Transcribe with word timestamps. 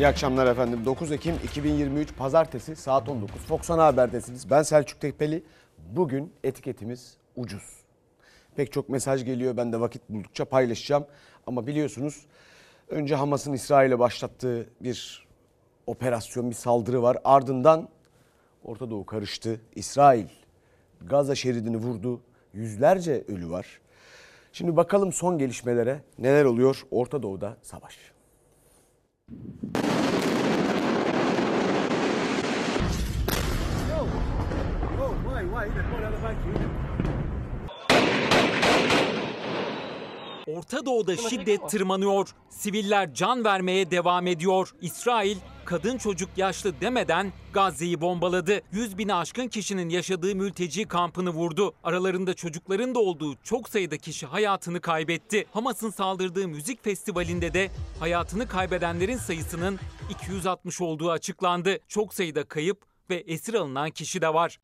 İyi 0.00 0.06
akşamlar 0.06 0.46
efendim. 0.46 0.84
9 0.84 1.12
Ekim 1.12 1.34
2023 1.44 2.16
Pazartesi 2.16 2.76
saat 2.76 3.08
19. 3.08 3.40
Fox 3.40 3.70
Ana 3.70 3.86
Haber'desiniz. 3.86 4.50
Ben 4.50 4.62
Selçuk 4.62 5.00
Tekpeli. 5.00 5.42
Bugün 5.78 6.32
etiketimiz 6.44 7.16
ucuz. 7.36 7.62
Pek 8.56 8.72
çok 8.72 8.88
mesaj 8.88 9.24
geliyor. 9.24 9.56
Ben 9.56 9.72
de 9.72 9.80
vakit 9.80 10.02
buldukça 10.08 10.44
paylaşacağım. 10.44 11.06
Ama 11.46 11.66
biliyorsunuz 11.66 12.26
önce 12.88 13.14
Hamas'ın 13.14 13.52
İsrail'e 13.52 13.98
başlattığı 13.98 14.66
bir 14.80 15.28
operasyon, 15.86 16.50
bir 16.50 16.56
saldırı 16.56 17.02
var. 17.02 17.18
Ardından 17.24 17.88
Orta 18.64 18.90
Doğu 18.90 19.06
karıştı. 19.06 19.60
İsrail 19.74 20.26
Gazze 21.00 21.34
şeridini 21.34 21.76
vurdu. 21.76 22.20
Yüzlerce 22.54 23.24
ölü 23.28 23.50
var. 23.50 23.80
Şimdi 24.52 24.76
bakalım 24.76 25.12
son 25.12 25.38
gelişmelere 25.38 26.02
neler 26.18 26.44
oluyor 26.44 26.82
Orta 26.90 27.22
Doğu'da 27.22 27.56
savaş. 27.62 28.19
Yo! 29.30 29.38
Oh 34.98 35.14
my, 35.24 35.44
why? 35.44 35.68
They're 35.68 35.84
out 35.84 36.12
of 36.12 36.20
the 36.20 36.26
back, 36.26 37.09
Orta 40.56 40.86
Doğu'da 40.86 41.16
şiddet 41.16 41.70
tırmanıyor. 41.70 42.28
Siviller 42.48 43.14
can 43.14 43.44
vermeye 43.44 43.90
devam 43.90 44.26
ediyor. 44.26 44.74
İsrail 44.80 45.36
kadın 45.64 45.98
çocuk 45.98 46.28
yaşlı 46.36 46.80
demeden 46.80 47.32
Gazze'yi 47.52 48.00
bombaladı. 48.00 48.60
100 48.72 48.98
bini 48.98 49.14
aşkın 49.14 49.48
kişinin 49.48 49.88
yaşadığı 49.88 50.34
mülteci 50.34 50.88
kampını 50.88 51.30
vurdu. 51.30 51.74
Aralarında 51.84 52.34
çocukların 52.34 52.94
da 52.94 52.98
olduğu 52.98 53.36
çok 53.44 53.68
sayıda 53.68 53.96
kişi 53.96 54.26
hayatını 54.26 54.80
kaybetti. 54.80 55.46
Hamas'ın 55.52 55.90
saldırdığı 55.90 56.48
müzik 56.48 56.84
festivalinde 56.84 57.54
de 57.54 57.70
hayatını 58.00 58.48
kaybedenlerin 58.48 59.16
sayısının 59.16 59.78
260 60.10 60.80
olduğu 60.80 61.10
açıklandı. 61.10 61.78
Çok 61.88 62.14
sayıda 62.14 62.44
kayıp 62.44 62.82
ve 63.10 63.16
esir 63.16 63.54
alınan 63.54 63.90
kişi 63.90 64.22
de 64.22 64.34
var. 64.34 64.58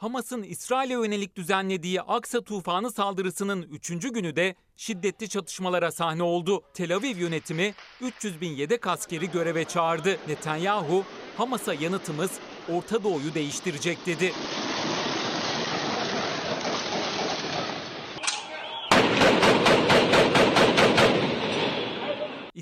Hamas'ın 0.00 0.42
İsrail'e 0.42 0.92
yönelik 0.92 1.36
düzenlediği 1.36 2.02
Aksa 2.02 2.40
tufanı 2.40 2.90
saldırısının 2.92 3.62
3. 3.62 3.88
günü 3.88 4.36
de 4.36 4.54
şiddetli 4.76 5.28
çatışmalara 5.28 5.92
sahne 5.92 6.22
oldu. 6.22 6.62
Tel 6.74 6.96
Aviv 6.96 7.16
yönetimi 7.16 7.74
300 8.00 8.40
bin 8.40 8.50
yedek 8.50 8.86
askeri 8.86 9.30
göreve 9.30 9.64
çağırdı. 9.64 10.16
Netanyahu, 10.28 11.04
Hamas'a 11.36 11.74
yanıtımız 11.74 12.30
Orta 12.68 13.04
Doğu'yu 13.04 13.34
değiştirecek 13.34 14.06
dedi. 14.06 14.32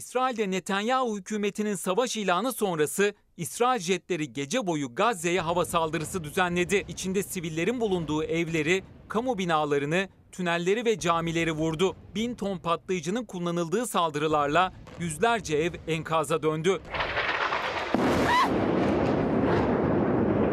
İsrail'de 0.09 0.51
Netanyahu 0.51 1.19
hükümetinin 1.19 1.75
savaş 1.75 2.17
ilanı 2.17 2.53
sonrası 2.53 3.14
İsrail 3.37 3.81
jetleri 3.81 4.33
gece 4.33 4.67
boyu 4.67 4.95
Gazze'ye 4.95 5.41
hava 5.41 5.65
saldırısı 5.65 6.25
düzenledi. 6.25 6.84
İçinde 6.89 7.23
sivillerin 7.23 7.81
bulunduğu 7.81 8.25
evleri, 8.25 8.84
kamu 9.09 9.39
binalarını, 9.39 10.09
tünelleri 10.33 10.84
ve 10.84 10.98
camileri 10.98 11.53
vurdu. 11.53 11.97
Bin 12.15 12.34
ton 12.34 12.59
patlayıcının 12.59 13.25
kullanıldığı 13.25 13.87
saldırılarla 13.87 14.73
yüzlerce 15.00 15.56
ev 15.56 15.73
enkaza 15.89 16.43
döndü. 16.43 16.81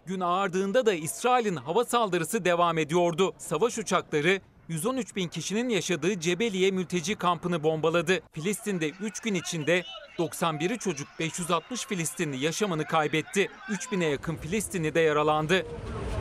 Gün 0.05 0.19
ağardığında 0.19 0.85
da 0.85 0.93
İsrail'in 0.93 1.55
hava 1.55 1.85
saldırısı 1.85 2.45
devam 2.45 2.77
ediyordu. 2.77 3.33
Savaş 3.37 3.77
uçakları 3.77 4.41
113 4.69 5.15
bin 5.15 5.27
kişinin 5.27 5.69
yaşadığı 5.69 6.19
Cebeliye 6.19 6.71
mülteci 6.71 7.15
kampını 7.15 7.63
bombaladı. 7.63 8.19
Filistin'de 8.31 8.89
3 8.89 9.19
gün 9.19 9.33
içinde 9.33 9.83
91'i 10.17 10.77
çocuk 10.77 11.07
560 11.19 11.85
Filistinli 11.85 12.45
yaşamını 12.45 12.85
kaybetti. 12.85 13.49
3000'e 13.69 14.07
yakın 14.07 14.35
Filistinli 14.35 14.95
de 14.95 14.99
yaralandı. 14.99 15.65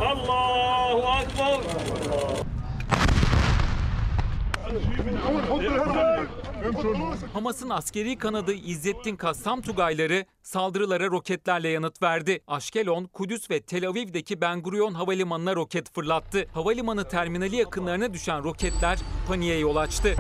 Allahu 0.01 1.09
Akbar. 1.09 1.61
Hamas'ın 7.33 7.71
askeri 7.71 8.19
kanadı 8.19 8.53
İzzettin 8.53 9.17
Kassam 9.17 9.63
Tugayları 9.63 10.25
saldırılara 10.43 11.07
roketlerle 11.07 11.69
yanıt 11.69 12.03
verdi. 12.03 12.41
Aşkelon, 12.47 13.05
Kudüs 13.05 13.51
ve 13.51 13.61
Tel 13.61 13.89
Aviv'deki 13.89 14.41
Ben 14.41 14.63
Gurion 14.63 14.95
Havalimanı'na 14.95 15.57
roket 15.57 15.95
fırlattı. 15.95 16.47
Havalimanı 16.53 17.09
terminali 17.09 17.57
yakınlarına 17.57 18.15
düşen 18.15 18.45
roketler 18.45 18.99
paniğe 19.29 19.59
yol 19.59 19.77
açtı. 19.77 20.17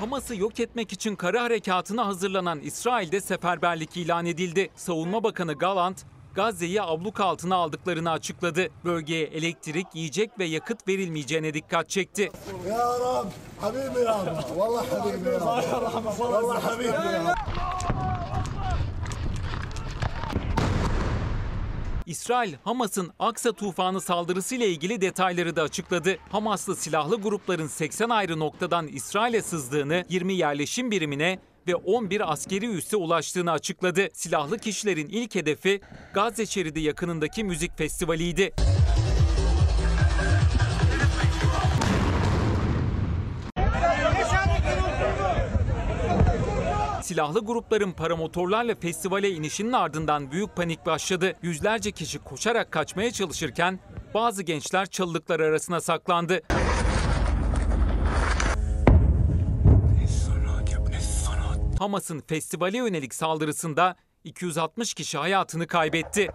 Hamas'ı 0.00 0.36
yok 0.36 0.60
etmek 0.60 0.92
için 0.92 1.16
kara 1.16 1.42
harekatına 1.42 2.06
hazırlanan 2.06 2.60
İsrail'de 2.60 3.20
seferberlik 3.20 3.96
ilan 3.96 4.26
edildi. 4.26 4.70
Savunma 4.76 5.22
Bakanı 5.22 5.54
Galant, 5.54 6.04
Gazze'yi 6.34 6.82
abluk 6.82 7.20
altına 7.20 7.56
aldıklarını 7.56 8.10
açıkladı. 8.10 8.68
Bölgeye 8.84 9.24
elektrik, 9.24 9.86
yiyecek 9.94 10.38
ve 10.38 10.44
yakıt 10.44 10.88
verilmeyeceğine 10.88 11.54
dikkat 11.54 11.88
çekti. 11.90 12.30
Ya 12.68 12.78
Rab, 12.78 13.26
habibi 13.60 14.00
ya 14.04 14.26
Rab. 14.26 14.56
Vallahi 14.56 14.88
habibi 14.88 15.28
ya 15.28 15.40
Rab. 15.40 16.18
Vallahi 16.18 16.62
habibi 16.62 16.86
ya 16.86 17.34
İsrail, 22.06 22.54
Hamas'ın 22.64 23.12
Aksa 23.18 23.52
tufanı 23.52 24.00
saldırısıyla 24.00 24.66
ilgili 24.66 25.00
detayları 25.00 25.56
da 25.56 25.62
açıkladı. 25.62 26.16
Hamaslı 26.30 26.76
silahlı 26.76 27.16
grupların 27.16 27.66
80 27.66 28.08
ayrı 28.08 28.38
noktadan 28.38 28.86
İsrail'e 28.86 29.42
sızdığını, 29.42 30.04
20 30.08 30.34
yerleşim 30.34 30.90
birimine 30.90 31.38
ve 31.66 31.74
11 31.74 32.32
askeri 32.32 32.66
üsse 32.66 32.96
ulaştığını 32.96 33.52
açıkladı. 33.52 34.08
Silahlı 34.12 34.58
kişilerin 34.58 35.08
ilk 35.08 35.34
hedefi 35.34 35.80
Gazze 36.14 36.46
şeridi 36.46 36.80
yakınındaki 36.80 37.44
müzik 37.44 37.78
festivaliydi. 37.78 38.54
Silahlı 47.02 47.44
grupların 47.44 47.92
paramotorlarla 47.92 48.74
festivale 48.74 49.30
inişinin 49.30 49.72
ardından 49.72 50.32
büyük 50.32 50.56
panik 50.56 50.86
başladı. 50.86 51.32
Yüzlerce 51.42 51.92
kişi 51.92 52.18
koşarak 52.18 52.72
kaçmaya 52.72 53.10
çalışırken 53.12 53.80
bazı 54.14 54.42
gençler 54.42 54.86
çalılıklar 54.86 55.40
arasına 55.40 55.80
saklandı. 55.80 56.40
Hamas'ın 61.78 62.20
festivale 62.26 62.76
yönelik 62.78 63.14
saldırısında 63.14 63.96
260 64.24 64.94
kişi 64.94 65.18
hayatını 65.18 65.66
kaybetti. 65.66 66.30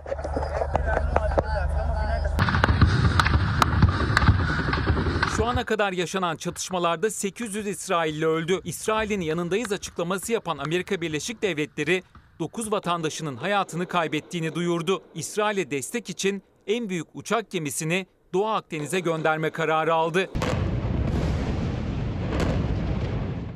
Şu 5.37 5.45
ana 5.45 5.65
kadar 5.65 5.91
yaşanan 5.91 6.35
çatışmalarda 6.35 7.09
800 7.09 7.67
İsrailli 7.67 8.27
öldü. 8.27 8.61
İsrail'in 8.63 9.21
yanındayız 9.21 9.71
açıklaması 9.71 10.33
yapan 10.33 10.57
Amerika 10.57 11.01
Birleşik 11.01 11.41
Devletleri 11.41 12.03
9 12.39 12.71
vatandaşının 12.71 13.37
hayatını 13.37 13.87
kaybettiğini 13.87 14.55
duyurdu. 14.55 15.03
İsrail'e 15.15 15.71
destek 15.71 16.09
için 16.09 16.43
en 16.67 16.89
büyük 16.89 17.07
uçak 17.13 17.51
gemisini 17.51 18.07
Doğu 18.33 18.47
Akdeniz'e 18.47 18.99
gönderme 18.99 19.49
kararı 19.49 19.93
aldı. 19.93 20.29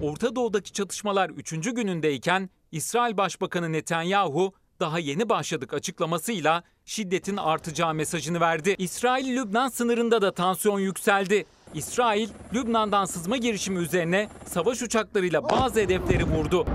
Orta 0.03 0.35
Doğu'daki 0.35 0.73
çatışmalar 0.73 1.29
3. 1.29 1.73
günündeyken 1.73 2.49
İsrail 2.71 3.17
Başbakanı 3.17 3.71
Netanyahu 3.71 4.53
daha 4.79 4.99
yeni 4.99 5.29
başladık 5.29 5.73
açıklamasıyla 5.73 6.63
şiddetin 6.85 7.37
artacağı 7.37 7.93
mesajını 7.93 8.39
verdi. 8.39 8.75
İsrail-Lübnan 8.77 9.67
sınırında 9.67 10.21
da 10.21 10.33
tansiyon 10.33 10.79
yükseldi. 10.79 11.45
İsrail, 11.73 12.29
Lübnan'dan 12.53 13.05
sızma 13.05 13.37
girişimi 13.37 13.79
üzerine 13.79 14.29
savaş 14.45 14.81
uçaklarıyla 14.81 15.43
bazı 15.49 15.79
hedefleri 15.79 16.23
vurdu. 16.23 16.65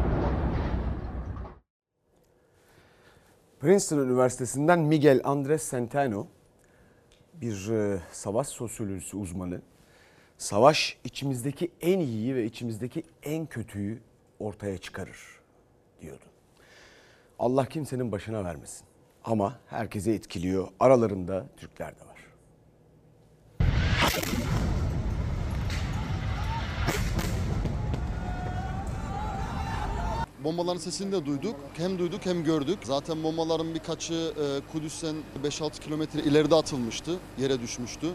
Princeton 3.61 3.99
Üniversitesi'nden 3.99 4.79
Miguel 4.79 5.21
Andres 5.25 5.71
Centeno 5.71 6.27
bir 7.35 7.71
e, 7.71 8.01
savaş 8.13 8.47
sosyolojisi 8.47 9.17
uzmanı. 9.17 9.61
Savaş 10.39 10.97
içimizdeki 11.05 11.71
en 11.81 11.99
iyiyi 11.99 12.35
ve 12.35 12.45
içimizdeki 12.45 13.03
en 13.23 13.47
kötüyü 13.47 13.99
ortaya 14.39 14.79
çıkarır 14.79 15.19
diyordu. 16.01 16.25
Allah 17.39 17.67
kimsenin 17.67 18.13
başına 18.13 18.45
vermesin. 18.45 18.87
Ama 19.25 19.59
herkese 19.67 20.13
etkiliyor. 20.13 20.69
Aralarında 20.81 21.47
Türkler 21.57 21.95
de 21.97 22.01
var. 22.01 22.19
Bombaların 30.45 30.79
sesini 30.79 31.13
de 31.13 31.27
duyduk. 31.27 31.57
Hem 31.77 31.99
duyduk 31.99 32.27
hem 32.27 32.45
gördük. 32.45 32.79
Zaten 32.85 33.23
bombaların 33.23 33.75
birkaçı 33.75 34.15
e, 34.15 34.73
Kudüs'ten 34.73 35.17
5-6 35.45 35.81
kilometre 35.81 36.21
ileride 36.21 36.55
atılmıştı. 36.55 37.19
Yere 37.39 37.61
düşmüştü. 37.61 38.07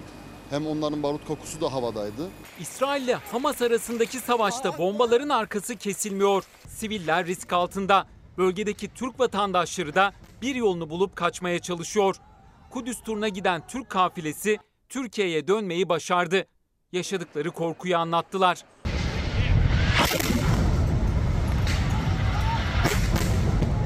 Hem 0.53 0.67
onların 0.67 1.03
barut 1.03 1.25
kokusu 1.27 1.61
da 1.61 1.73
havadaydı. 1.73 2.29
İsrail 2.59 3.03
ile 3.03 3.13
Hamas 3.13 3.61
arasındaki 3.61 4.19
savaşta 4.19 4.77
bombaların 4.77 5.29
arkası 5.29 5.75
kesilmiyor. 5.75 6.43
Siviller 6.67 7.25
risk 7.25 7.53
altında. 7.53 8.07
Bölgedeki 8.37 8.93
Türk 8.93 9.19
vatandaşları 9.19 9.95
da 9.95 10.13
bir 10.41 10.55
yolunu 10.55 10.89
bulup 10.89 11.15
kaçmaya 11.15 11.59
çalışıyor. 11.59 12.15
Kudüs 12.69 13.01
turuna 13.01 13.27
giden 13.27 13.67
Türk 13.67 13.89
kafilesi 13.89 14.57
Türkiye'ye 14.89 15.47
dönmeyi 15.47 15.89
başardı. 15.89 16.45
Yaşadıkları 16.91 17.51
korkuyu 17.51 17.97
anlattılar. 17.97 18.65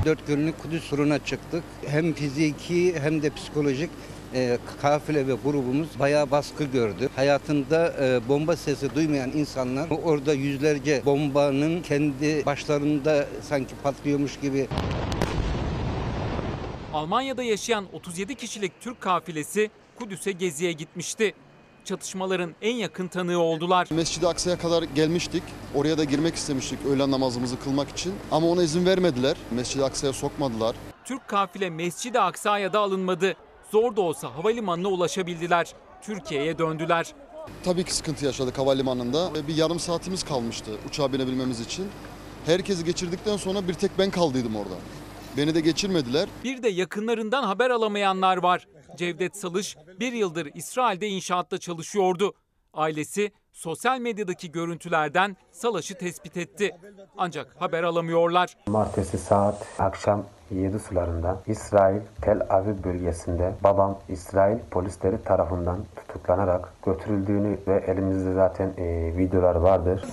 Dört 0.06 0.28
günlük 0.28 0.60
Kudüs 0.60 0.90
turuna 0.90 1.26
çıktık. 1.26 1.64
Hem 1.86 2.14
fiziki 2.14 3.00
hem 3.00 3.22
de 3.22 3.30
psikolojik 3.30 3.90
e, 4.34 4.58
kafile 4.82 5.28
ve 5.28 5.34
grubumuz 5.34 5.88
bayağı 6.00 6.32
baskı 6.32 6.64
gördü. 6.64 7.10
Hayatında 7.16 7.94
e, 8.02 8.28
bomba 8.30 8.56
sesi 8.56 8.96
duymayan 8.96 9.32
insanlar 9.32 9.90
orada 10.04 10.34
yüzlerce 10.34 11.02
bombanın 11.06 11.82
kendi 11.82 12.46
başlarında 12.46 13.28
sanki 13.42 13.76
patlıyormuş 13.84 14.40
gibi 14.40 14.68
Almanya'da 16.94 17.44
yaşayan 17.44 17.86
37 17.94 18.36
kişilik 18.36 18.72
Türk 18.82 19.02
kafilesi 19.02 19.72
Kudüs'e 19.96 20.32
geziye 20.32 20.72
gitmişti. 20.72 21.34
Çatışmaların 21.86 22.56
en 22.62 22.76
yakın 22.76 23.08
tanığı 23.08 23.40
oldular. 23.40 23.88
Mescid-i 23.92 24.28
Aksa'ya 24.28 24.58
kadar 24.58 24.84
gelmiştik. 24.84 25.44
Oraya 25.76 25.98
da 25.98 26.04
girmek 26.04 26.36
istemiştik 26.36 26.80
öğlen 26.86 27.12
namazımızı 27.12 27.60
kılmak 27.60 27.90
için. 27.90 28.14
Ama 28.32 28.48
ona 28.48 28.64
izin 28.64 28.86
vermediler. 28.86 29.38
Mescid-i 29.52 29.84
Aksa'ya 29.84 30.14
sokmadılar. 30.14 30.76
Türk 31.06 31.28
kafile 31.28 31.70
Mescid-i 31.70 32.20
Aksa'ya 32.20 32.74
da 32.74 32.80
alınmadı. 32.80 33.36
Zor 33.72 33.96
da 33.96 34.02
olsa 34.02 34.36
havalimanına 34.36 34.88
ulaşabildiler. 34.88 35.74
Türkiye'ye 36.02 36.58
döndüler. 36.58 37.14
Tabii 37.64 37.84
ki 37.84 37.96
sıkıntı 37.96 38.26
yaşadık 38.26 38.58
havalimanında. 38.58 39.48
Bir 39.48 39.56
yarım 39.56 39.80
saatimiz 39.80 40.24
kalmıştı 40.24 40.72
uçağa 40.90 41.14
binebilmemiz 41.14 41.60
için. 41.60 41.88
Herkesi 42.46 42.86
geçirdikten 42.86 43.38
sonra 43.38 43.68
bir 43.68 43.74
tek 43.74 43.92
ben 44.00 44.12
kaldıydım 44.12 44.56
orada. 44.56 44.76
Beni 45.38 45.56
de 45.56 45.60
geçirmediler. 45.62 46.30
Bir 46.44 46.64
de 46.64 46.70
yakınlarından 46.70 47.44
haber 47.44 47.70
alamayanlar 47.70 48.38
var. 48.38 48.68
Cevdet 48.98 49.38
Salış 49.38 49.78
bir 50.00 50.14
yıldır 50.14 50.50
İsrail'de 50.56 51.08
inşaatta 51.08 51.58
çalışıyordu. 51.58 52.34
Ailesi 52.74 53.32
sosyal 53.58 54.00
medyadaki 54.00 54.52
görüntülerden 54.52 55.38
Salaş'ı 55.52 55.98
tespit 55.98 56.38
etti. 56.38 56.76
Ancak 57.18 57.56
haber 57.60 57.84
alamıyorlar. 57.84 58.58
Martesi 58.68 59.18
saat 59.18 59.66
akşam 59.80 60.26
7 60.52 60.80
sularında 60.80 61.42
İsrail 61.48 62.02
Tel 62.22 62.42
Aviv 62.50 62.84
bölgesinde 62.84 63.54
babam 63.64 64.00
İsrail 64.10 64.60
polisleri 64.72 65.24
tarafından 65.24 65.78
tutuklanarak 66.08 66.74
götürüldüğünü 66.86 67.58
ve 67.68 67.84
elimizde 67.88 68.34
zaten 68.34 68.74
e, 68.78 69.18
videolar 69.18 69.56
vardır. 69.56 70.04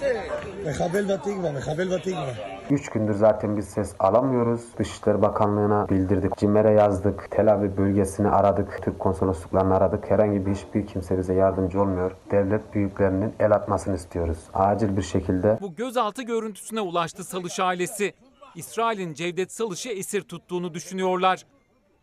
3 2.71 2.89
gündür 2.89 3.15
zaten 3.15 3.57
biz 3.57 3.69
ses 3.69 3.95
alamıyoruz. 3.99 4.61
Dışişleri 4.79 5.23
Bakanlığı'na 5.23 5.89
bildirdik. 5.89 6.37
CİMER'e 6.37 6.73
yazdık. 6.73 7.31
Tel 7.31 7.53
Aviv 7.53 7.77
bölgesini 7.77 8.29
aradık. 8.29 8.83
Türk 8.83 8.99
konsolosluklarını 8.99 9.77
aradık. 9.77 10.11
Herhangi 10.11 10.47
bir 10.47 10.55
hiçbir 10.55 10.87
kimse 10.87 11.19
bize 11.19 11.35
yardımcı 11.35 11.81
olmuyor. 11.81 12.13
Devlet 12.31 12.75
büyüklerinin 12.75 13.35
el 13.41 13.53
atmasını 13.53 13.95
istiyoruz. 13.95 14.39
Acil 14.55 14.97
bir 14.97 15.03
şekilde. 15.03 15.59
Bu 15.61 15.75
gözaltı 15.75 16.23
görüntüsüne 16.23 16.81
ulaştı 16.81 17.25
Salış 17.25 17.61
ailesi. 17.61 18.15
İsrail'in 18.55 19.15
Cevdet 19.15 19.53
Salış'ı 19.53 19.89
esir 19.89 20.23
tuttuğunu 20.23 20.75
düşünüyorlar. 20.75 21.45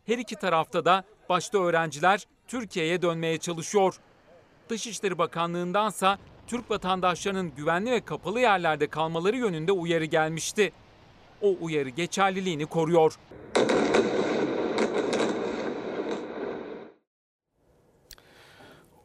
Her 0.05 0.17
iki 0.17 0.35
tarafta 0.35 0.85
da 0.85 1.03
başta 1.29 1.57
öğrenciler 1.57 2.27
Türkiye'ye 2.51 3.01
dönmeye 3.01 3.37
çalışıyor. 3.37 3.95
Dışişleri 4.69 5.17
Bakanlığı'ndansa 5.17 6.17
Türk 6.47 6.71
vatandaşlarının 6.71 7.51
güvenli 7.57 7.91
ve 7.91 8.01
kapalı 8.01 8.39
yerlerde 8.39 8.87
kalmaları 8.87 9.37
yönünde 9.37 9.71
uyarı 9.71 10.05
gelmişti. 10.05 10.71
O 11.41 11.55
uyarı 11.61 11.89
geçerliliğini 11.89 12.65
koruyor. 12.65 13.15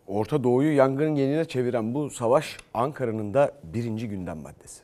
Orta 0.07 0.45
Doğu'yu 0.45 0.77
yangının 0.77 1.15
yenine 1.15 1.45
çeviren 1.45 1.95
bu 1.95 2.11
savaş 2.11 2.57
Ankara'nın 2.75 3.35
da 3.35 3.53
birinci 3.63 4.09
gündem 4.09 4.39
maddesi. 4.39 4.83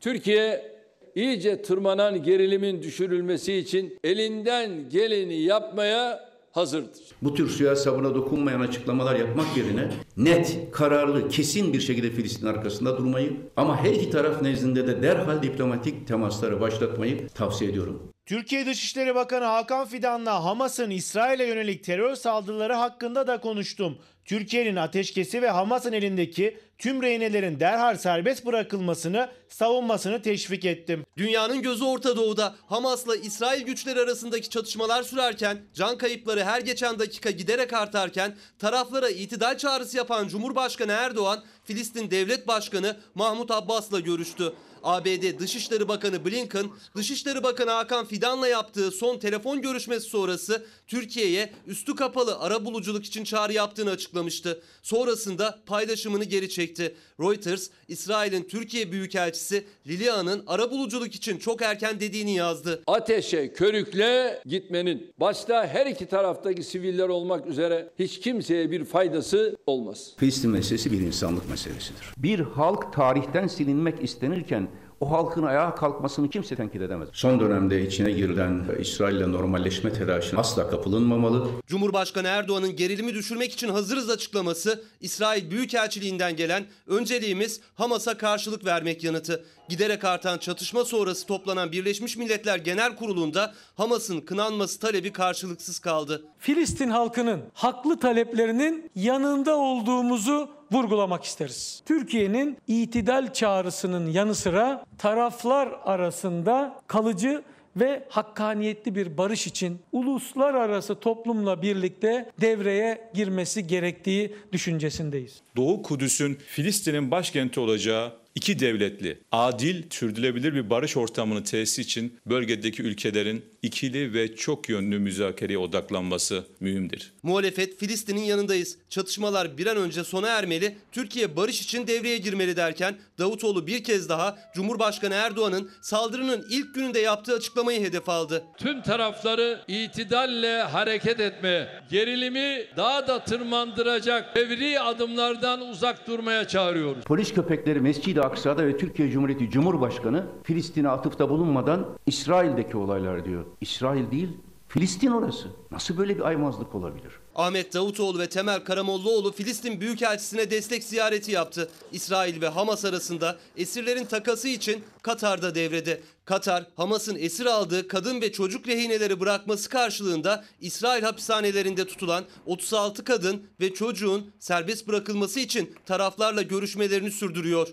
Türkiye 0.00 0.72
iyice 1.14 1.62
tırmanan 1.62 2.22
gerilimin 2.22 2.82
düşürülmesi 2.82 3.54
için 3.54 3.98
elinden 4.04 4.88
geleni 4.88 5.34
yapmaya 5.34 6.31
hazırdır. 6.52 7.02
Bu 7.22 7.34
tür 7.34 7.48
suya 7.48 7.76
sabuna 7.76 8.14
dokunmayan 8.14 8.60
açıklamalar 8.60 9.16
yapmak 9.16 9.56
yerine 9.56 9.90
net, 10.16 10.58
kararlı, 10.72 11.28
kesin 11.28 11.72
bir 11.72 11.80
şekilde 11.80 12.10
Filistin 12.10 12.46
arkasında 12.46 12.98
durmayı 12.98 13.36
ama 13.56 13.84
her 13.84 13.90
iki 13.90 14.10
taraf 14.10 14.42
nezdinde 14.42 14.86
de 14.86 15.02
derhal 15.02 15.42
diplomatik 15.42 16.08
temasları 16.08 16.60
başlatmayı 16.60 17.28
tavsiye 17.28 17.70
ediyorum. 17.70 18.12
Türkiye 18.26 18.66
Dışişleri 18.66 19.14
Bakanı 19.14 19.44
Hakan 19.44 19.86
Fidan'la 19.86 20.44
Hamas'ın 20.44 20.90
İsrail'e 20.90 21.46
yönelik 21.46 21.84
terör 21.84 22.14
saldırıları 22.14 22.72
hakkında 22.74 23.26
da 23.26 23.40
konuştum. 23.40 23.98
Türkiye'nin 24.24 24.76
ateşkesi 24.76 25.42
ve 25.42 25.50
Hamas'ın 25.50 25.92
elindeki 25.92 26.58
tüm 26.78 27.02
rehinelerin 27.02 27.60
derhal 27.60 27.96
serbest 27.96 28.46
bırakılmasını, 28.46 29.28
savunmasını 29.48 30.22
teşvik 30.22 30.64
ettim. 30.64 31.04
Dünyanın 31.16 31.62
gözü 31.62 31.84
Orta 31.84 32.16
Doğu'da 32.16 32.54
Hamas'la 32.66 33.16
İsrail 33.16 33.62
güçleri 33.62 34.00
arasındaki 34.00 34.50
çatışmalar 34.50 35.02
sürerken, 35.02 35.58
can 35.74 35.98
kayıpları 35.98 36.44
her 36.44 36.60
geçen 36.60 36.98
dakika 36.98 37.30
giderek 37.30 37.72
artarken, 37.72 38.36
taraflara 38.58 39.08
itidal 39.08 39.58
çağrısı 39.58 39.96
yapan 39.96 40.28
Cumhurbaşkanı 40.28 40.92
Erdoğan, 40.92 41.44
Filistin 41.64 42.10
Devlet 42.10 42.48
Başkanı 42.48 42.96
Mahmut 43.14 43.50
Abbas'la 43.50 44.00
görüştü. 44.00 44.52
ABD 44.82 45.38
Dışişleri 45.38 45.88
Bakanı 45.88 46.24
Blinken, 46.24 46.66
Dışişleri 46.96 47.42
Bakanı 47.42 47.70
Hakan 47.70 48.06
Fidan'la 48.06 48.48
yaptığı 48.48 48.90
son 48.90 49.18
telefon 49.18 49.62
görüşmesi 49.62 50.08
sonrası 50.08 50.66
Türkiye'ye 50.86 51.52
üstü 51.66 51.94
kapalı 51.94 52.38
ara 52.38 52.64
buluculuk 52.64 53.04
için 53.04 53.24
çağrı 53.24 53.52
yaptığını 53.52 53.90
açıklamıştı. 53.90 54.62
Sonrasında 54.82 55.58
paylaşımını 55.66 56.24
geri 56.24 56.48
çekti. 56.48 56.94
Reuters, 57.20 57.68
İsrail'in 57.88 58.42
Türkiye 58.42 58.92
Büyükelçisi 58.92 59.64
Lilian'ın 59.86 60.42
ara 60.46 60.70
buluculuk 60.70 61.14
için 61.14 61.38
çok 61.38 61.62
erken 61.62 62.00
dediğini 62.00 62.34
yazdı. 62.34 62.82
Ateşe, 62.86 63.52
körükle 63.52 64.42
gitmenin 64.46 65.12
başta 65.20 65.66
her 65.66 65.86
iki 65.86 66.06
taraftaki 66.06 66.62
siviller 66.62 67.08
olmak 67.08 67.46
üzere 67.46 67.90
hiç 67.98 68.20
kimseye 68.20 68.70
bir 68.70 68.84
faydası 68.84 69.56
olmaz. 69.66 70.12
Filistin 70.16 70.50
meselesi 70.50 70.92
bir 70.92 71.00
insanlık 71.00 71.50
meselesidir. 71.50 72.02
Bir 72.16 72.40
halk 72.40 72.92
tarihten 72.92 73.46
silinmek 73.46 74.04
istenirken 74.04 74.68
o 75.02 75.10
halkın 75.10 75.42
ayağa 75.42 75.74
kalkmasını 75.74 76.30
kimse 76.30 76.56
tenkit 76.56 76.82
edemez. 76.82 77.08
Son 77.12 77.40
dönemde 77.40 77.86
içine 77.86 78.12
girilen 78.12 78.64
İsrail 78.80 79.16
ile 79.16 79.32
normalleşme 79.32 79.92
telaşına 79.92 80.40
asla 80.40 80.70
kapılınmamalı. 80.70 81.48
Cumhurbaşkanı 81.66 82.28
Erdoğan'ın 82.28 82.76
gerilimi 82.76 83.14
düşürmek 83.14 83.52
için 83.52 83.68
hazırız 83.68 84.10
açıklaması 84.10 84.84
İsrail 85.00 85.50
Büyükelçiliğinden 85.50 86.36
gelen 86.36 86.64
önceliğimiz 86.86 87.60
Hamas'a 87.74 88.18
karşılık 88.18 88.64
vermek 88.64 89.04
yanıtı. 89.04 89.44
Giderek 89.72 90.04
artan 90.04 90.38
çatışma 90.38 90.84
sonrası 90.84 91.26
toplanan 91.26 91.72
Birleşmiş 91.72 92.16
Milletler 92.16 92.58
Genel 92.58 92.96
Kurulu'nda 92.96 93.54
Hamas'ın 93.74 94.20
kınanması 94.20 94.80
talebi 94.80 95.12
karşılıksız 95.12 95.78
kaldı. 95.78 96.24
Filistin 96.38 96.90
halkının 96.90 97.42
haklı 97.54 98.00
taleplerinin 98.00 98.90
yanında 98.94 99.56
olduğumuzu 99.56 100.50
vurgulamak 100.72 101.24
isteriz. 101.24 101.82
Türkiye'nin 101.86 102.58
itidal 102.66 103.32
çağrısının 103.32 104.10
yanı 104.10 104.34
sıra 104.34 104.84
taraflar 104.98 105.68
arasında 105.84 106.80
kalıcı 106.86 107.42
ve 107.76 108.06
hakkaniyetli 108.08 108.94
bir 108.94 109.18
barış 109.18 109.46
için 109.46 109.78
uluslararası 109.92 110.94
toplumla 110.94 111.62
birlikte 111.62 112.30
devreye 112.40 113.10
girmesi 113.14 113.66
gerektiği 113.66 114.36
düşüncesindeyiz. 114.52 115.40
Doğu 115.56 115.82
Kudüs'ün 115.82 116.34
Filistin'in 116.34 117.10
başkenti 117.10 117.60
olacağı 117.60 118.21
iki 118.34 118.58
devletli, 118.58 119.18
adil, 119.32 119.82
sürdürülebilir 119.90 120.54
bir 120.54 120.70
barış 120.70 120.96
ortamını 120.96 121.44
tesis 121.44 121.78
için 121.78 122.18
bölgedeki 122.26 122.82
ülkelerin 122.82 123.44
ikili 123.62 124.14
ve 124.14 124.36
çok 124.36 124.68
yönlü 124.68 124.98
müzakereye 124.98 125.58
odaklanması 125.58 126.44
mühimdir. 126.60 127.12
Muhalefet 127.22 127.78
Filistin'in 127.78 128.22
yanındayız. 128.22 128.78
Çatışmalar 128.88 129.58
bir 129.58 129.66
an 129.66 129.76
önce 129.76 130.04
sona 130.04 130.28
ermeli, 130.28 130.76
Türkiye 130.92 131.36
barış 131.36 131.62
için 131.62 131.86
devreye 131.86 132.18
girmeli 132.18 132.56
derken 132.56 132.98
Davutoğlu 133.18 133.66
bir 133.66 133.84
kez 133.84 134.08
daha 134.08 134.38
Cumhurbaşkanı 134.54 135.14
Erdoğan'ın 135.14 135.70
saldırının 135.80 136.46
ilk 136.50 136.74
gününde 136.74 136.98
yaptığı 136.98 137.34
açıklamayı 137.34 137.80
hedef 137.80 138.08
aldı. 138.08 138.44
Tüm 138.58 138.82
tarafları 138.82 139.60
itidalle 139.68 140.62
hareket 140.62 141.20
etme, 141.20 141.68
gerilimi 141.90 142.66
daha 142.76 143.06
da 143.06 143.24
tırmandıracak 143.24 144.34
fevri 144.34 144.80
adımlardan 144.80 145.60
uzak 145.60 146.06
durmaya 146.06 146.48
çağırıyoruz. 146.48 147.04
Polis 147.04 147.34
köpekleri 147.34 147.80
Mescid-i 147.80 148.20
Aksa'da 148.20 148.66
ve 148.66 148.76
Türkiye 148.76 149.10
Cumhuriyeti 149.10 149.50
Cumhurbaşkanı 149.50 150.26
Filistin'e 150.44 150.88
atıfta 150.88 151.28
bulunmadan 151.28 151.98
İsrail'deki 152.06 152.76
olaylar 152.76 153.24
diyor. 153.24 153.51
İsrail 153.60 154.10
değil, 154.10 154.28
Filistin 154.72 155.10
orası. 155.10 155.48
Nasıl 155.70 155.98
böyle 155.98 156.16
bir 156.16 156.22
aymazlık 156.22 156.74
olabilir? 156.74 157.12
Ahmet 157.34 157.74
Davutoğlu 157.74 158.18
ve 158.18 158.28
Temel 158.28 158.64
Karamollaoğlu 158.64 159.32
Filistin 159.32 159.80
Büyükelçisi'ne 159.80 160.50
destek 160.50 160.84
ziyareti 160.84 161.30
yaptı. 161.30 161.70
İsrail 161.92 162.40
ve 162.40 162.48
Hamas 162.48 162.84
arasında 162.84 163.36
esirlerin 163.56 164.04
takası 164.04 164.48
için 164.48 164.84
Katar'da 165.02 165.54
devrede. 165.54 166.00
Katar, 166.24 166.66
Hamas'ın 166.76 167.16
esir 167.16 167.46
aldığı 167.46 167.88
kadın 167.88 168.20
ve 168.20 168.32
çocuk 168.32 168.68
rehineleri 168.68 169.20
bırakması 169.20 169.68
karşılığında 169.68 170.44
İsrail 170.60 171.02
hapishanelerinde 171.02 171.86
tutulan 171.86 172.24
36 172.46 173.04
kadın 173.04 173.46
ve 173.60 173.74
çocuğun 173.74 174.32
serbest 174.38 174.88
bırakılması 174.88 175.40
için 175.40 175.74
taraflarla 175.86 176.42
görüşmelerini 176.42 177.10
sürdürüyor. 177.10 177.68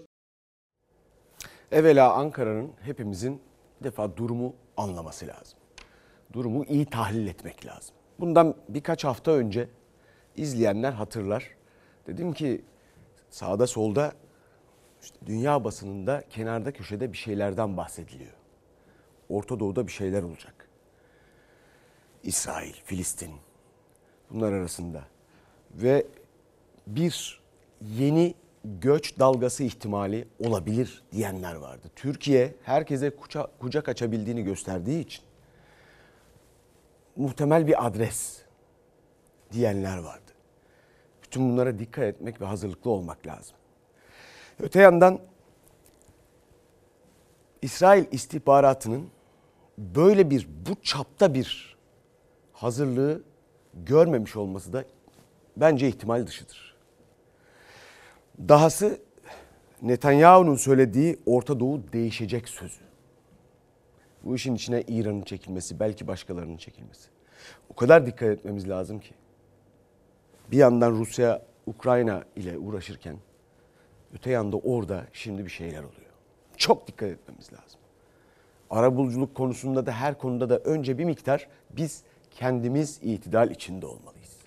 Evvela 1.71 2.13
Ankara'nın 2.13 2.71
hepimizin 2.81 3.41
bir 3.79 3.83
defa 3.83 4.17
durumu 4.17 4.55
anlaması 4.77 5.27
lazım. 5.27 5.58
Durumu 6.33 6.65
iyi 6.65 6.85
tahlil 6.85 7.27
etmek 7.27 7.65
lazım. 7.65 7.95
Bundan 8.19 8.55
birkaç 8.69 9.03
hafta 9.03 9.31
önce 9.31 9.69
izleyenler 10.35 10.91
hatırlar. 10.91 11.49
Dedim 12.07 12.33
ki 12.33 12.61
sağda 13.29 13.67
solda 13.67 14.13
işte 15.01 15.17
dünya 15.25 15.63
basınında 15.63 16.23
kenarda 16.29 16.73
köşede 16.73 17.13
bir 17.13 17.17
şeylerden 17.17 17.77
bahsediliyor. 17.77 18.33
Orta 19.29 19.59
Doğu'da 19.59 19.87
bir 19.87 19.91
şeyler 19.91 20.23
olacak. 20.23 20.69
İsrail, 22.23 22.73
Filistin 22.85 23.31
bunlar 24.29 24.53
arasında 24.53 25.03
ve 25.73 26.05
bir 26.87 27.41
yeni 27.81 28.33
göç 28.65 29.19
dalgası 29.19 29.63
ihtimali 29.63 30.27
olabilir 30.39 31.03
diyenler 31.11 31.55
vardı. 31.55 31.87
Türkiye 31.95 32.55
herkese 32.63 33.07
kuca- 33.09 33.49
kucak 33.59 33.89
açabildiğini 33.89 34.43
gösterdiği 34.43 35.01
için 35.01 35.23
muhtemel 37.19 37.67
bir 37.67 37.87
adres 37.87 38.41
diyenler 39.51 39.97
vardı. 39.97 40.31
Bütün 41.23 41.51
bunlara 41.51 41.79
dikkat 41.79 42.03
etmek 42.03 42.41
ve 42.41 42.45
hazırlıklı 42.45 42.91
olmak 42.91 43.27
lazım. 43.27 43.55
Öte 44.59 44.81
yandan 44.81 45.19
İsrail 47.61 48.05
istihbaratının 48.11 49.09
böyle 49.77 50.29
bir 50.29 50.47
bu 50.69 50.81
çapta 50.81 51.33
bir 51.33 51.77
hazırlığı 52.53 53.23
görmemiş 53.73 54.35
olması 54.35 54.73
da 54.73 54.83
bence 55.57 55.87
ihtimal 55.87 56.27
dışıdır. 56.27 56.75
Dahası 58.39 59.01
Netanyahu'nun 59.81 60.55
söylediği 60.55 61.19
Orta 61.25 61.59
Doğu 61.59 61.93
değişecek 61.93 62.49
sözü. 62.49 62.88
Bu 64.23 64.35
işin 64.35 64.55
içine 64.55 64.81
İran'ın 64.87 65.21
çekilmesi, 65.21 65.79
belki 65.79 66.07
başkalarının 66.07 66.57
çekilmesi. 66.57 67.09
O 67.69 67.75
kadar 67.75 68.05
dikkat 68.05 68.29
etmemiz 68.29 68.69
lazım 68.69 68.99
ki. 68.99 69.13
Bir 70.51 70.57
yandan 70.57 70.91
Rusya, 70.91 71.41
Ukrayna 71.65 72.23
ile 72.35 72.57
uğraşırken 72.57 73.17
öte 74.13 74.31
yanda 74.31 74.57
orada 74.57 75.05
şimdi 75.13 75.45
bir 75.45 75.51
şeyler 75.51 75.79
oluyor. 75.79 76.09
Çok 76.57 76.87
dikkat 76.87 77.09
etmemiz 77.09 77.53
lazım. 77.53 77.79
Arabuluculuk 78.69 79.35
konusunda 79.35 79.85
da 79.85 79.91
her 79.91 80.17
konuda 80.17 80.49
da 80.49 80.57
önce 80.57 80.97
bir 80.97 81.05
miktar 81.05 81.47
biz 81.69 82.03
kendimiz 82.31 82.99
itidal 83.03 83.51
içinde 83.51 83.85
olmalıyız. 83.85 84.39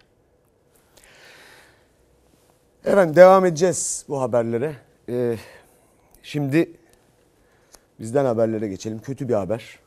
Evet 2.85 3.17
devam 3.17 3.45
edeceğiz 3.45 4.05
bu 4.09 4.21
haberlere. 4.21 4.77
Ee, 5.09 5.37
şimdi 6.23 6.73
bizden 8.03 8.25
haberlere 8.25 8.69
geçelim. 8.69 8.99
Kötü 8.99 9.29
bir 9.29 9.35
haber. 9.35 9.79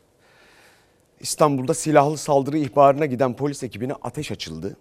İstanbul'da 1.19 1.74
silahlı 1.74 2.17
saldırı 2.17 2.57
ihbarına 2.57 3.05
giden 3.05 3.36
polis 3.36 3.63
ekibine 3.63 3.93
ateş 3.93 4.31
açıldı. 4.31 4.77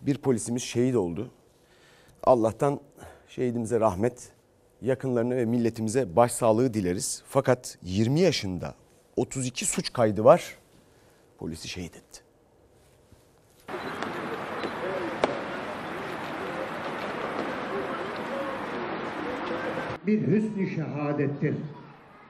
Bir 0.00 0.18
polisimiz 0.18 0.62
şehit 0.62 0.96
oldu. 0.96 1.30
Allah'tan 2.24 2.80
şehidimize 3.28 3.80
rahmet, 3.80 4.32
yakınlarına 4.82 5.36
ve 5.36 5.44
milletimize 5.44 6.16
başsağlığı 6.16 6.74
dileriz. 6.74 7.22
Fakat 7.28 7.78
20 7.82 8.20
yaşında 8.20 8.74
32 9.16 9.64
suç 9.64 9.92
kaydı 9.92 10.24
var. 10.24 10.56
Polisi 11.38 11.68
şehit 11.68 11.96
etti. 11.96 12.26
bir 20.06 20.26
hüsnü 20.26 20.70
şehadettir. 20.70 21.54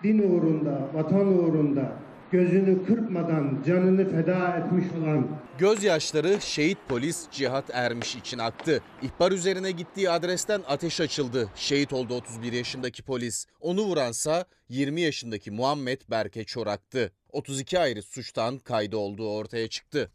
Din 0.03 0.19
uğrunda, 0.19 0.89
vatan 0.95 1.27
uğrunda 1.27 1.93
gözünü 2.33 2.87
kırpmadan 2.87 3.63
canını 3.67 4.11
feda 4.11 4.57
etmiş 4.57 4.85
olan 4.99 5.27
Gözyaşları 5.59 6.41
şehit 6.41 6.79
polis 6.89 7.31
Cihat 7.31 7.65
Ermiş 7.73 8.17
için 8.17 8.39
aktı. 8.39 8.83
İhbar 9.03 9.33
üzerine 9.33 9.71
gittiği 9.71 10.11
adresten 10.11 10.61
ateş 10.69 11.01
açıldı. 11.01 11.49
Şehit 11.55 11.93
oldu 11.93 12.15
31 12.15 12.53
yaşındaki 12.53 13.03
polis. 13.03 13.47
Onu 13.61 13.83
vuransa 13.83 14.45
20 14.69 15.01
yaşındaki 15.01 15.51
Muhammed 15.51 16.01
Berke 16.11 16.45
Çorak'tı. 16.45 17.13
32 17.33 17.79
ayrı 17.79 18.03
suçtan 18.03 18.59
kaydı 18.59 18.97
olduğu 18.97 19.31
ortaya 19.31 19.69
çıktı. 19.69 20.11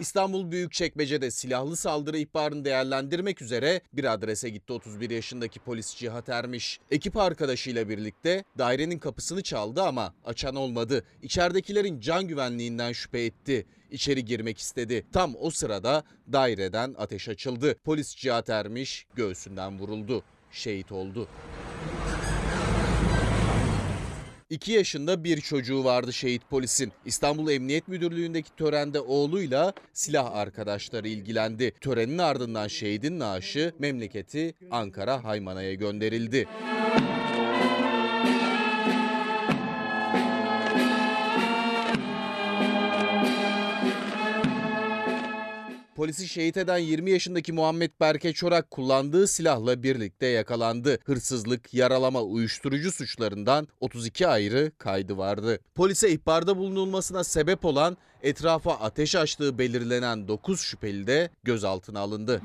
İstanbul 0.00 0.50
Büyükçekmece'de 0.50 1.30
silahlı 1.30 1.76
saldırı 1.76 2.18
ihbarını 2.18 2.64
değerlendirmek 2.64 3.42
üzere 3.42 3.80
bir 3.92 4.12
adrese 4.12 4.48
gitti 4.48 4.72
31 4.72 5.10
yaşındaki 5.10 5.60
polis 5.60 5.96
Cihat 5.96 6.28
Ermiş. 6.28 6.80
Ekip 6.90 7.16
arkadaşıyla 7.16 7.88
birlikte 7.88 8.44
dairenin 8.58 8.98
kapısını 8.98 9.42
çaldı 9.42 9.82
ama 9.82 10.14
açan 10.24 10.56
olmadı. 10.56 11.04
İçeridekilerin 11.22 12.00
can 12.00 12.28
güvenliğinden 12.28 12.92
şüphe 12.92 13.24
etti. 13.24 13.66
İçeri 13.90 14.24
girmek 14.24 14.58
istedi. 14.58 15.06
Tam 15.12 15.34
o 15.40 15.50
sırada 15.50 16.04
daireden 16.32 16.94
ateş 16.98 17.28
açıldı. 17.28 17.76
Polis 17.84 18.16
Cihat 18.16 18.50
Ermiş 18.50 19.06
göğsünden 19.14 19.78
vuruldu. 19.78 20.22
Şehit 20.50 20.92
oldu. 20.92 21.28
2 24.50 24.72
yaşında 24.72 25.24
bir 25.24 25.40
çocuğu 25.40 25.84
vardı 25.84 26.12
şehit 26.12 26.50
polisin. 26.50 26.92
İstanbul 27.04 27.50
Emniyet 27.50 27.88
Müdürlüğü'ndeki 27.88 28.56
törende 28.56 29.00
oğluyla 29.00 29.72
silah 29.92 30.32
arkadaşları 30.32 31.08
ilgilendi. 31.08 31.72
Törenin 31.80 32.18
ardından 32.18 32.68
şehidin 32.68 33.18
naaşı 33.18 33.72
memleketi 33.78 34.54
Ankara 34.70 35.24
Haymana'ya 35.24 35.74
gönderildi. 35.74 36.48
Polisi 45.98 46.28
şehit 46.28 46.56
eden 46.56 46.78
20 46.78 47.10
yaşındaki 47.10 47.52
Muhammed 47.52 47.90
Berke 48.00 48.32
Çorak 48.32 48.70
kullandığı 48.70 49.26
silahla 49.26 49.82
birlikte 49.82 50.26
yakalandı. 50.26 50.98
Hırsızlık, 51.04 51.74
yaralama, 51.74 52.22
uyuşturucu 52.22 52.92
suçlarından 52.92 53.68
32 53.80 54.28
ayrı 54.28 54.72
kaydı 54.78 55.16
vardı. 55.16 55.58
Polise 55.74 56.10
ihbarda 56.10 56.56
bulunulmasına 56.56 57.24
sebep 57.24 57.64
olan 57.64 57.96
etrafa 58.22 58.72
ateş 58.72 59.14
açtığı 59.14 59.58
belirlenen 59.58 60.28
9 60.28 60.60
şüpheli 60.60 61.06
de 61.06 61.30
gözaltına 61.44 62.00
alındı. 62.00 62.42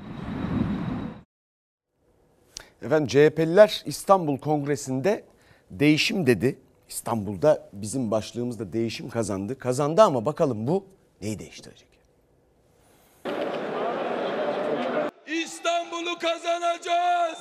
Efendim 2.82 3.08
CHP'liler 3.08 3.84
İstanbul 3.86 4.38
Kongresi'nde 4.38 5.26
değişim 5.72 6.28
dedi. 6.28 6.60
İstanbul'da 6.90 7.70
bizim 7.74 8.12
başlığımızda 8.12 8.74
değişim 8.74 9.10
kazandı. 9.10 9.60
Kazandı 9.60 10.02
ama 10.02 10.26
bakalım 10.26 10.68
bu 10.68 10.86
neyi 11.22 11.40
değiştirecek? 11.40 11.93
İstanbul'u 15.34 16.20
kazanacağız. 16.20 17.40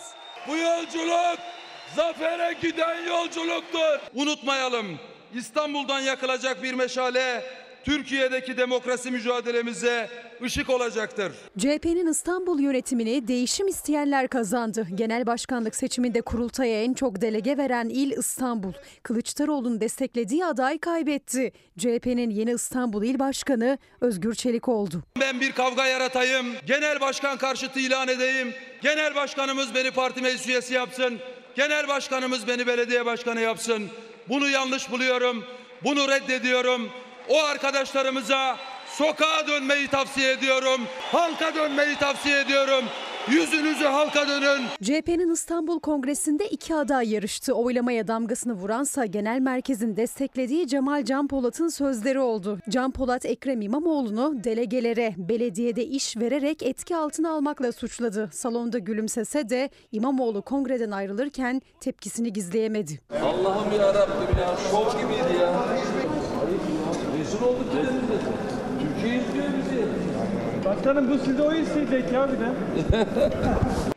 Bu 0.48 0.56
yolculuk 0.56 1.38
zafere 1.96 2.52
giden 2.62 3.06
yolculuktur. 3.06 4.00
Unutmayalım 4.14 4.98
İstanbul'dan 5.34 6.00
yakılacak 6.00 6.62
bir 6.62 6.74
meşale 6.74 7.44
Türkiye'deki 7.84 8.56
demokrasi 8.56 9.10
mücadelemize 9.10 10.08
ışık 10.42 10.70
olacaktır. 10.70 11.32
CHP'nin 11.58 12.06
İstanbul 12.06 12.60
yönetimini 12.60 13.28
değişim 13.28 13.68
isteyenler 13.68 14.28
kazandı. 14.28 14.86
Genel 14.94 15.26
başkanlık 15.26 15.74
seçiminde 15.76 16.20
kurultaya 16.20 16.82
en 16.82 16.94
çok 16.94 17.20
delege 17.20 17.56
veren 17.56 17.88
il 17.88 18.10
İstanbul. 18.10 18.72
Kılıçdaroğlu'nun 19.02 19.80
desteklediği 19.80 20.44
aday 20.44 20.78
kaybetti. 20.78 21.52
CHP'nin 21.78 22.30
yeni 22.30 22.50
İstanbul 22.52 23.02
İl 23.04 23.18
Başkanı 23.18 23.78
Özgür 24.00 24.34
Çelik 24.34 24.68
oldu. 24.68 25.02
Ben 25.20 25.40
bir 25.40 25.52
kavga 25.52 25.86
yaratayım, 25.86 26.46
genel 26.66 27.00
başkan 27.00 27.38
karşıtı 27.38 27.80
ilan 27.80 28.08
edeyim. 28.08 28.54
Genel 28.82 29.14
başkanımız 29.14 29.74
beni 29.74 29.90
parti 29.90 30.22
meclis 30.22 30.48
üyesi 30.48 30.74
yapsın. 30.74 31.18
Genel 31.56 31.88
başkanımız 31.88 32.48
beni 32.48 32.66
belediye 32.66 33.06
başkanı 33.06 33.40
yapsın. 33.40 33.82
Bunu 34.28 34.48
yanlış 34.48 34.90
buluyorum. 34.90 35.44
Bunu 35.84 36.08
reddediyorum. 36.08 36.88
O 37.28 37.42
arkadaşlarımıza 37.42 38.56
sokağa 38.86 39.46
dönmeyi 39.48 39.88
tavsiye 39.88 40.32
ediyorum. 40.32 40.80
Halka 41.12 41.54
dönmeyi 41.54 41.96
tavsiye 41.96 42.40
ediyorum. 42.40 42.84
Yüzünüzü 43.30 43.84
halka 43.84 44.28
dönün. 44.28 44.62
CHP'nin 44.82 45.30
İstanbul 45.32 45.80
Kongresi'nde 45.80 46.48
iki 46.48 46.74
aday 46.74 47.12
yarıştı. 47.12 47.52
Oylamaya 47.54 48.08
damgasını 48.08 48.52
vuransa 48.52 49.06
genel 49.06 49.40
merkezin 49.40 49.96
desteklediği 49.96 50.68
Cemal 50.68 51.04
Can 51.04 51.28
Polat'ın 51.28 51.68
sözleri 51.68 52.20
oldu. 52.20 52.58
Can 52.68 52.90
Polat 52.90 53.26
Ekrem 53.26 53.60
İmamoğlu'nu 53.60 54.44
delegelere 54.44 55.14
belediyede 55.16 55.84
iş 55.84 56.16
vererek 56.16 56.62
etki 56.62 56.96
altına 56.96 57.30
almakla 57.30 57.72
suçladı. 57.72 58.30
Salonda 58.32 58.78
gülümsese 58.78 59.48
de 59.48 59.70
İmamoğlu 59.92 60.42
kongreden 60.42 60.90
ayrılırken 60.90 61.62
tepkisini 61.80 62.32
gizleyemedi. 62.32 63.00
Allah'ım 63.22 63.80
ya 63.80 63.94
Rabbim 63.94 64.38
ya 64.38 64.56
şov 64.70 64.90
gibiydi 65.00 65.40
ya. 65.40 65.52
Rezil 67.18 67.42
olduk 67.42 67.72
gidelim 67.72 68.00
dedi. 68.08 68.24
Türkiye 68.80 69.16
izliyor 69.16 69.46
bizi. 69.58 69.82
Başkanım 70.82 71.10
bu 71.10 71.24
sizde 71.24 71.42
o 71.42 71.52
isteyecek 71.54 72.12
ya 72.12 72.28
bir 72.32 72.40
de. 72.40 72.46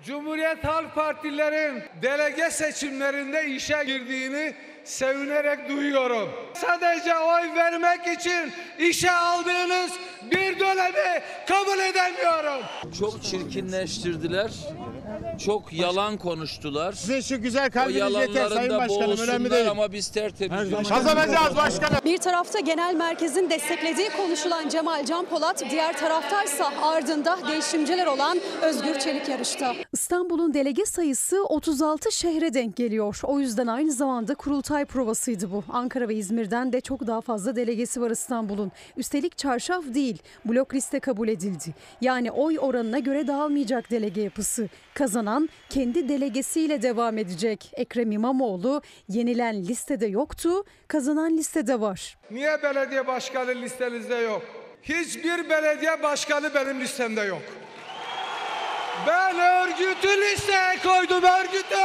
Cumhuriyet 0.05 0.63
Halk 0.63 0.95
Partilerin 0.95 1.83
delege 2.01 2.49
seçimlerinde 2.49 3.45
işe 3.45 3.83
girdiğini 3.85 4.53
sevinerek 4.83 5.69
duyuyorum. 5.69 6.29
Sadece 6.53 7.17
oy 7.17 7.55
vermek 7.55 8.19
için 8.19 8.51
işe 8.79 9.11
aldığınız 9.11 9.91
bir 10.31 10.59
dönemi 10.59 11.21
kabul 11.47 11.79
edemiyorum. 11.79 12.65
Çok 12.99 13.23
çirkinleştirdiler. 13.23 14.51
Çok 15.37 15.73
yalan 15.73 16.17
konuştular. 16.17 16.93
Size 16.93 17.21
şu 17.21 17.41
güzel 17.41 17.71
kalbiniz 17.71 18.13
yeter 18.13 18.49
Sayın 18.49 18.77
Başkanım 18.77 19.19
önemli 19.19 19.51
değil. 19.51 19.69
ama 19.71 19.91
biz 19.91 20.07
tertemiz. 20.07 20.89
Kazanacağız 20.89 21.55
başkanım. 21.55 21.99
Bir 22.05 22.17
tarafta 22.17 22.59
genel 22.59 22.95
merkezin 22.95 23.49
desteklediği 23.49 24.09
konuşulan 24.09 24.69
Cemal 24.69 25.05
Can 25.05 25.25
Polat, 25.25 25.63
diğer 25.71 25.97
taraftaysa 25.97 26.71
ardında 26.81 27.37
değişimciler 27.47 28.07
olan 28.07 28.37
Özgür 28.61 28.99
Çelik 28.99 29.29
yarışta. 29.29 29.73
İstanbul'un 29.93 30.53
delege 30.53 30.85
sayısı 30.85 31.43
36 31.43 32.11
şehre 32.11 32.53
denk 32.53 32.75
geliyor. 32.75 33.19
O 33.23 33.39
yüzden 33.39 33.67
aynı 33.67 33.91
zamanda 33.91 34.35
kurultay 34.35 34.85
provasıydı 34.85 35.51
bu. 35.51 35.63
Ankara 35.69 36.07
ve 36.09 36.15
İzmir'den 36.15 36.73
de 36.73 36.81
çok 36.81 37.07
daha 37.07 37.21
fazla 37.21 37.55
delegesi 37.55 38.01
var 38.01 38.11
İstanbul'un. 38.11 38.71
Üstelik 38.97 39.37
çarşaf 39.37 39.83
değil, 39.93 40.17
blok 40.45 40.73
liste 40.73 40.99
kabul 40.99 41.27
edildi. 41.27 41.73
Yani 42.01 42.31
oy 42.31 42.57
oranına 42.59 42.99
göre 42.99 43.27
dağılmayacak 43.27 43.91
delege 43.91 44.21
yapısı. 44.21 44.69
Kazanan 44.93 45.24
kendi 45.69 46.09
delegesiyle 46.09 46.81
devam 46.81 47.17
edecek. 47.17 47.71
Ekrem 47.73 48.11
İmamoğlu 48.11 48.81
yenilen 49.09 49.55
listede 49.63 50.05
yoktu, 50.05 50.63
kazanan 50.87 51.37
listede 51.37 51.79
var. 51.81 52.17
Niye 52.31 52.63
belediye 52.63 53.07
başkanı 53.07 53.55
listenizde 53.61 54.15
yok? 54.15 54.41
Hiçbir 54.83 55.49
belediye 55.49 56.03
başkanı 56.03 56.53
benim 56.55 56.81
listemde 56.81 57.21
yok. 57.21 57.41
Ben 59.07 59.35
örgütü 59.39 60.07
listeye 60.07 60.75
koydum 60.83 61.23
örgütü. 61.23 61.75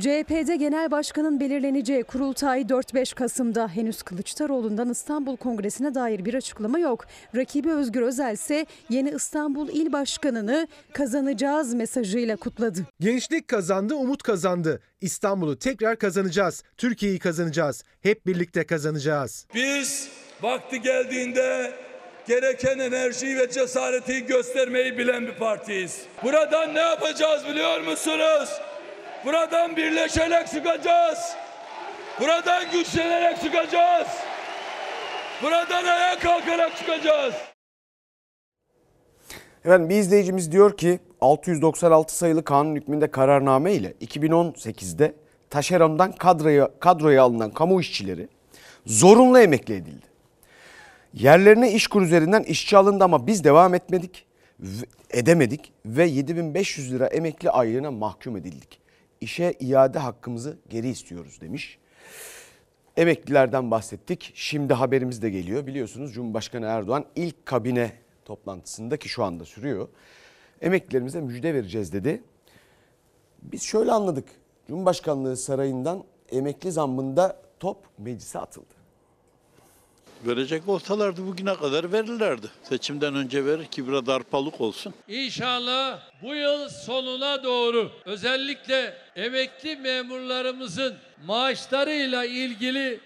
CHP'de 0.00 0.56
genel 0.56 0.90
başkanın 0.90 1.40
belirleneceği 1.40 2.04
kurultay 2.04 2.60
4-5 2.60 3.14
Kasım'da 3.14 3.68
henüz 3.68 4.02
Kılıçdaroğlu'ndan 4.02 4.90
İstanbul 4.90 5.36
Kongresi'ne 5.36 5.94
dair 5.94 6.24
bir 6.24 6.34
açıklama 6.34 6.78
yok. 6.78 7.06
Rakibi 7.36 7.70
Özgür 7.72 8.02
Özel 8.02 8.32
ise 8.34 8.66
yeni 8.88 9.10
İstanbul 9.10 9.68
İl 9.68 9.92
Başkanı'nı 9.92 10.68
kazanacağız 10.92 11.74
mesajıyla 11.74 12.36
kutladı. 12.36 12.86
Gençlik 13.00 13.48
kazandı, 13.48 13.94
umut 13.94 14.22
kazandı. 14.22 14.80
İstanbul'u 15.00 15.58
tekrar 15.58 15.96
kazanacağız. 15.98 16.62
Türkiye'yi 16.76 17.18
kazanacağız. 17.18 17.84
Hep 18.00 18.26
birlikte 18.26 18.66
kazanacağız. 18.66 19.46
Biz 19.54 20.08
vakti 20.42 20.80
geldiğinde 20.80 21.72
gereken 22.26 22.78
enerjiyi 22.78 23.38
ve 23.38 23.50
cesareti 23.50 24.26
göstermeyi 24.26 24.98
bilen 24.98 25.26
bir 25.26 25.34
partiyiz. 25.34 26.02
Buradan 26.22 26.74
ne 26.74 26.80
yapacağız 26.80 27.46
biliyor 27.48 27.80
musunuz? 27.80 28.60
Buradan 29.24 29.76
birleşerek 29.76 30.48
çıkacağız. 30.48 31.18
Buradan 32.20 32.70
güçlenerek 32.72 33.40
çıkacağız. 33.40 34.08
Buradan 35.42 35.84
ayağa 35.84 36.18
kalkarak 36.18 36.76
çıkacağız. 36.76 37.34
Efendim 39.64 39.88
bir 39.88 39.96
izleyicimiz 39.96 40.52
diyor 40.52 40.76
ki 40.76 41.00
696 41.20 42.16
sayılı 42.16 42.44
kanun 42.44 42.76
hükmünde 42.76 43.10
kararname 43.10 43.72
ile 43.72 43.92
2018'de 44.00 45.14
taşerondan 45.50 46.12
kadroya, 46.12 46.70
kadroya 46.80 47.22
alınan 47.22 47.50
kamu 47.50 47.80
işçileri 47.80 48.28
zorunlu 48.86 49.38
emekli 49.38 49.74
edildi. 49.74 50.09
Yerlerine 51.14 51.72
işkur 51.72 52.02
üzerinden 52.02 52.42
işçi 52.42 52.76
alındı 52.76 53.04
ama 53.04 53.26
biz 53.26 53.44
devam 53.44 53.74
etmedik, 53.74 54.26
edemedik 55.10 55.72
ve 55.86 56.06
7500 56.06 56.92
lira 56.92 57.06
emekli 57.06 57.50
aylığına 57.50 57.90
mahkum 57.90 58.36
edildik. 58.36 58.80
İşe 59.20 59.54
iade 59.60 59.98
hakkımızı 59.98 60.58
geri 60.68 60.88
istiyoruz 60.88 61.40
demiş. 61.40 61.78
Emeklilerden 62.96 63.70
bahsettik. 63.70 64.32
Şimdi 64.34 64.74
haberimiz 64.74 65.22
de 65.22 65.30
geliyor. 65.30 65.66
Biliyorsunuz 65.66 66.14
Cumhurbaşkanı 66.14 66.66
Erdoğan 66.66 67.04
ilk 67.16 67.46
kabine 67.46 67.92
toplantısında 68.24 68.96
ki 68.96 69.08
şu 69.08 69.24
anda 69.24 69.44
sürüyor. 69.44 69.88
Emeklilerimize 70.60 71.20
müjde 71.20 71.54
vereceğiz 71.54 71.92
dedi. 71.92 72.22
Biz 73.42 73.62
şöyle 73.62 73.92
anladık. 73.92 74.28
Cumhurbaşkanlığı 74.68 75.36
sarayından 75.36 76.04
emekli 76.32 76.72
zammında 76.72 77.42
top 77.60 77.76
meclise 77.98 78.38
atıldı. 78.38 78.79
Verecek 80.26 80.68
olsalardı 80.68 81.26
bugüne 81.26 81.54
kadar 81.54 81.92
verirlerdi. 81.92 82.46
Seçimden 82.62 83.14
önce 83.14 83.44
verir 83.44 83.66
ki 83.66 83.88
biraz 83.88 84.06
darpalık 84.06 84.60
olsun. 84.60 84.94
İnşallah 85.08 86.00
bu 86.22 86.34
yıl 86.34 86.68
sonuna 86.68 87.44
doğru 87.44 87.90
özellikle 88.04 88.96
emekli 89.16 89.76
memurlarımızın 89.76 90.96
maaşlarıyla 91.26 92.24
ilgili 92.24 93.00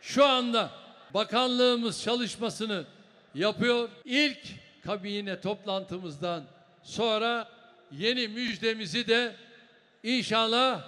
şu 0.00 0.24
anda 0.24 0.70
bakanlığımız 1.14 2.02
çalışmasını 2.02 2.84
yapıyor. 3.34 3.88
İlk 4.04 4.38
kabine 4.84 5.40
toplantımızdan 5.40 6.44
sonra 6.82 7.48
yeni 7.92 8.28
müjdemizi 8.28 9.08
de 9.08 9.36
inşallah 10.02 10.82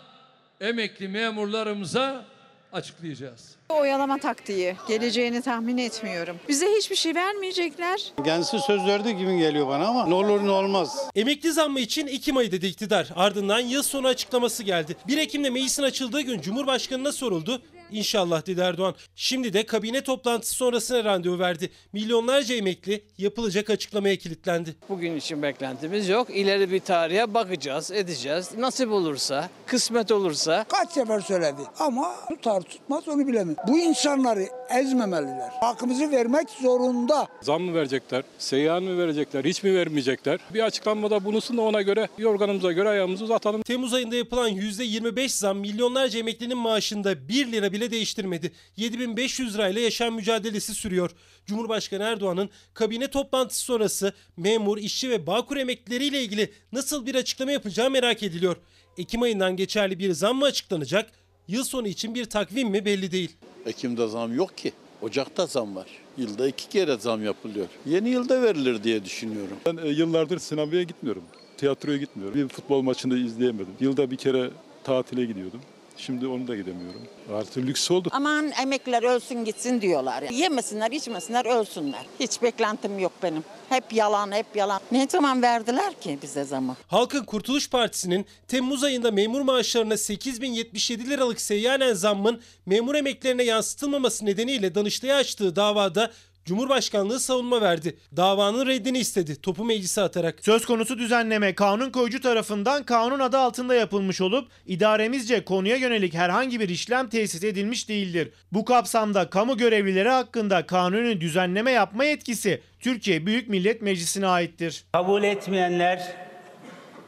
emekli 0.61 1.09
memurlarımıza 1.09 2.25
açıklayacağız. 2.73 3.56
Oyalama 3.69 4.19
taktiği. 4.19 4.75
Geleceğini 4.89 5.43
tahmin 5.43 5.79
etmiyorum. 5.79 6.37
Bize 6.49 6.67
hiçbir 6.79 6.97
şey 6.97 7.15
vermeyecekler. 7.15 8.13
Kendisi 8.25 8.59
söz 8.59 8.87
verdiği 8.87 9.17
gibi 9.17 9.39
geliyor 9.39 9.69
bana 9.69 9.87
ama 9.87 10.07
ne 10.07 10.15
olur 10.15 10.45
ne 10.45 10.51
olmaz. 10.51 10.97
Emekli 11.15 11.53
zammı 11.53 11.81
için 11.81 12.07
Ekim 12.07 12.37
ayı 12.37 12.53
dedi 12.53 12.67
iktidar. 12.67 13.09
Ardından 13.17 13.61
yıl 13.61 13.83
sonu 13.83 14.07
açıklaması 14.07 14.63
geldi. 14.63 14.97
1 15.09 15.19
Ekim'de 15.19 15.51
meclisin 15.51 15.83
açıldığı 15.83 16.21
gün 16.21 16.41
Cumhurbaşkanı'na 16.41 17.13
soruldu. 17.13 17.63
İnşallah 17.93 18.47
dedi 18.47 18.61
Erdoğan. 18.61 18.95
Şimdi 19.17 19.53
de 19.53 19.67
kabine 19.67 20.01
toplantısı 20.01 20.55
sonrasına 20.55 21.05
randevu 21.05 21.39
verdi. 21.39 21.71
Milyonlarca 21.93 22.55
emekli 22.55 23.05
yapılacak 23.19 23.71
açıklamaya 23.71 24.17
kilitlendi. 24.17 24.77
Bugün 24.89 25.17
için 25.17 25.43
beklentimiz 25.43 26.09
yok. 26.09 26.31
İleri 26.31 26.73
bir 26.73 26.81
tarihe 26.81 27.35
bakacağız, 27.35 27.91
edeceğiz. 27.91 28.51
Nasip 28.59 28.93
olursa, 28.93 29.51
kısmet 29.67 30.13
olursa. 30.13 30.65
Kaç 30.69 30.93
sefer 30.93 31.21
söyledi 31.21 31.61
ama 31.79 32.15
tutar 32.29 32.61
tutmaz 32.61 33.09
onu 33.09 33.27
bilemiyorum. 33.27 33.65
Bu 33.69 33.79
insanları 33.79 34.47
ezmemeliler. 34.81 35.51
Hakkımızı 35.61 36.11
vermek 36.11 36.51
zorunda. 36.51 37.27
Zam 37.43 37.63
mı 37.63 37.75
verecekler, 37.75 38.23
seyyan 38.39 38.83
mı 38.83 38.99
verecekler, 38.99 39.45
hiç 39.45 39.63
mi 39.63 39.75
vermeyecekler? 39.75 40.41
Bir 40.55 40.61
açıklanmada 40.61 41.25
bulunsun 41.25 41.57
da 41.57 41.63
ona 41.63 41.83
göre 41.83 42.09
yorganımıza 42.19 42.73
göre 42.73 42.89
ayağımızı 42.89 43.25
uzatalım. 43.25 43.63
Temmuz 43.63 43.95
ayında 43.95 44.17
yapılan 44.17 44.51
%25 44.51 45.29
zam 45.29 45.59
milyonlarca 45.59 46.19
emeklinin 46.19 46.59
maaşında 46.59 47.29
1 47.29 47.53
lira 47.53 47.73
bile 47.77 47.91
değiştirmedi. 47.91 48.53
7500 48.77 49.55
lirayla 49.55 49.81
yaşam 49.81 50.15
mücadelesi 50.15 50.75
sürüyor. 50.75 51.11
Cumhurbaşkanı 51.47 52.03
Erdoğan'ın 52.03 52.51
kabine 52.75 53.09
toplantısı 53.09 53.65
sonrası 53.65 54.13
memur, 54.37 54.79
işçi 54.79 55.11
ve 55.11 55.27
Bağkur 55.27 55.57
emeklileriyle 55.57 56.23
ilgili 56.23 56.53
nasıl 56.73 57.07
bir 57.07 57.15
açıklama 57.15 57.53
yapacağı 57.53 57.91
merak 57.91 58.23
ediliyor. 58.23 58.57
Ekim 58.99 59.23
ayından 59.23 59.57
geçerli 59.57 59.99
bir 59.99 60.13
zam 60.13 60.37
mı 60.37 60.45
açıklanacak? 60.45 61.11
Yıl 61.49 61.65
sonu 61.65 61.89
için 61.89 62.15
bir 62.15 62.25
takvim 62.25 62.69
mi 62.69 62.85
belli 62.85 63.13
değil. 63.13 63.37
Ekim'de 63.67 64.09
zam 64.09 64.37
yok 64.37 64.57
ki. 64.59 64.73
Ocak'ta 65.03 65.47
zam 65.47 65.77
var. 65.77 65.87
Yılda 66.19 66.49
iki 66.49 66.69
kere 66.69 66.97
zam 66.97 67.25
yapılıyor. 67.25 67.67
Yeni 67.87 68.09
yılda 68.09 68.43
verilir 68.43 68.85
diye 68.85 69.05
düşünüyorum. 69.05 69.57
Ben 69.67 69.77
e, 69.77 69.89
yıllardır 69.89 70.39
sinemaya 70.39 70.83
gitmiyorum. 70.83 71.23
Tiyatroya 71.57 71.97
gitmiyorum. 71.97 72.35
Bir 72.35 72.49
futbol 72.49 72.83
maçını 72.83 73.19
izleyemedim. 73.19 73.75
Yılda 73.81 74.11
bir 74.11 74.17
kere 74.17 74.51
tatile 74.85 75.25
gidiyordum. 75.25 75.61
Şimdi 75.97 76.27
onu 76.27 76.49
da 76.49 76.57
gidemiyorum. 76.57 77.03
Artık 77.35 77.57
lüks 77.57 77.91
oldu. 77.91 78.09
Aman 78.13 78.53
emekliler 78.63 79.03
ölsün 79.03 79.45
gitsin 79.45 79.81
diyorlar. 79.81 80.23
Yemesinler, 80.23 80.91
içmesinler, 80.91 81.45
ölsünler. 81.45 82.07
Hiç 82.21 82.43
beklentim 82.43 82.99
yok 82.99 83.13
benim. 83.23 83.45
Hep 83.69 83.93
yalan, 83.93 84.33
hep 84.33 84.47
yalan. 84.57 84.81
Ne 84.93 85.07
zaman 85.11 85.43
verdiler 85.43 86.01
ki 86.01 86.19
bize 86.23 86.45
zaman? 86.45 86.77
Halkın 86.89 87.25
Kurtuluş 87.25 87.71
Partisi'nin 87.71 88.27
Temmuz 88.49 88.85
ayında 88.85 89.11
memur 89.11 89.41
maaşlarına 89.41 89.97
8077 89.97 91.11
liralık 91.11 91.41
seyyanen 91.41 91.95
zammın 91.95 92.41
memur 92.67 92.95
emeklerine 92.95 93.43
yansıtılmaması 93.43 94.27
nedeniyle 94.27 94.75
Danıştay'a 94.75 95.17
açtığı 95.17 95.57
davada 95.57 96.13
Cumhurbaşkanlığı 96.47 97.21
savunma 97.21 97.61
verdi. 97.61 97.97
Davanın 98.17 98.67
reddini 98.67 98.99
istedi 98.99 99.41
topu 99.41 99.65
meclise 99.65 100.03
atarak. 100.03 100.45
Söz 100.45 100.67
konusu 100.67 100.99
düzenleme 100.99 101.55
kanun 101.55 101.91
koyucu 101.91 102.21
tarafından 102.21 102.83
kanun 102.83 103.19
adı 103.19 103.39
altında 103.39 103.75
yapılmış 103.75 104.21
olup 104.21 104.49
idaremizce 104.67 105.45
konuya 105.45 105.77
yönelik 105.77 106.15
herhangi 106.15 106.61
bir 106.61 106.69
işlem 106.69 107.09
tesis 107.09 107.45
edilmiş 107.45 107.89
değildir. 107.89 108.33
Bu 108.53 108.65
kapsamda 108.65 109.31
kamu 109.31 109.57
görevlileri 109.57 110.09
hakkında 110.09 110.67
kanuni 110.67 111.21
düzenleme 111.21 111.71
yapma 111.71 112.05
yetkisi 112.05 112.63
Türkiye 112.81 113.27
Büyük 113.27 113.49
Millet 113.49 113.83
Meclisi'ne 113.83 114.27
aittir. 114.27 114.85
Kabul 114.93 115.23
etmeyenler 115.23 116.17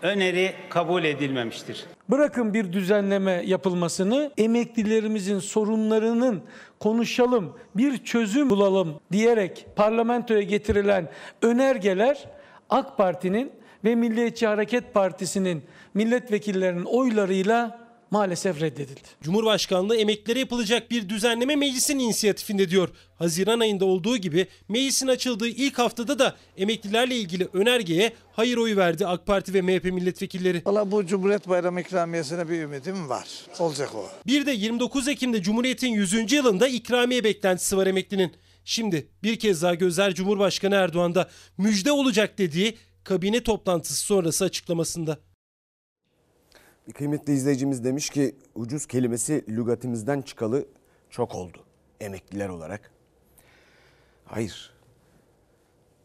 öneri 0.02 0.54
kabul 0.70 1.04
edilmemiştir. 1.04 1.84
Bırakın 2.10 2.54
bir 2.54 2.72
düzenleme 2.72 3.42
yapılmasını, 3.46 4.32
emeklilerimizin 4.38 5.38
sorunlarının 5.38 6.42
konuşalım, 6.80 7.54
bir 7.74 8.04
çözüm 8.04 8.50
bulalım 8.50 9.00
diyerek 9.12 9.66
parlamentoya 9.76 10.42
getirilen 10.42 11.08
önergeler 11.42 12.28
AK 12.70 12.96
Parti'nin 12.96 13.52
ve 13.84 13.94
Milliyetçi 13.94 14.46
Hareket 14.46 14.94
Partisi'nin 14.94 15.62
milletvekillerinin 15.94 16.84
oylarıyla 16.84 17.87
maalesef 18.10 18.60
reddedildi. 18.60 19.00
Cumhurbaşkanlığı 19.22 19.96
emeklilere 19.96 20.38
yapılacak 20.38 20.90
bir 20.90 21.08
düzenleme 21.08 21.56
meclisin 21.56 21.98
inisiyatifinde 21.98 22.70
diyor. 22.70 22.88
Haziran 23.16 23.60
ayında 23.60 23.84
olduğu 23.84 24.16
gibi 24.16 24.46
meclisin 24.68 25.08
açıldığı 25.08 25.48
ilk 25.48 25.78
haftada 25.78 26.18
da 26.18 26.36
emeklilerle 26.56 27.16
ilgili 27.16 27.48
önergeye 27.52 28.12
hayır 28.32 28.56
oyu 28.56 28.76
verdi 28.76 29.06
AK 29.06 29.26
Parti 29.26 29.54
ve 29.54 29.62
MHP 29.62 29.84
milletvekilleri. 29.84 30.62
Valla 30.66 30.90
bu 30.90 31.06
Cumhuriyet 31.06 31.48
Bayramı 31.48 31.80
ikramiyesine 31.80 32.48
bir 32.48 32.62
ümidim 32.62 33.08
var. 33.08 33.28
Olacak 33.58 33.94
o. 33.94 34.08
Bir 34.26 34.46
de 34.46 34.52
29 34.52 35.08
Ekim'de 35.08 35.42
Cumhuriyet'in 35.42 35.88
100. 35.88 36.32
yılında 36.32 36.68
ikramiye 36.68 37.24
beklentisi 37.24 37.76
var 37.76 37.86
emeklinin. 37.86 38.32
Şimdi 38.64 39.08
bir 39.22 39.38
kez 39.38 39.62
daha 39.62 39.74
gözler 39.74 40.14
Cumhurbaşkanı 40.14 40.74
Erdoğan'da 40.74 41.28
müjde 41.58 41.92
olacak 41.92 42.38
dediği 42.38 42.76
kabine 43.04 43.42
toplantısı 43.42 44.04
sonrası 44.04 44.44
açıklamasında. 44.44 45.18
Kıymetli 46.94 47.32
izleyicimiz 47.32 47.84
demiş 47.84 48.10
ki 48.10 48.34
ucuz 48.54 48.86
kelimesi 48.86 49.44
lügatimizden 49.48 50.22
çıkalı 50.22 50.66
çok 51.10 51.34
oldu 51.34 51.64
emekliler 52.00 52.48
olarak. 52.48 52.90
Hayır. 54.24 54.74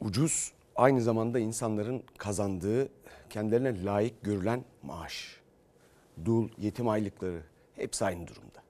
Ucuz 0.02 0.52
aynı 0.76 1.02
zamanda 1.02 1.39
insanların 1.39 2.04
kazandığı 2.17 2.89
kendilerine 3.30 3.84
layık 3.84 4.24
görülen 4.24 4.65
maaş. 4.84 5.41
Dul, 6.26 6.50
yetim 6.58 6.88
aylıkları 6.88 7.43
hepsi 7.76 8.06
aynı 8.06 8.28
durumda. 8.28 8.63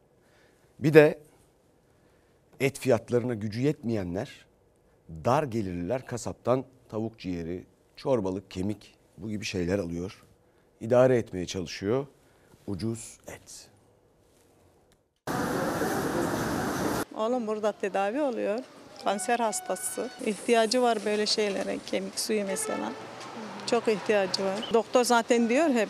Bir 0.80 0.94
de 0.94 1.20
et 2.60 2.80
fiyatlarına 2.80 3.34
gücü 3.34 3.62
yetmeyenler 3.62 4.46
dar 5.26 5.44
gelirliler 5.44 6.06
kasaptan 6.06 6.66
tavuk 6.90 7.20
ciğeri, 7.20 7.66
çorbalık, 7.96 8.52
kemik 8.52 8.96
bu 9.18 9.30
gibi 9.30 9.46
şeyler 9.46 9.80
alıyor. 9.80 10.24
İdare 10.84 11.18
etmeye 11.18 11.46
çalışıyor. 11.46 12.06
Ucuz 12.68 13.18
et. 13.28 13.70
Oğlum 17.16 17.48
burada 17.48 17.72
tedavi 17.72 18.22
oluyor. 18.22 18.60
Kanser 19.04 19.40
hastası. 19.40 20.10
İhtiyacı 20.26 20.82
var 20.82 20.98
böyle 21.06 21.26
şeylere. 21.26 21.78
Kemik 21.88 22.20
suyu 22.20 22.46
mesela. 22.46 22.92
Çok 23.68 23.88
ihtiyacı 23.88 24.44
var. 24.44 24.70
Doktor 24.74 25.04
zaten 25.04 25.50
diyor 25.50 25.70
hep 25.70 25.90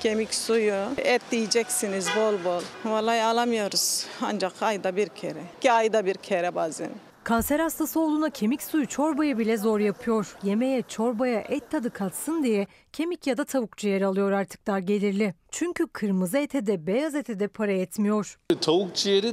kemik 0.00 0.34
suyu, 0.34 0.84
et 0.96 1.22
yiyeceksiniz 1.32 2.08
bol 2.16 2.44
bol. 2.44 2.62
Vallahi 2.84 3.22
alamıyoruz. 3.22 4.06
Ancak 4.22 4.62
ayda 4.62 4.96
bir 4.96 5.08
kere. 5.08 5.42
İki 5.58 5.72
ayda 5.72 6.06
bir 6.06 6.14
kere 6.14 6.54
bazen. 6.54 6.90
Kanser 7.24 7.60
hastası 7.60 8.00
oğluna 8.00 8.30
kemik 8.30 8.62
suyu 8.62 8.86
çorbayı 8.86 9.38
bile 9.38 9.56
zor 9.56 9.80
yapıyor. 9.80 10.36
Yemeğe 10.42 10.82
çorbaya 10.88 11.40
et 11.40 11.70
tadı 11.70 11.90
katsın 11.90 12.44
diye 12.44 12.66
kemik 12.92 13.26
ya 13.26 13.36
da 13.36 13.44
tavuk 13.44 13.76
ciğeri 13.76 14.06
alıyor 14.06 14.32
artık 14.32 14.66
dar 14.66 14.78
gelirli. 14.78 15.34
Çünkü 15.50 15.86
kırmızı 15.86 16.38
ete 16.38 16.66
de 16.66 16.86
beyaz 16.86 17.14
ete 17.14 17.40
de 17.40 17.48
para 17.48 17.72
etmiyor. 17.72 18.38
Tavuk 18.60 18.94
ciğeri 18.94 19.32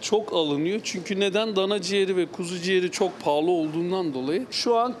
çok 0.00 0.32
alınıyor. 0.32 0.80
Çünkü 0.84 1.20
neden? 1.20 1.56
Dana 1.56 1.82
ciğeri 1.82 2.16
ve 2.16 2.26
kuzu 2.26 2.58
ciğeri 2.58 2.90
çok 2.90 3.20
pahalı 3.20 3.50
olduğundan 3.50 4.14
dolayı. 4.14 4.46
Şu 4.50 4.76
an 4.76 4.94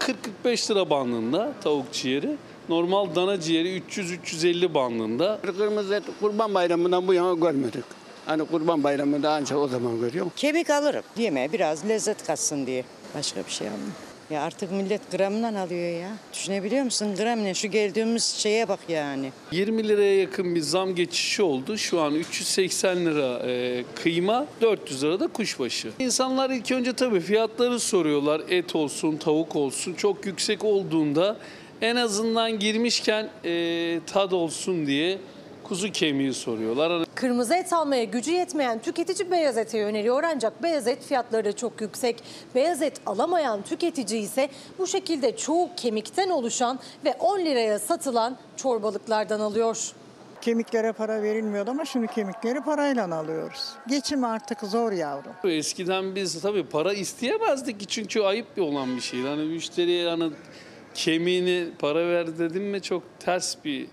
40-45 0.44 0.70
lira 0.70 0.90
bandında 0.90 1.52
tavuk 1.62 1.92
ciğeri. 1.92 2.36
Normal 2.68 3.14
dana 3.14 3.40
ciğeri 3.40 3.78
300-350 3.80 4.74
bandında. 4.74 5.40
Kırmızı 5.42 5.94
et 5.94 6.04
kurban 6.20 6.54
bayramından 6.54 7.08
bu 7.08 7.14
yana 7.14 7.34
görmedik. 7.34 8.01
Hani 8.26 8.44
kurban 8.44 8.84
bayramında 8.84 9.32
ancak 9.32 9.58
o 9.58 9.68
zaman 9.68 10.00
görüyorum. 10.00 10.32
Kemik 10.36 10.70
alırım. 10.70 11.02
Yemeğe 11.16 11.52
biraz 11.52 11.88
lezzet 11.88 12.26
katsın 12.26 12.66
diye. 12.66 12.84
Başka 13.14 13.46
bir 13.46 13.50
şey 13.50 13.68
almam. 13.68 13.80
Ya 14.30 14.42
artık 14.42 14.72
millet 14.72 15.10
gramdan 15.10 15.54
alıyor 15.54 16.00
ya. 16.00 16.08
Düşünebiliyor 16.32 16.84
musun? 16.84 17.14
Gram 17.18 17.44
ne? 17.44 17.54
Şu 17.54 17.68
geldiğimiz 17.68 18.24
şeye 18.24 18.68
bak 18.68 18.78
yani. 18.88 19.32
20 19.52 19.88
liraya 19.88 20.18
yakın 20.18 20.54
bir 20.54 20.60
zam 20.60 20.94
geçişi 20.94 21.42
oldu. 21.42 21.78
Şu 21.78 22.00
an 22.00 22.14
380 22.14 23.06
lira 23.06 23.38
e, 23.50 23.84
kıyma, 23.94 24.46
400 24.60 25.02
lira 25.04 25.20
da 25.20 25.26
kuşbaşı. 25.26 25.90
İnsanlar 25.98 26.50
ilk 26.50 26.72
önce 26.72 26.92
tabii 26.92 27.20
fiyatları 27.20 27.80
soruyorlar. 27.80 28.42
Et 28.48 28.76
olsun, 28.76 29.16
tavuk 29.16 29.56
olsun. 29.56 29.94
Çok 29.94 30.26
yüksek 30.26 30.64
olduğunda 30.64 31.36
en 31.82 31.96
azından 31.96 32.58
girmişken 32.58 33.28
e, 33.44 34.00
tad 34.06 34.32
olsun 34.32 34.86
diye 34.86 35.18
kuzu 35.72 35.92
kemiği 35.92 36.34
soruyorlar. 36.34 37.06
Kırmızı 37.14 37.54
et 37.54 37.72
almaya 37.72 38.04
gücü 38.04 38.30
yetmeyen 38.30 38.78
tüketici 38.78 39.30
beyaz 39.30 39.58
ete 39.58 39.78
yöneliyor 39.78 40.22
ancak 40.22 40.62
beyaz 40.62 40.86
et 40.86 41.04
fiyatları 41.04 41.44
da 41.44 41.52
çok 41.52 41.80
yüksek. 41.80 42.22
Beyaz 42.54 42.82
et 42.82 43.00
alamayan 43.06 43.62
tüketici 43.62 44.22
ise 44.22 44.48
bu 44.78 44.86
şekilde 44.86 45.36
çoğu 45.36 45.70
kemikten 45.76 46.30
oluşan 46.30 46.78
ve 47.04 47.14
10 47.20 47.38
liraya 47.40 47.78
satılan 47.78 48.36
çorbalıklardan 48.56 49.40
alıyor. 49.40 49.92
Kemiklere 50.40 50.92
para 50.92 51.22
verilmiyordu 51.22 51.70
ama 51.70 51.84
şimdi 51.84 52.06
kemikleri 52.06 52.60
parayla 52.60 53.14
alıyoruz. 53.16 53.68
Geçim 53.88 54.24
artık 54.24 54.60
zor 54.60 54.92
yavrum. 54.92 55.32
Eskiden 55.44 56.14
biz 56.14 56.40
tabii 56.42 56.66
para 56.66 56.92
isteyemezdik 56.92 57.80
ki 57.80 57.86
çünkü 57.86 58.20
ayıp 58.20 58.56
bir 58.56 58.62
olan 58.62 58.96
bir 58.96 59.00
şeydi. 59.00 59.26
Hani 59.26 59.42
müşteriye 59.42 60.08
hani 60.08 60.30
kemiğini 60.94 61.68
para 61.78 62.08
ver 62.08 62.38
dedim 62.38 62.64
mi 62.64 62.82
çok 62.82 63.02
ters 63.20 63.56
bir 63.64 63.86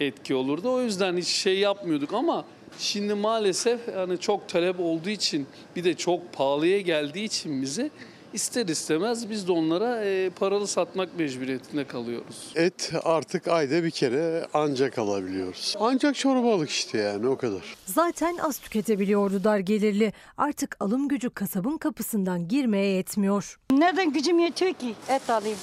etki 0.00 0.34
olurdu. 0.34 0.72
O 0.72 0.80
yüzden 0.80 1.16
hiç 1.16 1.28
şey 1.28 1.58
yapmıyorduk 1.58 2.14
ama 2.14 2.44
şimdi 2.78 3.14
maalesef 3.14 3.80
hani 3.94 4.18
çok 4.18 4.48
talep 4.48 4.80
olduğu 4.80 5.10
için 5.10 5.46
bir 5.76 5.84
de 5.84 5.94
çok 5.94 6.32
pahalıya 6.32 6.80
geldiği 6.80 7.24
için 7.24 7.62
bize 7.62 7.90
ister 8.32 8.66
istemez 8.66 9.30
biz 9.30 9.48
de 9.48 9.52
onlara 9.52 10.04
e, 10.04 10.30
paralı 10.30 10.66
satmak 10.66 11.18
mecburiyetinde 11.18 11.84
kalıyoruz. 11.84 12.52
Et 12.54 12.92
artık 13.04 13.48
ayda 13.48 13.84
bir 13.84 13.90
kere 13.90 14.46
ancak 14.54 14.98
alabiliyoruz. 14.98 15.74
Ancak 15.80 16.14
çorbalık 16.14 16.70
işte 16.70 16.98
yani 16.98 17.28
o 17.28 17.36
kadar. 17.36 17.62
Zaten 17.86 18.36
az 18.36 18.58
tüketebiliyordu 18.58 19.44
dar 19.44 19.58
gelirli. 19.58 20.12
Artık 20.38 20.76
alım 20.80 21.08
gücü 21.08 21.30
kasabın 21.30 21.78
kapısından 21.78 22.48
girmeye 22.48 22.96
yetmiyor. 22.96 23.58
Nereden 23.70 24.12
gücüm 24.12 24.38
yetiyor 24.38 24.72
ki 24.72 24.94
et 25.08 25.30
alayım? 25.30 25.58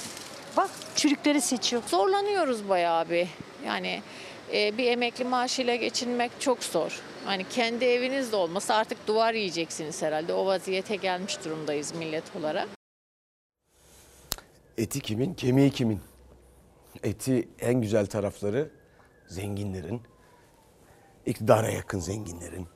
Bak 0.58 0.70
çürükleri 0.96 1.42
seçiyor. 1.42 1.82
Zorlanıyoruz 1.88 2.70
bayağı 2.70 3.10
bir. 3.10 3.28
Yani 3.66 4.02
e, 4.54 4.78
bir 4.78 4.92
emekli 4.92 5.26
maaşıyla 5.26 5.76
geçinmek 5.76 6.32
çok 6.40 6.64
zor. 6.64 7.02
Hani 7.26 7.50
kendi 7.50 7.86
eviniz 7.86 8.32
de 8.32 8.36
olmasa 8.36 8.76
artık 8.76 9.08
duvar 9.08 9.34
yiyeceksiniz 9.34 10.02
herhalde. 10.02 10.34
O 10.34 10.46
vaziyete 10.46 10.96
gelmiş 10.96 11.46
durumdayız 11.46 11.96
millet 11.96 12.24
olarak. 12.40 12.68
Eti 14.78 15.00
kimin, 15.00 15.34
kemiği 15.34 15.72
kimin? 15.72 16.00
Eti 17.04 17.48
en 17.60 17.82
güzel 17.82 18.06
tarafları 18.06 18.70
zenginlerin, 19.28 20.02
iktidara 21.26 21.70
yakın 21.70 22.00
zenginlerin. 22.00 22.68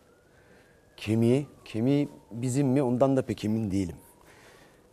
Kemiği, 0.98 1.48
kemiği 1.66 2.10
bizim 2.32 2.68
mi 2.68 2.82
ondan 2.82 3.18
da 3.18 3.26
pek 3.26 3.46
emin 3.46 3.72
değilim. 3.72 3.96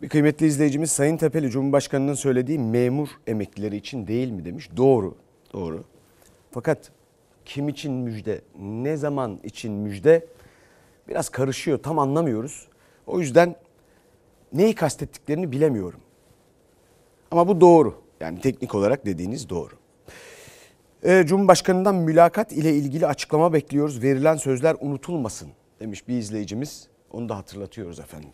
Bir 0.03 0.09
kıymetli 0.09 0.47
izleyicimiz 0.47 0.93
Sayın 0.93 1.17
Tepeli 1.17 1.51
Cumhurbaşkanı'nın 1.51 2.15
söylediği 2.15 2.59
memur 2.59 3.09
emeklileri 3.27 3.77
için 3.77 4.07
değil 4.07 4.31
mi 4.31 4.45
demiş. 4.45 4.69
Doğru, 4.77 5.15
doğru. 5.57 5.85
Fakat 6.51 6.91
kim 7.45 7.69
için 7.69 7.93
müjde, 7.93 8.41
ne 8.59 8.97
zaman 8.97 9.41
için 9.45 9.73
müjde 9.73 10.27
biraz 11.09 11.29
karışıyor 11.29 11.79
tam 11.79 11.99
anlamıyoruz. 11.99 12.69
O 13.07 13.21
yüzden 13.21 13.57
Neyi 14.53 14.75
kastettiklerini 14.75 15.53
bilemiyorum. 15.53 16.01
Ama 17.31 17.49
bu 17.49 17.61
doğru. 17.61 18.03
Yani 18.21 18.41
teknik 18.41 18.75
olarak 18.75 19.07
dediğiniz 19.07 19.49
doğru. 19.49 19.75
Ee, 21.05 21.25
Cumhurbaşkanından 21.27 21.95
mülakat 21.95 22.53
ile 22.53 22.75
ilgili 22.75 23.07
açıklama 23.07 23.53
bekliyoruz. 23.53 24.03
Verilen 24.03 24.37
sözler 24.37 24.77
unutulmasın 24.81 25.49
demiş 25.81 26.09
bir 26.09 26.19
izleyicimiz. 26.19 26.89
Onu 27.13 27.29
da 27.29 27.37
hatırlatıyoruz 27.37 28.01
efendim. 28.01 28.31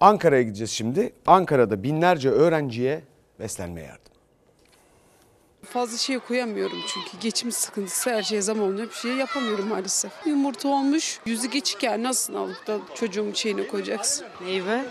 Ankara'ya 0.00 0.42
gideceğiz 0.42 0.70
şimdi. 0.70 1.12
Ankara'da 1.26 1.82
binlerce 1.82 2.30
öğrenciye 2.30 3.02
beslenme 3.40 3.80
yardım. 3.80 4.13
Fazla 5.64 5.98
şey 5.98 6.18
koyamıyorum 6.18 6.78
çünkü 6.88 7.18
geçim 7.20 7.52
sıkıntısı 7.52 8.10
her 8.10 8.22
şeye 8.22 8.42
zam 8.42 8.60
olunca 8.62 8.88
bir 8.88 8.94
şey 8.94 9.12
yapamıyorum 9.12 9.68
maalesef. 9.68 10.12
Yumurta 10.26 10.68
olmuş 10.68 11.20
yüzü 11.26 11.50
geçik 11.50 11.82
yani 11.82 12.02
nasıl 12.02 12.34
alıp 12.34 12.66
da 12.66 12.78
çocuğumun 12.94 13.32
şeyine 13.32 13.66
koyacaksın? 13.66 14.26
Meyve? 14.40 14.84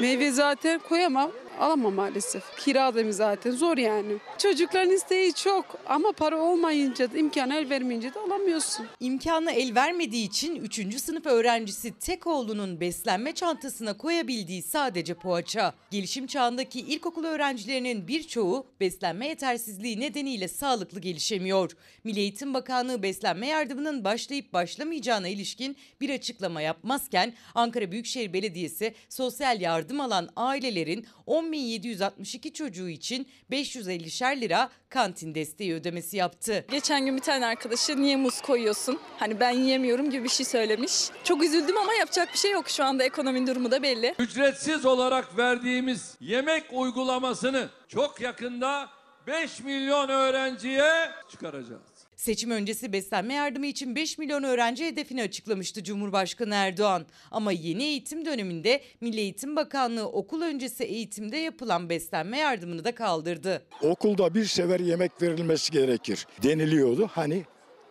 Meyve 0.00 0.30
zaten 0.30 0.80
koyamam. 0.88 1.30
Alamam 1.60 1.94
maalesef. 1.94 2.42
Kira 2.56 2.94
da 2.94 3.12
zaten 3.12 3.50
zor 3.50 3.76
yani. 3.76 4.12
Çocukların 4.38 4.90
isteği 4.90 5.32
çok 5.34 5.64
ama 5.86 6.12
para 6.12 6.38
olmayınca 6.38 7.12
da 7.12 7.18
imkan 7.18 7.50
el 7.50 7.70
vermeyince 7.70 8.14
de 8.14 8.20
alamıyorsun. 8.20 8.86
İmkanı 9.00 9.52
el 9.52 9.74
vermediği 9.74 10.26
için 10.26 10.56
3. 10.56 11.00
sınıf 11.00 11.26
öğrencisi 11.26 11.98
tek 11.98 12.26
oğlunun 12.26 12.80
beslenme 12.80 13.34
çantasına 13.34 13.96
koyabildiği 13.96 14.62
sadece 14.62 15.14
poğaça. 15.14 15.74
Gelişim 15.90 16.26
çağındaki 16.26 16.80
ilkokul 16.80 17.24
öğrencilerinin 17.24 18.08
birçoğu 18.08 18.66
beslenme 18.80 19.28
yetersizliği 19.28 20.00
nedeniyle 20.00 20.48
sağlıklı 20.48 21.00
gelişemiyor. 21.00 21.70
Milli 22.04 22.20
Eğitim 22.20 22.54
Bakanlığı 22.54 23.02
beslenme 23.02 23.46
yardımının 23.46 24.04
başlayıp 24.04 24.52
başlamayacağına 24.52 25.28
ilişkin 25.28 25.76
bir 26.00 26.10
açıklama 26.10 26.60
yapmazken 26.60 27.34
Ankara 27.54 27.92
Büyükşehir 27.92 28.32
Belediyesi 28.32 28.94
sosyal 29.08 29.60
yardım 29.60 30.00
alan 30.00 30.28
ailelerin 30.36 31.06
10.762 31.52 32.52
çocuğu 32.52 32.88
için 32.88 33.28
550'şer 33.52 34.40
lira 34.40 34.70
kantin 34.88 35.34
desteği 35.34 35.74
ödemesi 35.74 36.16
yaptı. 36.16 36.64
Geçen 36.70 37.04
gün 37.06 37.16
bir 37.16 37.22
tane 37.22 37.46
arkadaşı 37.46 38.02
niye 38.02 38.16
muz 38.16 38.40
koyuyorsun? 38.40 39.00
Hani 39.18 39.40
ben 39.40 39.50
yiyemiyorum 39.50 40.10
gibi 40.10 40.24
bir 40.24 40.28
şey 40.28 40.46
söylemiş. 40.46 40.92
Çok 41.24 41.42
üzüldüm 41.42 41.76
ama 41.76 41.94
yapacak 41.94 42.32
bir 42.32 42.38
şey 42.38 42.50
yok 42.50 42.68
şu 42.68 42.84
anda 42.84 43.04
ekonominin 43.04 43.46
durumu 43.46 43.70
da 43.70 43.82
belli. 43.82 44.14
Ücretsiz 44.18 44.86
olarak 44.86 45.38
verdiğimiz 45.38 46.14
yemek 46.20 46.64
uygulamasını 46.72 47.68
çok 47.88 48.20
yakında 48.20 48.88
5 49.26 49.60
milyon 49.60 50.08
öğrenciye 50.08 51.10
çıkaracağız. 51.30 51.97
Seçim 52.18 52.50
öncesi 52.50 52.92
beslenme 52.92 53.34
yardımı 53.34 53.66
için 53.66 53.94
5 53.94 54.18
milyon 54.18 54.42
öğrenci 54.42 54.86
hedefini 54.86 55.22
açıklamıştı 55.22 55.84
Cumhurbaşkanı 55.84 56.54
Erdoğan. 56.54 57.06
Ama 57.30 57.52
yeni 57.52 57.82
eğitim 57.82 58.24
döneminde 58.24 58.82
Milli 59.00 59.20
Eğitim 59.20 59.56
Bakanlığı 59.56 60.08
okul 60.08 60.42
öncesi 60.42 60.84
eğitimde 60.84 61.36
yapılan 61.36 61.88
beslenme 61.88 62.38
yardımını 62.38 62.84
da 62.84 62.94
kaldırdı. 62.94 63.62
Okulda 63.82 64.34
bir 64.34 64.44
sefer 64.44 64.80
yemek 64.80 65.22
verilmesi 65.22 65.72
gerekir 65.72 66.26
deniliyordu. 66.42 67.10
Hani 67.12 67.44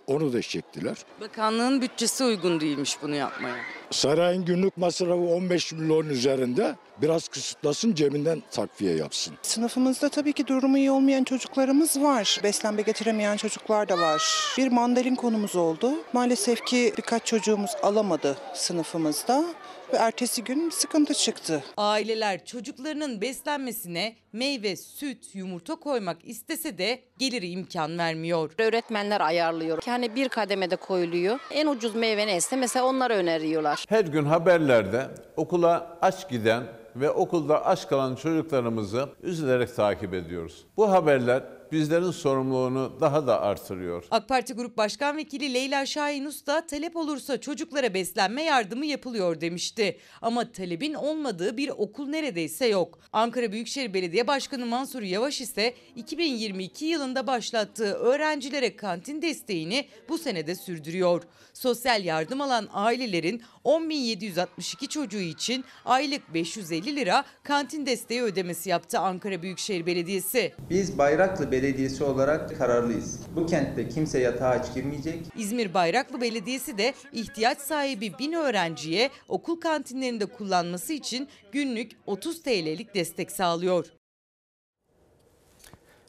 onu 0.08 0.34
da 0.34 0.42
çektiler. 0.42 0.98
Bakanlığın 1.22 1.82
bütçesi 1.82 2.24
uygun 2.24 2.60
değilmiş 2.60 2.98
bunu 3.02 3.16
yapmaya. 3.16 3.56
Sarayın 3.92 4.46
günlük 4.46 4.78
masrafı 4.78 5.14
15 5.14 5.74
milyon 5.74 6.10
üzerinde 6.10 6.76
biraz 7.02 7.28
kısıtlasın 7.28 7.94
cebinden 7.94 8.44
takviye 8.52 8.96
yapsın. 8.96 9.34
Sınıfımızda 9.42 10.10
tabii 10.10 10.34
ki 10.34 10.48
durumu 10.48 10.78
iyi 10.78 10.92
olmayan 10.92 11.24
çocuklarımız 11.24 12.02
var. 12.02 12.40
Beslenme 12.44 12.82
getiremeyen 12.82 13.38
çocuklar 13.38 13.90
da 13.90 13.98
var. 13.98 14.24
Bir 14.58 14.72
mandalin 14.72 15.16
konumuz 15.16 15.56
oldu. 15.56 15.92
Maalesef 16.14 16.66
ki 16.66 16.94
birkaç 16.98 17.26
çocuğumuz 17.26 17.72
alamadı 17.84 18.38
sınıfımızda 18.54 19.46
ertesi 19.94 20.44
gün 20.44 20.70
sıkıntı 20.70 21.14
çıktı. 21.14 21.64
Aileler 21.78 22.46
çocuklarının 22.46 23.22
beslenmesine 23.22 24.16
meyve, 24.34 24.76
süt, 24.76 25.36
yumurta 25.36 25.76
koymak 25.76 26.18
istese 26.24 26.78
de 26.78 27.00
geliri 27.18 27.50
imkan 27.50 27.98
vermiyor. 27.98 28.52
Öğretmenler 28.60 29.22
ayarlıyor. 29.22 29.80
Yani 29.88 30.16
bir 30.16 30.30
kademede 30.30 30.76
koyuluyor. 30.76 31.40
En 31.52 31.68
ucuz 31.68 31.96
meyve 31.96 32.28
neyse 32.28 32.56
mesela 32.56 32.86
onları 32.86 33.14
öneriyorlar. 33.14 33.86
Her 33.90 34.06
gün 34.06 34.26
haberlerde 34.26 35.08
okula 35.36 35.98
aç 36.02 36.30
giden 36.30 36.64
ve 36.96 37.12
okulda 37.12 37.66
aç 37.66 37.88
kalan 37.88 38.16
çocuklarımızı 38.16 39.10
üzülerek 39.24 39.76
takip 39.76 40.14
ediyoruz. 40.14 40.66
Bu 40.78 40.92
haberler 40.92 41.44
bizlerin 41.72 42.12
sorumluluğunu 42.12 42.98
daha 43.02 43.28
da 43.28 43.42
artırıyor. 43.42 44.04
AK 44.12 44.28
Parti 44.28 44.54
Grup 44.54 44.78
Başkan 44.78 45.18
Vekili 45.18 45.54
Leyla 45.54 45.86
Şahin 45.86 46.26
Usta 46.26 46.68
talep 46.68 46.96
olursa 46.96 47.42
çocuklara 47.42 47.94
beslenme 47.94 48.44
yardımı 48.44 48.86
yapılıyor 48.86 49.42
demişti. 49.42 49.98
Ama 50.22 50.52
talebin 50.52 50.94
olmadığı 50.94 51.58
bir 51.58 51.70
okul 51.70 52.08
neredeyse 52.08 52.68
yok. 52.68 53.00
Ankara 53.14 53.52
Büyükşehir 53.52 53.94
Belediye 53.94 54.28
Başkanı 54.28 54.66
Mansur 54.66 55.02
Yavaş 55.02 55.42
ise 55.42 55.74
2022 55.96 56.86
yılında 56.86 57.28
başlattığı 57.28 57.94
öğrencilere 57.94 58.76
kantin 58.76 59.22
desteğini 59.22 59.86
bu 60.10 60.18
senede 60.18 60.56
sürdürüyor. 60.56 61.24
Sosyal 61.54 62.06
yardım 62.06 62.42
alan 62.42 62.68
ailelerin 62.74 63.42
10.762 63.66 64.88
çocuğu 64.88 65.20
için 65.20 65.66
aylık 65.86 66.34
550 66.34 66.96
lira 66.96 67.26
kantin 67.44 67.86
desteği 67.86 68.22
ödemesi 68.22 68.70
yaptı 68.70 69.00
Ankara 69.00 69.42
Büyükşehir 69.42 69.86
Belediyesi. 69.86 70.54
Biz 70.70 70.98
Bayraklı 70.98 71.52
Belediyesi 71.52 71.57
olarak 72.02 72.58
kararlıyız. 72.58 73.20
Bu 73.36 73.46
kentte 73.46 73.90
kimse 73.90 74.20
yatağa 74.20 74.50
aç 74.50 74.74
girmeyecek. 74.74 75.20
İzmir 75.38 75.74
Bayraklı 75.74 76.22
Belediyesi 76.22 76.78
de 76.78 76.94
ihtiyaç 77.14 77.60
sahibi 77.60 78.14
bin 78.20 78.34
öğrenciye 78.34 79.10
okul 79.28 79.60
kantinlerinde 79.60 80.26
kullanması 80.26 80.94
için 80.94 81.28
günlük 81.52 81.92
30 82.06 82.42
TL'lik 82.42 82.96
destek 82.96 83.32
sağlıyor. 83.32 83.86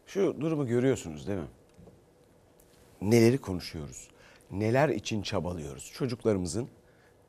Şu 0.07 0.37
durumu 0.41 0.67
görüyorsunuz 0.67 1.27
değil 1.27 1.39
mi? 1.39 1.49
Neleri 3.03 3.39
konuşuyoruz? 3.39 4.09
Neler 4.51 4.89
için 4.89 5.23
çabalıyoruz? 5.23 5.93
Çocuklarımızın 5.95 6.69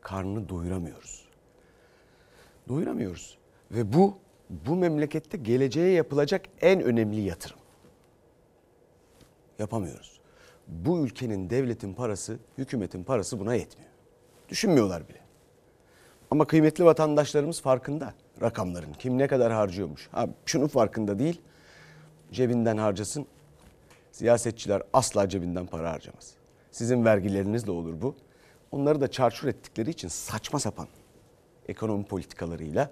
karnını 0.01 0.49
doyuramıyoruz. 0.49 1.25
Doyuramıyoruz. 2.69 3.37
Ve 3.71 3.93
bu 3.93 4.17
bu 4.49 4.75
memlekette 4.75 5.37
geleceğe 5.37 5.91
yapılacak 5.91 6.45
en 6.61 6.81
önemli 6.81 7.21
yatırım. 7.21 7.58
Yapamıyoruz. 9.59 10.19
Bu 10.67 11.05
ülkenin 11.05 11.49
devletin 11.49 11.93
parası, 11.93 12.39
hükümetin 12.57 13.03
parası 13.03 13.39
buna 13.39 13.55
yetmiyor. 13.55 13.91
Düşünmüyorlar 14.49 15.09
bile. 15.09 15.19
Ama 16.31 16.47
kıymetli 16.47 16.85
vatandaşlarımız 16.85 17.61
farkında 17.61 18.13
rakamların. 18.41 18.93
Kim 18.93 19.17
ne 19.17 19.27
kadar 19.27 19.51
harcıyormuş. 19.51 20.07
Ha, 20.11 20.27
şunun 20.45 20.67
farkında 20.67 21.19
değil. 21.19 21.41
Cebinden 22.31 22.77
harcasın. 22.77 23.25
Siyasetçiler 24.11 24.83
asla 24.93 25.29
cebinden 25.29 25.65
para 25.65 25.91
harcamaz. 25.91 26.33
Sizin 26.71 27.05
vergilerinizle 27.05 27.71
olur 27.71 28.01
bu. 28.01 28.15
Onları 28.71 29.01
da 29.01 29.11
çarçur 29.11 29.47
ettikleri 29.47 29.89
için 29.89 30.07
saçma 30.07 30.59
sapan 30.59 30.87
ekonomi 31.67 32.05
politikalarıyla 32.05 32.91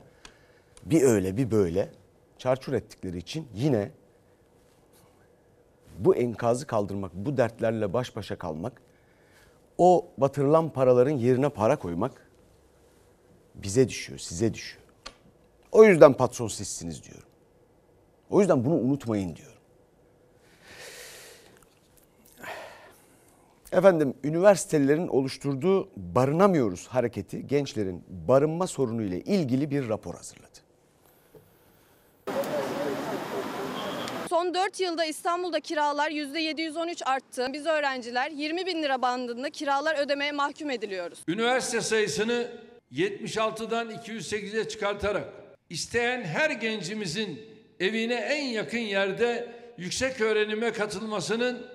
bir 0.85 1.01
öyle 1.01 1.37
bir 1.37 1.51
böyle 1.51 1.89
çarçur 2.37 2.73
ettikleri 2.73 3.17
için 3.17 3.47
yine 3.53 3.91
bu 5.97 6.15
enkazı 6.15 6.67
kaldırmak, 6.67 7.13
bu 7.13 7.37
dertlerle 7.37 7.93
baş 7.93 8.15
başa 8.15 8.37
kalmak, 8.37 8.81
o 9.77 10.07
batırılan 10.17 10.69
paraların 10.69 11.11
yerine 11.11 11.49
para 11.49 11.75
koymak 11.75 12.27
bize 13.55 13.89
düşüyor, 13.89 14.19
size 14.19 14.53
düşüyor. 14.53 14.83
O 15.71 15.83
yüzden 15.83 16.13
patron 16.13 16.47
sizsiniz 16.47 17.03
diyorum. 17.03 17.29
O 18.29 18.39
yüzden 18.39 18.65
bunu 18.65 18.73
unutmayın 18.73 19.35
diyorum. 19.35 19.57
Efendim 23.71 24.13
üniversitelerin 24.23 25.07
oluşturduğu 25.07 25.89
barınamıyoruz 25.97 26.87
hareketi 26.87 27.47
gençlerin 27.47 28.03
barınma 28.27 28.67
sorunu 28.67 29.03
ile 29.03 29.21
ilgili 29.21 29.71
bir 29.71 29.89
rapor 29.89 30.15
hazırladı. 30.15 30.66
Son 34.47 34.53
4 34.53 34.79
yılda 34.79 35.05
İstanbul'da 35.05 35.59
kiralar 35.59 36.11
%713 36.11 37.03
arttı. 37.03 37.47
Biz 37.53 37.65
öğrenciler 37.65 38.31
20 38.31 38.65
bin 38.65 38.83
lira 38.83 39.01
bandında 39.01 39.49
kiralar 39.49 39.99
ödemeye 39.99 40.31
mahkum 40.31 40.69
ediliyoruz. 40.69 41.19
Üniversite 41.27 41.81
sayısını 41.81 42.47
76'dan 42.91 43.89
208'e 43.89 44.67
çıkartarak 44.67 45.27
isteyen 45.69 46.21
her 46.21 46.49
gencimizin 46.49 47.41
evine 47.79 48.13
en 48.13 48.43
yakın 48.43 48.77
yerde 48.77 49.47
yüksek 49.77 50.21
öğrenime 50.21 50.71
katılmasının 50.71 51.65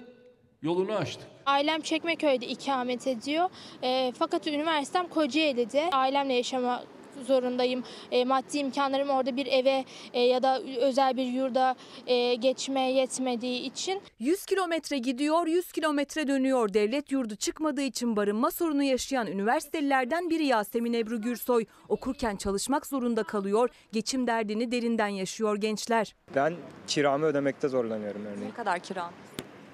yolunu 0.63 0.93
açtık. 0.93 1.27
Ailem 1.47 1.81
Çekmeköy'de 1.81 2.47
ikamet 2.47 3.07
ediyor. 3.07 3.51
E, 3.83 4.13
fakat 4.19 4.47
üniversitem 4.47 5.09
Kocaeli'de. 5.09 5.91
Ailemle 5.93 6.35
yaşamak 6.35 6.87
zorundayım. 7.23 7.85
E, 8.11 8.25
maddi 8.25 8.59
imkanlarım 8.59 9.11
orada 9.11 9.37
bir 9.37 9.47
eve 9.47 9.85
e, 10.13 10.21
ya 10.21 10.43
da 10.43 10.61
özel 10.63 11.17
bir 11.17 11.27
yurda 11.27 11.77
e, 12.07 12.35
geçmeye 12.35 12.93
yetmediği 12.93 13.61
için 13.61 14.01
100 14.19 14.47
kilometre 14.47 14.99
gidiyor, 14.99 15.47
100 15.47 15.73
kilometre 15.73 16.29
dönüyor. 16.29 16.75
Devlet 16.75 17.13
yurdu 17.13 17.37
çıkmadığı 17.37 17.83
için 17.83 18.17
barınma 18.17 18.51
sorunu 18.51 18.83
yaşayan 18.83 19.27
üniversitelilerden 19.27 20.31
biri 20.31 20.47
Yasemin 20.47 20.93
Ebru 20.93 21.21
Gürsoy. 21.21 21.65
Okurken 21.89 22.37
çalışmak 22.37 22.87
zorunda 22.87 23.23
kalıyor, 23.23 23.69
geçim 23.93 24.27
derdini 24.27 24.71
derinden 24.71 25.09
yaşıyor 25.09 25.57
gençler. 25.57 26.15
Ben 26.35 26.55
kiramı 26.87 27.27
ödemekte 27.27 27.69
zorlanıyorum 27.69 28.27
örneğin. 28.27 28.51
Ne 28.51 28.55
kadar 28.55 28.79
kira? 28.79 29.11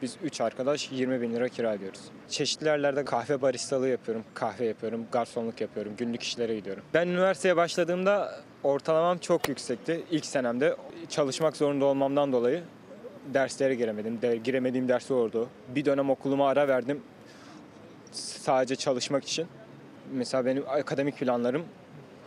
Biz 0.02 0.16
3 0.22 0.40
arkadaş 0.40 0.92
20 0.92 1.20
bin 1.20 1.34
lira 1.34 1.48
kira 1.48 1.74
ödüyoruz. 1.74 2.00
Çeşitli 2.28 2.66
yerlerde 2.66 3.04
kahve 3.04 3.42
baristalığı 3.42 3.88
yapıyorum, 3.88 4.24
kahve 4.34 4.64
yapıyorum, 4.64 5.06
garsonluk 5.12 5.60
yapıyorum, 5.60 5.92
günlük 5.98 6.22
işlere 6.22 6.56
gidiyorum. 6.56 6.82
Ben 6.94 7.08
üniversiteye 7.08 7.56
başladığımda 7.56 8.40
ortalamam 8.64 9.18
çok 9.18 9.48
yüksekti. 9.48 10.04
İlk 10.10 10.26
senemde 10.26 10.76
çalışmak 11.08 11.56
zorunda 11.56 11.84
olmamdan 11.84 12.32
dolayı 12.32 12.62
derslere 13.34 13.74
giremedim. 13.74 14.22
De, 14.22 14.36
giremediğim 14.36 14.88
dersi 14.88 15.12
oldu. 15.12 15.48
Bir 15.68 15.84
dönem 15.84 16.10
okuluma 16.10 16.48
ara 16.48 16.68
verdim 16.68 17.02
sadece 18.12 18.76
çalışmak 18.76 19.24
için. 19.24 19.46
Mesela 20.12 20.46
benim 20.46 20.64
akademik 20.68 21.18
planlarım 21.18 21.64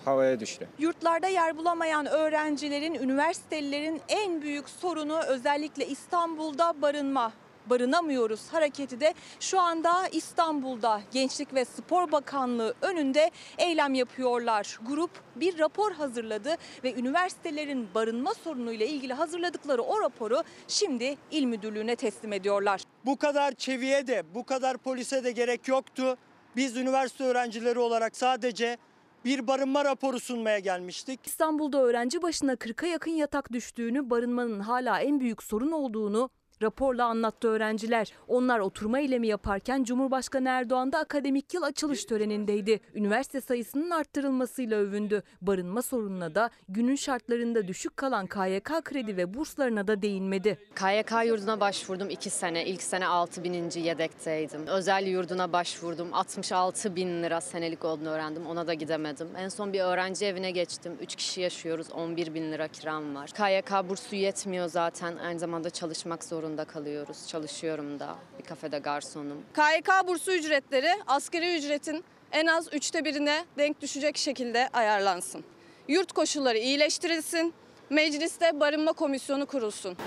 havaya 0.06 0.40
düştü. 0.40 0.68
Yurtlarda 0.80 1.28
yer 1.28 1.58
bulamayan 1.58 2.06
öğrencilerin, 2.06 2.94
üniversitelilerin 2.94 4.02
en 4.10 4.42
büyük 4.42 4.70
sorunu 4.70 5.20
özellikle 5.28 5.88
İstanbul'da 5.88 6.82
barınma. 6.82 7.32
Barınamıyoruz 7.72 8.54
hareketi 8.54 9.00
de 9.00 9.14
şu 9.40 9.60
anda 9.60 10.08
İstanbul'da 10.08 11.02
Gençlik 11.12 11.54
ve 11.54 11.66
Spor 11.66 12.12
Bakanlığı 12.12 12.74
önünde 12.82 13.32
eylem 13.58 13.94
yapıyorlar. 13.94 14.80
Grup 14.88 15.12
bir 15.36 15.60
rapor 15.60 15.92
hazırladı 15.92 16.56
ve 16.84 16.94
üniversitelerin 16.94 17.88
barınma 17.96 18.34
sorunuyla 18.34 18.86
ilgili 18.86 19.14
hazırladıkları 19.14 19.82
o 19.82 20.02
raporu 20.02 20.44
şimdi 20.68 21.18
il 21.32 21.46
müdürlüğüne 21.46 21.96
teslim 21.96 22.34
ediyorlar. 22.34 22.82
Bu 23.06 23.18
kadar 23.18 23.52
çeviye 23.52 24.08
de 24.08 24.24
bu 24.36 24.46
kadar 24.46 24.78
polise 24.78 25.24
de 25.24 25.32
gerek 25.32 25.68
yoktu. 25.68 26.18
Biz 26.56 26.78
üniversite 26.78 27.24
öğrencileri 27.24 27.80
olarak 27.80 28.18
sadece 28.18 28.78
bir 29.26 29.48
barınma 29.48 29.86
raporu 29.86 30.20
sunmaya 30.20 30.60
gelmiştik. 30.60 31.20
İstanbul'da 31.28 31.82
öğrenci 31.82 32.22
başına 32.22 32.54
40'a 32.54 32.88
yakın 32.88 33.12
yatak 33.12 33.52
düştüğünü, 33.52 34.10
barınmanın 34.10 34.60
hala 34.60 35.00
en 35.00 35.20
büyük 35.20 35.44
sorun 35.44 35.72
olduğunu 35.72 36.30
raporla 36.62 37.06
anlattı 37.06 37.48
öğrenciler. 37.48 38.14
Onlar 38.28 38.60
oturma 38.60 39.00
eylemi 39.00 39.28
yaparken 39.28 39.84
Cumhurbaşkanı 39.84 40.50
Erdoğan 40.50 40.92
da 40.92 41.00
akademik 41.00 41.54
yıl 41.54 41.64
açılış 41.64 42.06
törenindeydi. 42.06 42.80
Üniversite 42.96 43.42
sayısının 43.42 43.90
arttırılmasıyla 43.90 44.78
övündü. 44.78 45.24
Barınma 45.42 45.82
sorununa 45.82 46.36
da 46.36 46.50
günün 46.70 46.96
şartlarında 46.96 47.68
düşük 47.68 47.98
kalan 47.98 48.28
KYK 48.28 48.82
kredi 48.84 49.18
ve 49.18 49.34
burslarına 49.34 49.88
da 49.88 50.02
değinmedi. 50.02 50.58
KYK 50.76 51.12
yurduna 51.26 51.60
başvurdum 51.60 52.10
2 52.10 52.30
sene. 52.30 52.66
İlk 52.66 52.84
sene 52.84 53.08
6 53.08 53.44
bininci 53.44 53.80
yedekteydim. 53.80 54.68
Özel 54.68 55.08
yurduna 55.08 55.54
başvurdum. 55.54 56.14
66 56.14 56.96
bin 56.96 57.24
lira 57.24 57.42
senelik 57.42 57.86
olduğunu 57.86 58.10
öğrendim. 58.10 58.46
Ona 58.48 58.68
da 58.68 58.74
gidemedim. 58.74 59.28
En 59.38 59.50
son 59.50 59.74
bir 59.74 59.80
öğrenci 59.80 60.26
evine 60.26 60.52
geçtim. 60.52 60.98
3 61.02 61.16
kişi 61.16 61.42
yaşıyoruz. 61.42 61.92
11 61.92 62.34
bin 62.34 62.52
lira 62.52 62.68
kiram 62.68 63.16
var. 63.16 63.30
KYK 63.32 63.90
bursu 63.90 64.16
yetmiyor 64.16 64.68
zaten. 64.68 65.18
Aynı 65.18 65.40
zamanda 65.40 65.70
çalışmak 65.70 66.24
zorunda 66.24 66.51
kalıyoruz. 66.66 67.28
Çalışıyorum 67.28 68.00
da. 68.00 68.16
Bir 68.40 68.44
kafede 68.44 68.80
garsonum. 68.80 69.38
KYK 69.54 70.08
bursu 70.08 70.32
ücretleri 70.32 70.90
asgari 71.08 71.58
ücretin 71.58 72.04
en 72.32 72.46
az 72.48 72.74
üçte 72.74 73.06
birine 73.06 73.46
denk 73.58 73.82
düşecek 73.82 74.18
şekilde 74.18 74.70
ayarlansın. 74.74 75.44
Yurt 75.88 76.12
koşulları 76.12 76.58
iyileştirilsin, 76.58 77.54
mecliste 77.90 78.60
barınma 78.60 78.94
komisyonu 78.94 79.46
kurulsun. 79.46 79.98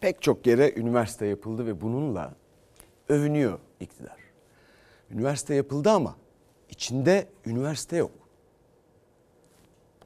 Pek 0.00 0.22
çok 0.22 0.46
yere 0.46 0.72
üniversite 0.76 1.26
yapıldı 1.26 1.66
ve 1.66 1.80
bununla 1.80 2.34
övünüyor 3.08 3.58
iktidar. 3.80 4.18
Üniversite 5.10 5.54
yapıldı 5.54 5.90
ama 5.90 6.16
içinde 6.70 7.28
üniversite 7.46 7.96
yok. 7.96 8.10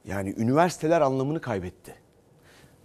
Yani 0.05 0.33
üniversiteler 0.37 1.01
anlamını 1.01 1.41
kaybetti. 1.41 2.02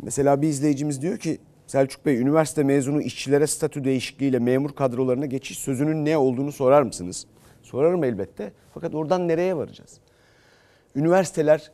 Mesela 0.02 0.42
bir 0.42 0.48
izleyicimiz 0.48 1.02
diyor 1.02 1.18
ki 1.18 1.38
Selçuk 1.66 2.06
Bey 2.06 2.20
üniversite 2.20 2.62
mezunu 2.62 3.02
işçilere 3.02 3.46
statü 3.46 3.84
değişikliğiyle 3.84 4.38
memur 4.38 4.72
kadrolarına 4.72 5.26
geçiş 5.26 5.58
sözünün 5.58 6.04
ne 6.04 6.16
olduğunu 6.16 6.52
sorar 6.52 6.82
mısınız? 6.82 7.26
Sorarım 7.62 8.04
elbette. 8.04 8.52
Fakat 8.74 8.94
oradan 8.94 9.28
nereye 9.28 9.56
varacağız? 9.56 10.00
Üniversiteler 10.94 11.72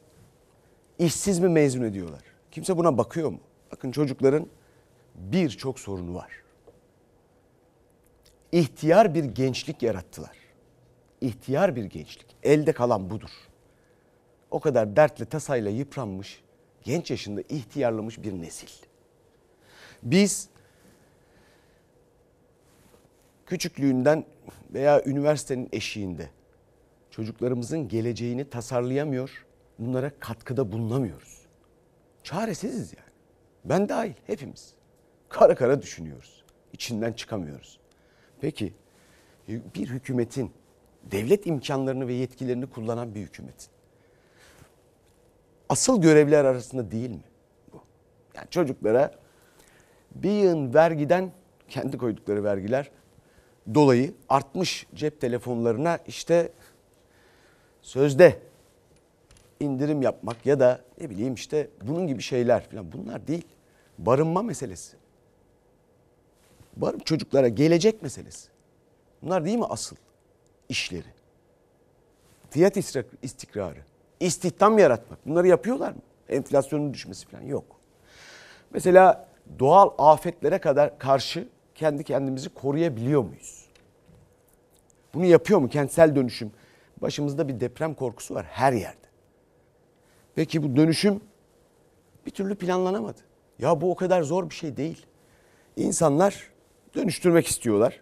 işsiz 0.98 1.38
mi 1.38 1.48
mezun 1.48 1.82
ediyorlar? 1.82 2.22
Kimse 2.50 2.76
buna 2.76 2.98
bakıyor 2.98 3.30
mu? 3.30 3.40
Bakın 3.72 3.92
çocukların 3.92 4.46
birçok 5.14 5.80
sorunu 5.80 6.14
var. 6.14 6.30
İhtiyar 8.52 9.14
bir 9.14 9.24
gençlik 9.24 9.82
yarattılar. 9.82 10.36
İhtiyar 11.20 11.76
bir 11.76 11.84
gençlik. 11.84 12.36
Elde 12.42 12.72
kalan 12.72 13.10
budur. 13.10 13.30
O 14.50 14.60
kadar 14.60 14.96
dertle 14.96 15.24
tasayla 15.24 15.70
yıpranmış, 15.70 16.42
genç 16.84 17.10
yaşında 17.10 17.40
ihtiyarlamış 17.40 18.22
bir 18.22 18.32
nesil. 18.32 18.68
Biz 20.02 20.48
küçüklüğünden 23.46 24.24
veya 24.74 25.04
üniversitenin 25.04 25.68
eşiğinde 25.72 26.30
çocuklarımızın 27.10 27.88
geleceğini 27.88 28.50
tasarlayamıyor, 28.50 29.46
bunlara 29.78 30.12
katkıda 30.20 30.72
bulunamıyoruz. 30.72 31.40
Çaresiziz 32.22 32.92
yani. 32.92 33.10
Ben 33.64 33.88
dahil 33.88 34.14
hepimiz. 34.26 34.74
Kara 35.28 35.54
kara 35.54 35.82
düşünüyoruz. 35.82 36.44
İçinden 36.72 37.12
çıkamıyoruz. 37.12 37.80
Peki 38.40 38.72
bir 39.48 39.88
hükümetin 39.88 40.52
devlet 41.02 41.46
imkanlarını 41.46 42.08
ve 42.08 42.14
yetkilerini 42.14 42.66
kullanan 42.66 43.14
bir 43.14 43.20
hükümetin 43.20 43.73
asıl 45.68 46.02
görevler 46.02 46.44
arasında 46.44 46.90
değil 46.90 47.10
mi 47.10 47.24
bu? 47.72 47.82
Yani 48.34 48.46
çocuklara 48.50 49.10
bir 50.14 50.30
yığın 50.30 50.74
vergiden 50.74 51.32
kendi 51.68 51.98
koydukları 51.98 52.44
vergiler 52.44 52.90
dolayı 53.74 54.14
artmış 54.28 54.86
cep 54.94 55.20
telefonlarına 55.20 55.98
işte 56.06 56.52
sözde 57.82 58.38
indirim 59.60 60.02
yapmak 60.02 60.46
ya 60.46 60.60
da 60.60 60.80
ne 61.00 61.10
bileyim 61.10 61.34
işte 61.34 61.68
bunun 61.82 62.06
gibi 62.06 62.22
şeyler 62.22 62.70
falan 62.70 62.92
bunlar 62.92 63.26
değil. 63.26 63.46
Barınma 63.98 64.42
meselesi. 64.42 64.96
Barın 66.76 66.98
çocuklara 66.98 67.48
gelecek 67.48 68.02
meselesi. 68.02 68.48
Bunlar 69.22 69.44
değil 69.44 69.58
mi 69.58 69.66
asıl 69.68 69.96
işleri? 70.68 71.14
Fiyat 72.50 72.76
istikrarı, 73.22 73.80
istihdam 74.20 74.78
yaratmak. 74.78 75.26
Bunları 75.26 75.48
yapıyorlar 75.48 75.90
mı? 75.90 75.98
Enflasyonun 76.28 76.94
düşmesi 76.94 77.26
falan 77.26 77.42
yok. 77.42 77.64
Mesela 78.70 79.28
doğal 79.58 79.90
afetlere 79.98 80.58
kadar 80.58 80.98
karşı 80.98 81.48
kendi 81.74 82.04
kendimizi 82.04 82.48
koruyabiliyor 82.48 83.22
muyuz? 83.22 83.66
Bunu 85.14 85.24
yapıyor 85.24 85.60
mu 85.60 85.68
kentsel 85.68 86.16
dönüşüm? 86.16 86.52
Başımızda 87.02 87.48
bir 87.48 87.60
deprem 87.60 87.94
korkusu 87.94 88.34
var 88.34 88.46
her 88.48 88.72
yerde. 88.72 89.06
Peki 90.34 90.62
bu 90.62 90.76
dönüşüm 90.76 91.20
bir 92.26 92.30
türlü 92.30 92.54
planlanamadı. 92.54 93.20
Ya 93.58 93.80
bu 93.80 93.90
o 93.90 93.94
kadar 93.94 94.22
zor 94.22 94.50
bir 94.50 94.54
şey 94.54 94.76
değil. 94.76 95.06
İnsanlar 95.76 96.50
dönüştürmek 96.94 97.46
istiyorlar. 97.46 98.00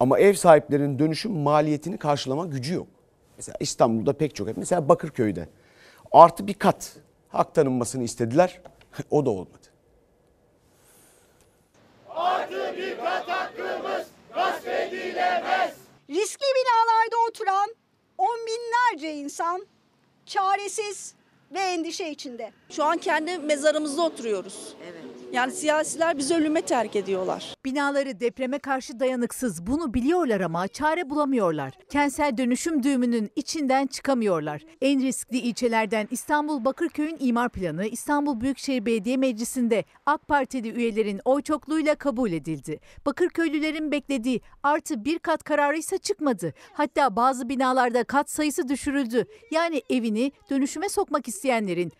Ama 0.00 0.18
ev 0.18 0.34
sahiplerinin 0.34 0.98
dönüşüm 0.98 1.32
maliyetini 1.32 1.98
karşılama 1.98 2.46
gücü 2.46 2.74
yok. 2.74 2.86
Mesela 3.36 3.56
İstanbul'da 3.60 4.12
pek 4.12 4.34
çok 4.34 4.48
ev. 4.48 4.54
Mesela 4.56 4.88
Bakırköy'de 4.88 5.48
artı 6.12 6.46
bir 6.46 6.54
kat 6.54 6.96
hak 7.28 7.54
tanınmasını 7.54 8.02
istediler. 8.02 8.60
o 9.10 9.26
da 9.26 9.30
olmadı. 9.30 9.66
Artı 12.08 12.74
bir 12.76 12.96
kat 12.96 13.28
hakkımız 13.28 14.06
gasp 14.34 14.68
edilemez. 14.68 15.74
Riskli 16.10 16.44
binalarda 16.56 17.28
oturan 17.28 17.74
on 18.18 18.38
binlerce 18.46 19.14
insan 19.14 19.66
çaresiz 20.26 21.14
ve 21.52 21.60
endişe 21.60 22.10
içinde. 22.10 22.52
Şu 22.70 22.84
an 22.84 22.98
kendi 22.98 23.38
mezarımızda 23.38 24.02
oturuyoruz. 24.02 24.76
Yani 25.32 25.52
siyasiler 25.52 26.18
bizi 26.18 26.34
ölüme 26.34 26.62
terk 26.62 26.96
ediyorlar. 26.96 27.54
Binaları 27.64 28.20
depreme 28.20 28.58
karşı 28.58 29.00
dayanıksız 29.00 29.66
bunu 29.66 29.94
biliyorlar 29.94 30.40
ama 30.40 30.68
çare 30.68 31.10
bulamıyorlar. 31.10 31.74
Kentsel 31.90 32.36
dönüşüm 32.38 32.82
düğümünün 32.82 33.30
içinden 33.36 33.86
çıkamıyorlar. 33.86 34.62
En 34.80 35.02
riskli 35.02 35.38
ilçelerden 35.38 36.08
İstanbul 36.10 36.64
Bakırköy'ün 36.64 37.16
imar 37.20 37.48
planı 37.48 37.86
İstanbul 37.86 38.40
Büyükşehir 38.40 38.86
Belediye 38.86 39.16
Meclisi'nde 39.16 39.84
AK 40.06 40.28
Partili 40.28 40.68
üyelerin 40.70 41.20
oy 41.24 41.42
çokluğuyla 41.42 41.94
kabul 41.94 42.32
edildi. 42.32 42.80
Bakırköylülerin 43.06 43.92
beklediği 43.92 44.40
artı 44.62 45.04
bir 45.04 45.18
kat 45.18 45.44
kararı 45.44 45.78
ise 45.78 45.98
çıkmadı. 45.98 46.54
Hatta 46.72 47.16
bazı 47.16 47.48
binalarda 47.48 48.04
kat 48.04 48.30
sayısı 48.30 48.68
düşürüldü. 48.68 49.24
Yani 49.50 49.82
evini 49.90 50.32
dönüşüme 50.50 50.88
sokmak 50.88 51.28
isteyenlerin 51.28 51.92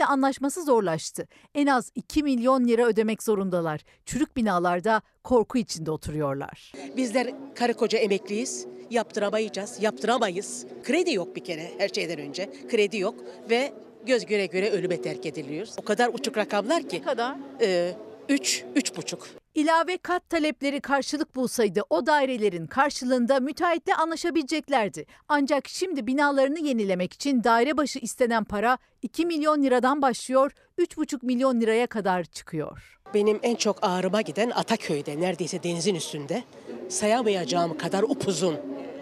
müteahhitle 0.00 0.04
anlaşması 0.04 0.64
zorlaştı. 0.64 1.26
En 1.54 1.66
az 1.66 1.90
2 1.94 2.22
milyon 2.22 2.64
lira 2.64 2.86
ödemek 2.86 3.22
zorundalar. 3.22 3.80
Çürük 4.06 4.36
binalarda 4.36 5.02
korku 5.24 5.58
içinde 5.58 5.90
oturuyorlar. 5.90 6.72
Bizler 6.96 7.34
karı 7.54 7.74
koca 7.74 7.98
emekliyiz. 7.98 8.66
Yaptıramayacağız, 8.90 9.82
yaptıramayız. 9.82 10.66
Kredi 10.82 11.14
yok 11.14 11.36
bir 11.36 11.44
kere 11.44 11.70
her 11.78 11.88
şeyden 11.88 12.18
önce. 12.18 12.50
Kredi 12.70 12.98
yok 12.98 13.14
ve 13.50 13.72
göz 14.06 14.26
göre 14.26 14.46
göre 14.46 14.70
ölüme 14.70 15.02
terk 15.02 15.26
ediliyoruz. 15.26 15.74
O 15.78 15.82
kadar 15.82 16.10
uçuk 16.14 16.36
rakamlar 16.36 16.88
ki. 16.88 17.02
kadar? 17.02 17.36
Ee, 17.60 17.94
üç, 18.28 18.64
üç 18.74 18.96
buçuk. 18.96 19.39
İlave 19.60 19.98
kat 19.98 20.30
talepleri 20.30 20.80
karşılık 20.80 21.34
bulsaydı 21.36 21.82
o 21.90 22.06
dairelerin 22.06 22.66
karşılığında 22.66 23.40
müteahhitle 23.40 23.94
anlaşabileceklerdi. 23.94 25.06
Ancak 25.28 25.68
şimdi 25.68 26.06
binalarını 26.06 26.58
yenilemek 26.58 27.12
için 27.12 27.44
daire 27.44 27.76
başı 27.76 27.98
istenen 27.98 28.44
para 28.44 28.78
2 29.02 29.26
milyon 29.26 29.62
liradan 29.62 30.02
başlıyor, 30.02 30.52
3,5 30.78 31.26
milyon 31.26 31.60
liraya 31.60 31.86
kadar 31.86 32.24
çıkıyor. 32.24 32.98
Benim 33.14 33.40
en 33.42 33.54
çok 33.54 33.78
ağrıma 33.82 34.20
giden 34.20 34.50
Ataköy'de 34.50 35.20
neredeyse 35.20 35.62
denizin 35.62 35.94
üstünde 35.94 36.42
sayamayacağım 36.88 37.78
kadar 37.78 38.02
upuzun 38.02 38.56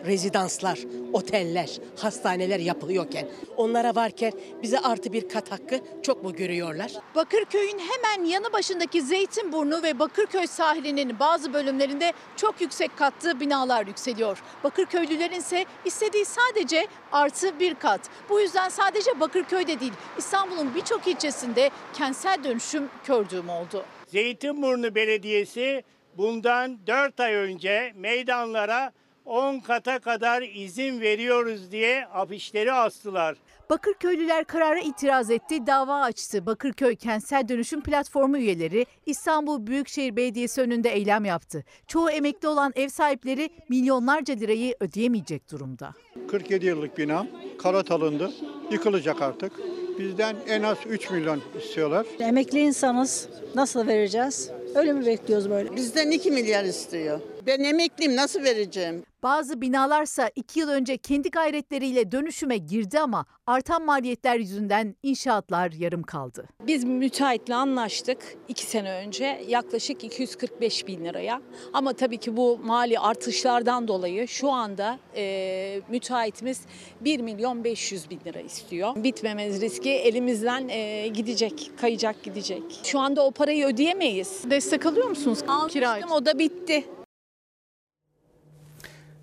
rezidanslar, 0.07 0.79
oteller, 1.13 1.71
hastaneler 1.99 2.59
yapılıyorken 2.61 3.29
onlara 3.57 3.95
varken 3.95 4.33
bize 4.63 4.79
artı 4.79 5.13
bir 5.13 5.29
kat 5.29 5.53
hakkı 5.53 5.81
çok 6.03 6.25
mu 6.25 6.37
görüyorlar? 6.37 6.93
Bakırköy'ün 7.15 7.79
hemen 7.79 8.25
yanı 8.25 8.53
başındaki 8.53 9.03
Zeytinburnu 9.03 9.83
ve 9.83 9.99
Bakırköy 9.99 10.47
sahilinin 10.47 11.19
bazı 11.19 11.53
bölümlerinde 11.53 12.13
çok 12.37 12.61
yüksek 12.61 12.97
katlı 12.97 13.41
binalar 13.41 13.87
yükseliyor. 13.87 14.43
Bakırköylülerin 14.65 15.39
ise 15.39 15.65
istediği 15.85 16.25
sadece 16.25 16.87
artı 17.13 17.61
bir 17.61 17.75
kat. 17.75 18.01
Bu 18.29 18.41
yüzden 18.41 18.69
sadece 18.69 19.21
Bakırköy'de 19.21 19.81
değil 19.81 19.93
İstanbul'un 20.19 20.75
birçok 20.75 21.07
ilçesinde 21.07 21.71
kentsel 21.95 22.45
dönüşüm 22.45 22.89
kördüğüm 23.05 23.49
oldu. 23.49 23.85
Zeytinburnu 24.07 24.95
Belediyesi 24.95 25.85
bundan 26.17 26.79
4 26.87 27.21
ay 27.21 27.35
önce 27.35 27.93
meydanlara 27.97 28.93
10 29.29 29.61
kata 29.61 29.99
kadar 29.99 30.43
izin 30.43 31.01
veriyoruz 31.01 31.73
diye 31.73 32.07
afişleri 32.07 32.73
astılar. 32.73 33.37
Bakırköylüler 33.71 34.45
karara 34.45 34.79
itiraz 34.81 35.31
etti, 35.31 35.67
dava 35.67 36.01
açtı. 36.01 36.47
Bakırköy 36.47 36.97
Kentsel 36.97 37.49
Dönüşüm 37.49 37.83
Platformu 37.83 38.39
üyeleri 38.39 38.87
İstanbul 39.07 39.67
Büyükşehir 39.67 40.17
Belediyesi 40.17 40.61
önünde 40.61 40.91
eylem 40.91 41.25
yaptı. 41.25 41.65
Çoğu 41.87 42.11
emekli 42.11 42.49
olan 42.49 42.73
ev 42.77 42.89
sahipleri 42.89 43.51
milyonlarca 43.69 44.35
lirayı 44.35 44.75
ödeyemeyecek 44.81 45.51
durumda. 45.51 45.95
47 46.31 46.67
yıllık 46.67 46.99
binam 46.99 47.27
karat 47.63 47.91
alındı. 47.91 48.31
Yıkılacak 48.71 49.23
artık. 49.23 49.53
Bizden 49.99 50.37
en 50.49 50.63
az 50.63 50.79
3 50.89 51.11
milyon 51.11 51.43
istiyorlar. 51.59 52.07
Emekli 52.21 52.59
insanız. 52.59 53.29
Nasıl 53.55 53.87
vereceğiz? 53.87 54.51
Ölümü 54.75 55.07
bekliyoruz 55.07 55.51
böyle. 55.51 55.77
Bizden 55.77 56.11
2 56.11 56.31
milyar 56.31 56.65
istiyor. 56.65 57.21
Ben 57.47 57.61
emekliyim 57.61 58.17
nasıl 58.17 58.45
vereceğim? 58.45 59.03
Bazı 59.23 59.61
binalarsa 59.61 60.31
2 60.37 60.61
yıl 60.61 60.69
önce 60.69 60.97
kendi 60.97 61.31
gayretleriyle 61.31 62.13
dönüşüme 62.13 62.57
girdi 62.57 63.01
ama 63.01 63.27
artan 63.47 63.85
maliyetler 63.85 64.37
yüzünden 64.37 64.95
inşaatlar 65.03 65.73
yarım 65.73 66.03
kaldı. 66.03 66.49
Biz 66.67 66.85
müteahhitle 66.85 67.55
anlaştık 67.55 68.37
2 68.49 68.65
sene 68.65 68.93
önce 68.93 69.45
yaklaşık 69.49 70.05
245 70.05 70.87
bin 70.87 71.05
liraya. 71.05 71.43
Ama 71.73 71.93
tabii 71.93 72.19
ki 72.19 72.37
bu 72.37 72.59
mali 72.59 72.99
artışlardan 72.99 73.89
dolayı 73.89 74.29
şu 74.29 74.51
anda 74.51 74.99
e, 75.17 75.81
müteahhitimiz 75.89 76.61
1 77.01 77.21
milyon 77.21 77.65
500 77.65 78.11
bin 78.11 78.21
lira 78.25 78.41
istiyor. 78.41 79.05
Bitmemez 79.05 79.61
riski 79.61 79.91
elimizden 79.91 80.69
e, 80.69 81.09
gidecek, 81.09 81.71
kayacak 81.81 82.23
gidecek. 82.23 82.63
Şu 82.85 82.99
anda 82.99 83.27
o 83.27 83.31
parayı 83.31 83.67
ödeyemeyiz. 83.67 84.51
Destek 84.51 84.87
alıyor 84.87 85.09
musunuz? 85.09 85.39
Almıştım 85.49 86.11
o 86.13 86.27
da 86.27 86.39
bitti. 86.39 86.85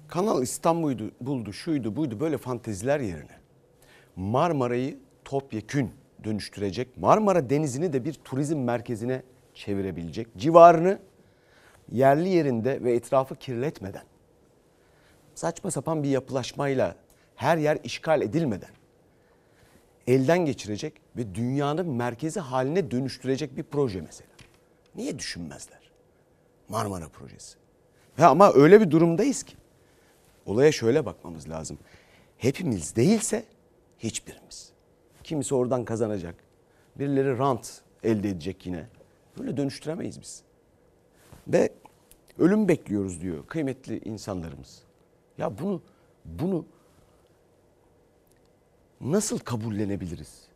Kanal 0.08 0.44
İstanbul'du, 0.44 1.12
buldu, 1.22 1.54
şuydu, 1.54 1.96
buydu 1.96 2.20
böyle 2.20 2.38
fanteziler 2.38 3.00
yerine 3.00 3.40
Marmara'yı 4.16 5.00
topyekün 5.26 5.92
dönüştürecek, 6.24 6.98
Marmara 6.98 7.50
Denizi'ni 7.50 7.94
de 7.94 8.06
bir 8.06 8.14
turizm 8.14 8.58
merkezine 8.58 9.24
çevirebilecek, 9.54 10.28
civarını 10.38 11.00
yerli 11.92 12.30
yerinde 12.30 12.84
ve 12.84 12.94
etrafı 12.94 13.36
kirletmeden, 13.36 14.04
saçma 15.36 15.72
sapan 15.72 16.04
bir 16.04 16.10
yapılaşmayla 16.10 16.96
her 17.36 17.58
yer 17.58 17.78
işgal 17.84 18.22
edilmeden 18.22 18.70
elden 20.08 20.46
geçirecek 20.46 20.94
ve 21.18 21.36
dünyanın 21.36 21.90
merkezi 21.90 22.40
haline 22.40 22.92
dönüştürecek 22.92 23.58
bir 23.58 23.64
proje 23.64 24.02
mesela. 24.02 24.30
Niye 24.96 25.20
düşünmezler? 25.20 25.80
Marmara 26.70 27.10
projesi. 27.10 27.58
Ve 28.20 28.26
ama 28.26 28.54
öyle 28.54 28.82
bir 28.82 28.92
durumdayız 28.92 29.44
ki 29.44 29.56
olaya 30.46 30.72
şöyle 30.72 31.06
bakmamız 31.06 31.50
lazım. 31.50 31.78
Hepimiz 32.38 32.96
değilse 32.96 33.46
hiçbirimiz. 34.00 34.72
Kimisi 35.24 35.56
oradan 35.56 35.86
kazanacak. 35.86 36.36
Birileri 36.96 37.38
rant 37.38 37.82
elde 38.04 38.30
edecek 38.30 38.66
yine. 38.66 38.86
Böyle 39.40 39.58
dönüştüremeyiz 39.58 40.22
biz. 40.22 40.44
Ve 41.48 41.70
ölüm 42.40 42.68
bekliyoruz 42.68 43.22
diyor 43.22 43.46
kıymetli 43.48 44.00
insanlarımız. 44.00 44.82
Ya 45.38 45.60
bunu 45.60 45.82
bunu 46.26 46.66
nasıl 49.02 49.40
kabullenebiliriz? 49.40 50.48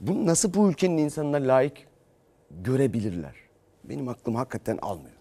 Bunu 0.00 0.26
nasıl 0.26 0.54
bu 0.54 0.70
ülkenin 0.70 0.98
insanına 0.98 1.36
layık 1.36 1.78
görebilirler? 2.50 3.34
Benim 3.84 4.08
aklım 4.08 4.34
hakikaten 4.34 4.78
almıyor. 4.82 5.19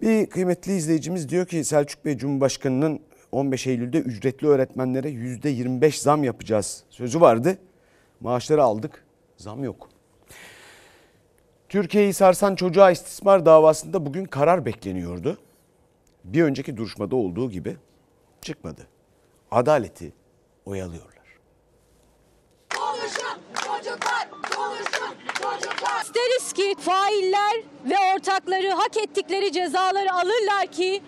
Bir 0.00 0.26
kıymetli 0.26 0.76
izleyicimiz 0.76 1.28
diyor 1.28 1.46
ki 1.46 1.64
Selçuk 1.64 2.04
Bey 2.04 2.16
Cumhurbaşkanı'nın 2.18 3.00
15 3.32 3.66
Eylül'de 3.66 3.98
ücretli 3.98 4.46
öğretmenlere 4.46 5.08
%25 5.08 6.02
zam 6.02 6.24
yapacağız 6.24 6.84
sözü 6.90 7.20
vardı. 7.20 7.58
Maaşları 8.20 8.62
aldık, 8.62 9.04
zam 9.36 9.64
yok. 9.64 9.88
Türkiye'yi 11.68 12.12
sarsan 12.12 12.54
çocuğa 12.54 12.90
istismar 12.90 13.46
davasında 13.46 14.06
bugün 14.06 14.24
karar 14.24 14.64
bekleniyordu. 14.66 15.38
Bir 16.24 16.42
önceki 16.42 16.76
duruşmada 16.76 17.16
olduğu 17.16 17.50
gibi 17.50 17.76
çıkmadı. 18.40 18.86
Adaleti 19.50 20.12
oyalıyorlar. 20.64 21.14
Konuşun 22.74 23.38
çocuklar, 23.54 24.28
konuşun 24.56 25.16
çocuklar. 25.26 25.43
İsteriz 26.02 26.52
ki 26.52 26.74
failler 26.80 27.62
ve 27.84 27.94
ortakları 28.14 28.70
hak 28.70 28.96
ettikleri 28.96 29.52
cezaları 29.52 30.12
alırlar 30.12 30.66
ki 30.66 31.02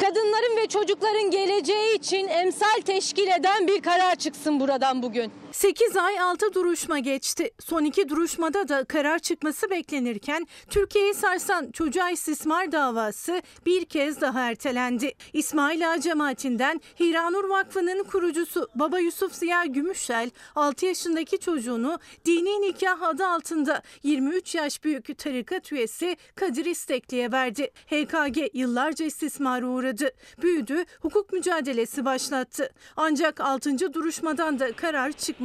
kadınların 0.00 0.56
ve 0.56 0.66
çocukların 0.66 1.30
geleceği 1.30 1.96
için 1.96 2.28
emsal 2.28 2.80
teşkil 2.84 3.28
eden 3.28 3.66
bir 3.66 3.80
karar 3.82 4.14
çıksın 4.14 4.60
buradan 4.60 5.02
bugün. 5.02 5.32
8 5.52 5.96
ay 5.96 6.20
6 6.20 6.54
duruşma 6.54 6.98
geçti. 6.98 7.50
Son 7.60 7.84
iki 7.84 8.08
duruşmada 8.08 8.68
da 8.68 8.84
karar 8.84 9.18
çıkması 9.18 9.70
beklenirken 9.70 10.46
Türkiye'yi 10.70 11.14
sarsan 11.14 11.70
çocuğa 11.70 12.10
istismar 12.10 12.72
davası 12.72 13.42
bir 13.66 13.84
kez 13.84 14.20
daha 14.20 14.40
ertelendi. 14.40 15.12
İsmail 15.32 15.92
Ağa 15.92 16.00
cemaatinden 16.00 16.80
Hiranur 17.00 17.48
Vakfı'nın 17.48 18.04
kurucusu 18.04 18.68
Baba 18.74 18.98
Yusuf 18.98 19.34
Ziya 19.34 19.64
Gümüşel 19.64 20.30
6 20.54 20.86
yaşındaki 20.86 21.38
çocuğunu 21.38 21.98
dini 22.24 22.62
nikah 22.62 23.02
adı 23.02 23.26
altında 23.26 23.82
23 24.02 24.54
yaş 24.54 24.84
büyük 24.84 25.18
tarikat 25.18 25.72
üyesi 25.72 26.16
Kadir 26.34 26.64
İstekli'ye 26.64 27.32
verdi. 27.32 27.70
HKG 27.86 28.38
yıllarca 28.54 29.04
istismara 29.04 29.66
uğradı. 29.66 30.10
Büyüdü, 30.42 30.84
hukuk 31.00 31.32
mücadelesi 31.32 32.04
başlattı. 32.04 32.70
Ancak 32.96 33.40
6. 33.40 33.94
duruşmadan 33.94 34.58
da 34.58 34.72
karar 34.72 35.12
çıkmadı. 35.12 35.41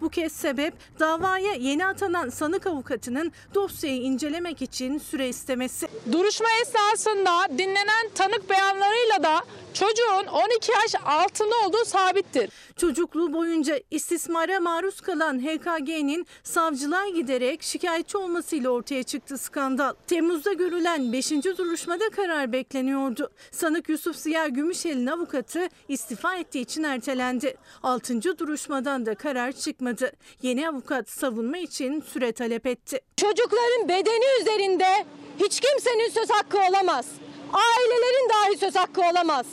Bu 0.00 0.08
kez 0.08 0.32
sebep 0.32 0.74
davaya 1.00 1.52
yeni 1.52 1.86
atanan 1.86 2.28
sanık 2.28 2.66
avukatının 2.66 3.32
dosyayı 3.54 4.02
incelemek 4.02 4.62
için 4.62 4.98
süre 4.98 5.28
istemesi. 5.28 5.88
Duruşma 6.12 6.48
esnasında 6.62 7.58
dinlenen 7.58 8.08
tanık 8.14 8.50
beyanlarıyla 8.50 9.22
da 9.22 9.44
çocuğun 9.74 9.94
çocuğun 9.94 10.26
12 10.26 10.72
yaş 10.72 10.94
altında 11.04 11.54
olduğu 11.66 11.84
sabittir. 11.84 12.50
Çocukluğu 12.76 13.32
boyunca 13.32 13.80
istismara 13.90 14.60
maruz 14.60 15.00
kalan 15.00 15.38
HKG'nin 15.38 16.26
savcılığa 16.42 17.08
giderek 17.08 17.62
şikayetçi 17.62 18.18
olmasıyla 18.18 18.70
ortaya 18.70 19.02
çıktı 19.02 19.38
skandal. 19.38 19.94
Temmuz'da 20.06 20.52
görülen 20.52 21.12
5. 21.12 21.30
duruşmada 21.30 22.08
karar 22.08 22.52
bekleniyordu. 22.52 23.30
Sanık 23.50 23.88
Yusuf 23.88 24.16
Ziya 24.16 24.48
Gümüşel'in 24.48 25.06
avukatı 25.06 25.68
istifa 25.88 26.36
ettiği 26.36 26.60
için 26.60 26.82
ertelendi. 26.82 27.56
6. 27.82 28.38
duruşmadan 28.38 29.06
da 29.06 29.14
karar 29.14 29.33
çıkmadı. 29.52 30.12
Yeni 30.42 30.68
avukat 30.68 31.10
savunma 31.10 31.58
için 31.58 32.00
süre 32.00 32.32
talep 32.32 32.66
etti. 32.66 33.00
Çocukların 33.16 33.88
bedeni 33.88 34.40
üzerinde 34.40 35.04
hiç 35.44 35.60
kimsenin 35.60 36.08
söz 36.08 36.30
hakkı 36.30 36.58
olamaz. 36.58 37.06
Ailelerin 37.52 38.28
dahi 38.28 38.58
söz 38.58 38.76
hakkı 38.76 39.00
olamaz. 39.00 39.46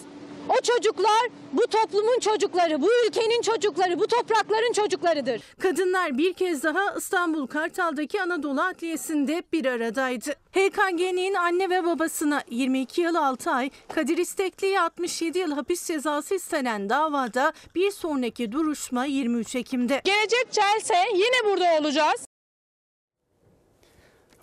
O 0.49 0.61
çocuklar 0.63 1.29
bu 1.53 1.67
toplumun 1.67 2.19
çocukları, 2.19 2.81
bu 2.81 2.89
ülkenin 3.07 3.41
çocukları, 3.41 3.99
bu 3.99 4.07
toprakların 4.07 4.73
çocuklarıdır. 4.73 5.41
Kadınlar 5.59 6.17
bir 6.17 6.33
kez 6.33 6.63
daha 6.63 6.95
İstanbul 6.97 7.47
Kartal'daki 7.47 8.21
Anadolu 8.21 8.61
Adliyesi'nde 8.61 9.43
bir 9.53 9.65
aradaydı. 9.65 10.31
HKG'nin 10.51 11.33
anne 11.33 11.69
ve 11.69 11.85
babasına 11.85 12.43
22 12.49 13.01
yıl 13.01 13.15
6 13.15 13.51
ay, 13.51 13.69
Kadir 13.95 14.17
İstekli'ye 14.17 14.81
67 14.81 15.39
yıl 15.39 15.51
hapis 15.51 15.87
cezası 15.87 16.35
istenen 16.35 16.89
davada 16.89 17.53
bir 17.75 17.91
sonraki 17.91 18.51
duruşma 18.51 19.05
23 19.05 19.55
Ekim'de. 19.55 20.01
Gelecek 20.03 20.47
Chelsea 20.51 21.05
yine 21.13 21.45
burada 21.45 21.81
olacağız. 21.81 22.25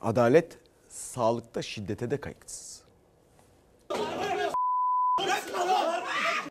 Adalet 0.03 0.59
sağlıkta 0.88 1.62
şiddete 1.62 2.11
de 2.11 2.20
kayıtsız. 2.20 2.82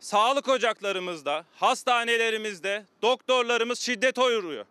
Sağlık 0.02 0.48
ocaklarımızda, 0.48 1.46
hastanelerimizde 1.56 2.86
doktorlarımız 3.02 3.80
şiddet 3.80 4.18
uyuruyor. 4.18 4.66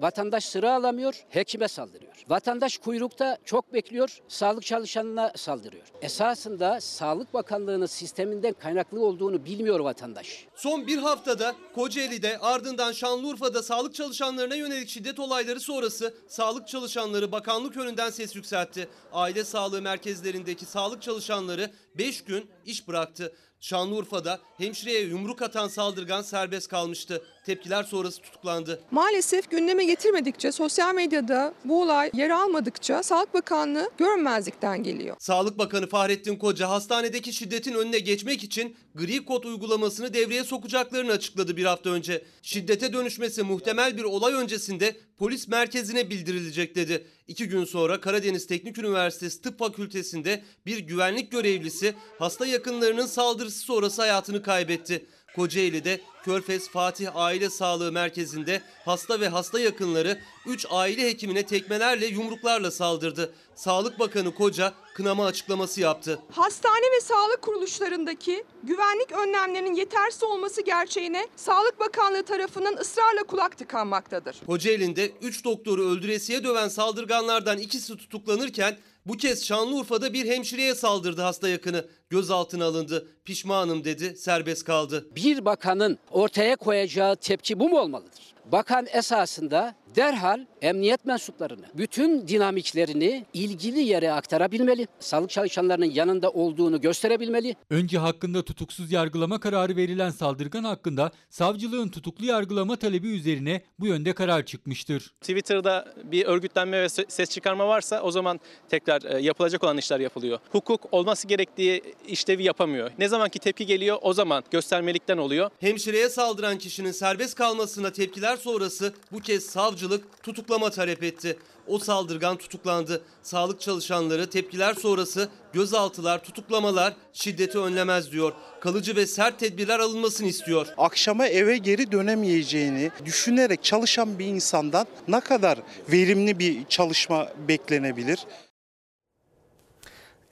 Vatandaş 0.00 0.44
sıra 0.44 0.72
alamıyor, 0.74 1.14
hekime 1.30 1.68
saldırıyor. 1.68 2.13
Vatandaş 2.28 2.78
kuyrukta 2.78 3.38
çok 3.44 3.72
bekliyor, 3.72 4.18
sağlık 4.28 4.64
çalışanına 4.64 5.32
saldırıyor. 5.36 5.84
Esasında 6.02 6.80
Sağlık 6.80 7.34
Bakanlığı'nın 7.34 7.86
sisteminden 7.86 8.52
kaynaklı 8.52 9.04
olduğunu 9.04 9.44
bilmiyor 9.44 9.80
vatandaş. 9.80 10.46
Son 10.54 10.86
bir 10.86 10.98
haftada 10.98 11.54
Kocaeli'de 11.74 12.38
ardından 12.38 12.92
Şanlıurfa'da 12.92 13.62
sağlık 13.62 13.94
çalışanlarına 13.94 14.54
yönelik 14.54 14.88
şiddet 14.88 15.18
olayları 15.18 15.60
sonrası 15.60 16.14
sağlık 16.28 16.68
çalışanları 16.68 17.32
bakanlık 17.32 17.76
önünden 17.76 18.10
ses 18.10 18.36
yükseltti. 18.36 18.88
Aile 19.12 19.44
sağlığı 19.44 19.82
merkezlerindeki 19.82 20.64
sağlık 20.64 21.02
çalışanları 21.02 21.70
5 21.94 22.24
gün 22.24 22.50
iş 22.66 22.88
bıraktı. 22.88 23.32
Şanlıurfa'da 23.60 24.40
hemşireye 24.58 25.00
yumruk 25.00 25.42
atan 25.42 25.68
saldırgan 25.68 26.22
serbest 26.22 26.68
kalmıştı. 26.68 27.22
Tepkiler 27.46 27.82
sonrası 27.82 28.22
tutuklandı. 28.22 28.82
Maalesef 28.90 29.50
gündeme 29.50 29.84
getirmedikçe, 29.84 30.52
sosyal 30.52 30.94
medyada 30.94 31.54
bu 31.64 31.82
olay 31.82 32.03
yer 32.14 32.30
almadıkça 32.30 33.02
Sağlık 33.02 33.34
Bakanlığı 33.34 33.90
görünmezlikten 33.98 34.82
geliyor. 34.82 35.16
Sağlık 35.18 35.58
Bakanı 35.58 35.88
Fahrettin 35.88 36.36
Koca 36.36 36.68
hastanedeki 36.68 37.32
şiddetin 37.32 37.74
önüne 37.74 37.98
geçmek 37.98 38.44
için 38.44 38.76
gri 38.94 39.24
kod 39.24 39.44
uygulamasını 39.44 40.14
devreye 40.14 40.44
sokacaklarını 40.44 41.12
açıkladı 41.12 41.56
bir 41.56 41.64
hafta 41.64 41.90
önce. 41.90 42.24
Şiddete 42.42 42.92
dönüşmesi 42.92 43.42
muhtemel 43.42 43.96
bir 43.96 44.04
olay 44.04 44.34
öncesinde 44.34 44.96
polis 45.18 45.48
merkezine 45.48 46.10
bildirilecek 46.10 46.76
dedi. 46.76 47.06
İki 47.28 47.48
gün 47.48 47.64
sonra 47.64 48.00
Karadeniz 48.00 48.46
Teknik 48.46 48.78
Üniversitesi 48.78 49.42
Tıp 49.42 49.58
Fakültesi'nde 49.58 50.42
bir 50.66 50.78
güvenlik 50.78 51.32
görevlisi 51.32 51.94
hasta 52.18 52.46
yakınlarının 52.46 53.06
saldırısı 53.06 53.58
sonrası 53.58 54.02
hayatını 54.02 54.42
kaybetti. 54.42 55.06
Kocaeli'de 55.36 56.00
Körfez 56.24 56.68
Fatih 56.70 57.16
Aile 57.16 57.50
Sağlığı 57.50 57.92
Merkezi'nde 57.92 58.62
hasta 58.84 59.20
ve 59.20 59.28
hasta 59.28 59.60
yakınları 59.60 60.18
3 60.46 60.66
aile 60.70 61.08
hekimine 61.08 61.46
tekmelerle 61.46 62.06
yumruklarla 62.06 62.70
saldırdı. 62.70 63.34
Sağlık 63.54 63.98
Bakanı 63.98 64.34
Koca 64.34 64.72
kınama 64.94 65.26
açıklaması 65.26 65.80
yaptı. 65.80 66.18
Hastane 66.30 66.86
ve 66.96 67.00
sağlık 67.00 67.42
kuruluşlarındaki 67.42 68.44
güvenlik 68.62 69.12
önlemlerinin 69.12 69.74
yetersiz 69.74 70.22
olması 70.22 70.62
gerçeğine 70.62 71.28
Sağlık 71.36 71.80
Bakanlığı 71.80 72.22
tarafından 72.22 72.76
ısrarla 72.76 73.22
kulak 73.22 73.58
tıkanmaktadır. 73.58 74.36
Kocaeli'nde 74.46 75.12
3 75.22 75.44
doktoru 75.44 75.88
öldüresiye 75.90 76.44
döven 76.44 76.68
saldırganlardan 76.68 77.58
ikisi 77.58 77.96
tutuklanırken 77.96 78.78
bu 79.06 79.16
kez 79.16 79.44
Şanlıurfa'da 79.44 80.12
bir 80.12 80.26
hemşireye 80.26 80.74
saldırdı 80.74 81.22
hasta 81.22 81.48
yakını. 81.48 81.84
Gözaltına 82.10 82.64
alındı. 82.64 83.08
Pişmanım 83.24 83.84
dedi, 83.84 84.16
serbest 84.16 84.64
kaldı. 84.64 85.06
Bir 85.16 85.44
bakanın 85.44 85.98
ortaya 86.10 86.56
koyacağı 86.56 87.16
tepki 87.16 87.60
bu 87.60 87.68
mu 87.68 87.78
olmalıdır? 87.78 88.34
Bakan 88.52 88.86
esasında 88.92 89.74
derhal 89.96 90.40
emniyet 90.62 91.04
mensuplarını, 91.04 91.66
bütün 91.74 92.28
dinamiklerini 92.28 93.26
ilgili 93.34 93.80
yere 93.80 94.12
aktarabilmeli. 94.12 94.88
Sağlık 95.00 95.30
çalışanlarının 95.30 95.90
yanında 95.90 96.30
olduğunu 96.30 96.80
gösterebilmeli. 96.80 97.56
Önce 97.70 97.98
hakkında 97.98 98.42
tutuksuz 98.42 98.92
yargılama 98.92 99.40
kararı 99.40 99.76
verilen 99.76 100.10
saldırgan 100.10 100.64
hakkında 100.64 101.10
savcılığın 101.30 101.88
tutuklu 101.88 102.26
yargılama 102.26 102.76
talebi 102.76 103.08
üzerine 103.08 103.62
bu 103.78 103.86
yönde 103.86 104.12
karar 104.12 104.46
çıkmıştır. 104.46 105.14
Twitter'da 105.20 105.94
bir 106.04 106.26
örgütlenme 106.26 106.82
ve 106.82 106.88
ses 106.88 107.30
çıkarma 107.30 107.68
varsa 107.68 108.02
o 108.02 108.10
zaman 108.10 108.40
tekrar 108.68 109.02
e, 109.02 109.20
yapılacak 109.20 109.64
olan 109.64 109.78
işler 109.78 110.00
yapılıyor. 110.00 110.38
Hukuk 110.52 110.94
olması 110.94 111.28
gerektiği 111.28 111.82
işlevi 112.08 112.42
yapamıyor. 112.42 112.90
Ne 112.98 113.08
zamanki 113.08 113.38
tepki 113.38 113.66
geliyor 113.66 113.98
o 114.02 114.12
zaman 114.12 114.44
göstermelikten 114.50 115.18
oluyor. 115.18 115.50
Hemşireye 115.60 116.08
saldıran 116.08 116.58
kişinin 116.58 116.92
serbest 116.92 117.34
kalmasına 117.34 117.90
tepkiler 117.90 118.36
sonrası 118.36 118.94
bu 119.12 119.20
kez 119.20 119.46
savcılık 119.84 120.22
tutuklama 120.22 120.70
talep 120.70 121.02
etti. 121.02 121.36
O 121.66 121.78
saldırgan 121.78 122.36
tutuklandı. 122.36 123.02
Sağlık 123.22 123.60
çalışanları 123.60 124.30
tepkiler 124.30 124.74
sonrası 124.74 125.28
gözaltılar, 125.52 126.24
tutuklamalar 126.24 126.96
şiddeti 127.12 127.58
önlemez 127.58 128.12
diyor. 128.12 128.32
Kalıcı 128.60 128.96
ve 128.96 129.06
sert 129.06 129.38
tedbirler 129.38 129.78
alınmasını 129.80 130.26
istiyor. 130.26 130.66
Akşama 130.76 131.26
eve 131.26 131.58
geri 131.58 131.92
dönemeyeceğini 131.92 132.90
düşünerek 133.04 133.64
çalışan 133.64 134.18
bir 134.18 134.26
insandan 134.26 134.86
ne 135.08 135.20
kadar 135.20 135.58
verimli 135.92 136.38
bir 136.38 136.64
çalışma 136.68 137.28
beklenebilir? 137.48 138.26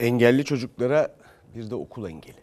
Engelli 0.01 0.45
çocuklara 0.45 1.17
bir 1.55 1.71
de 1.71 1.75
okul 1.75 2.09
engeli. 2.09 2.42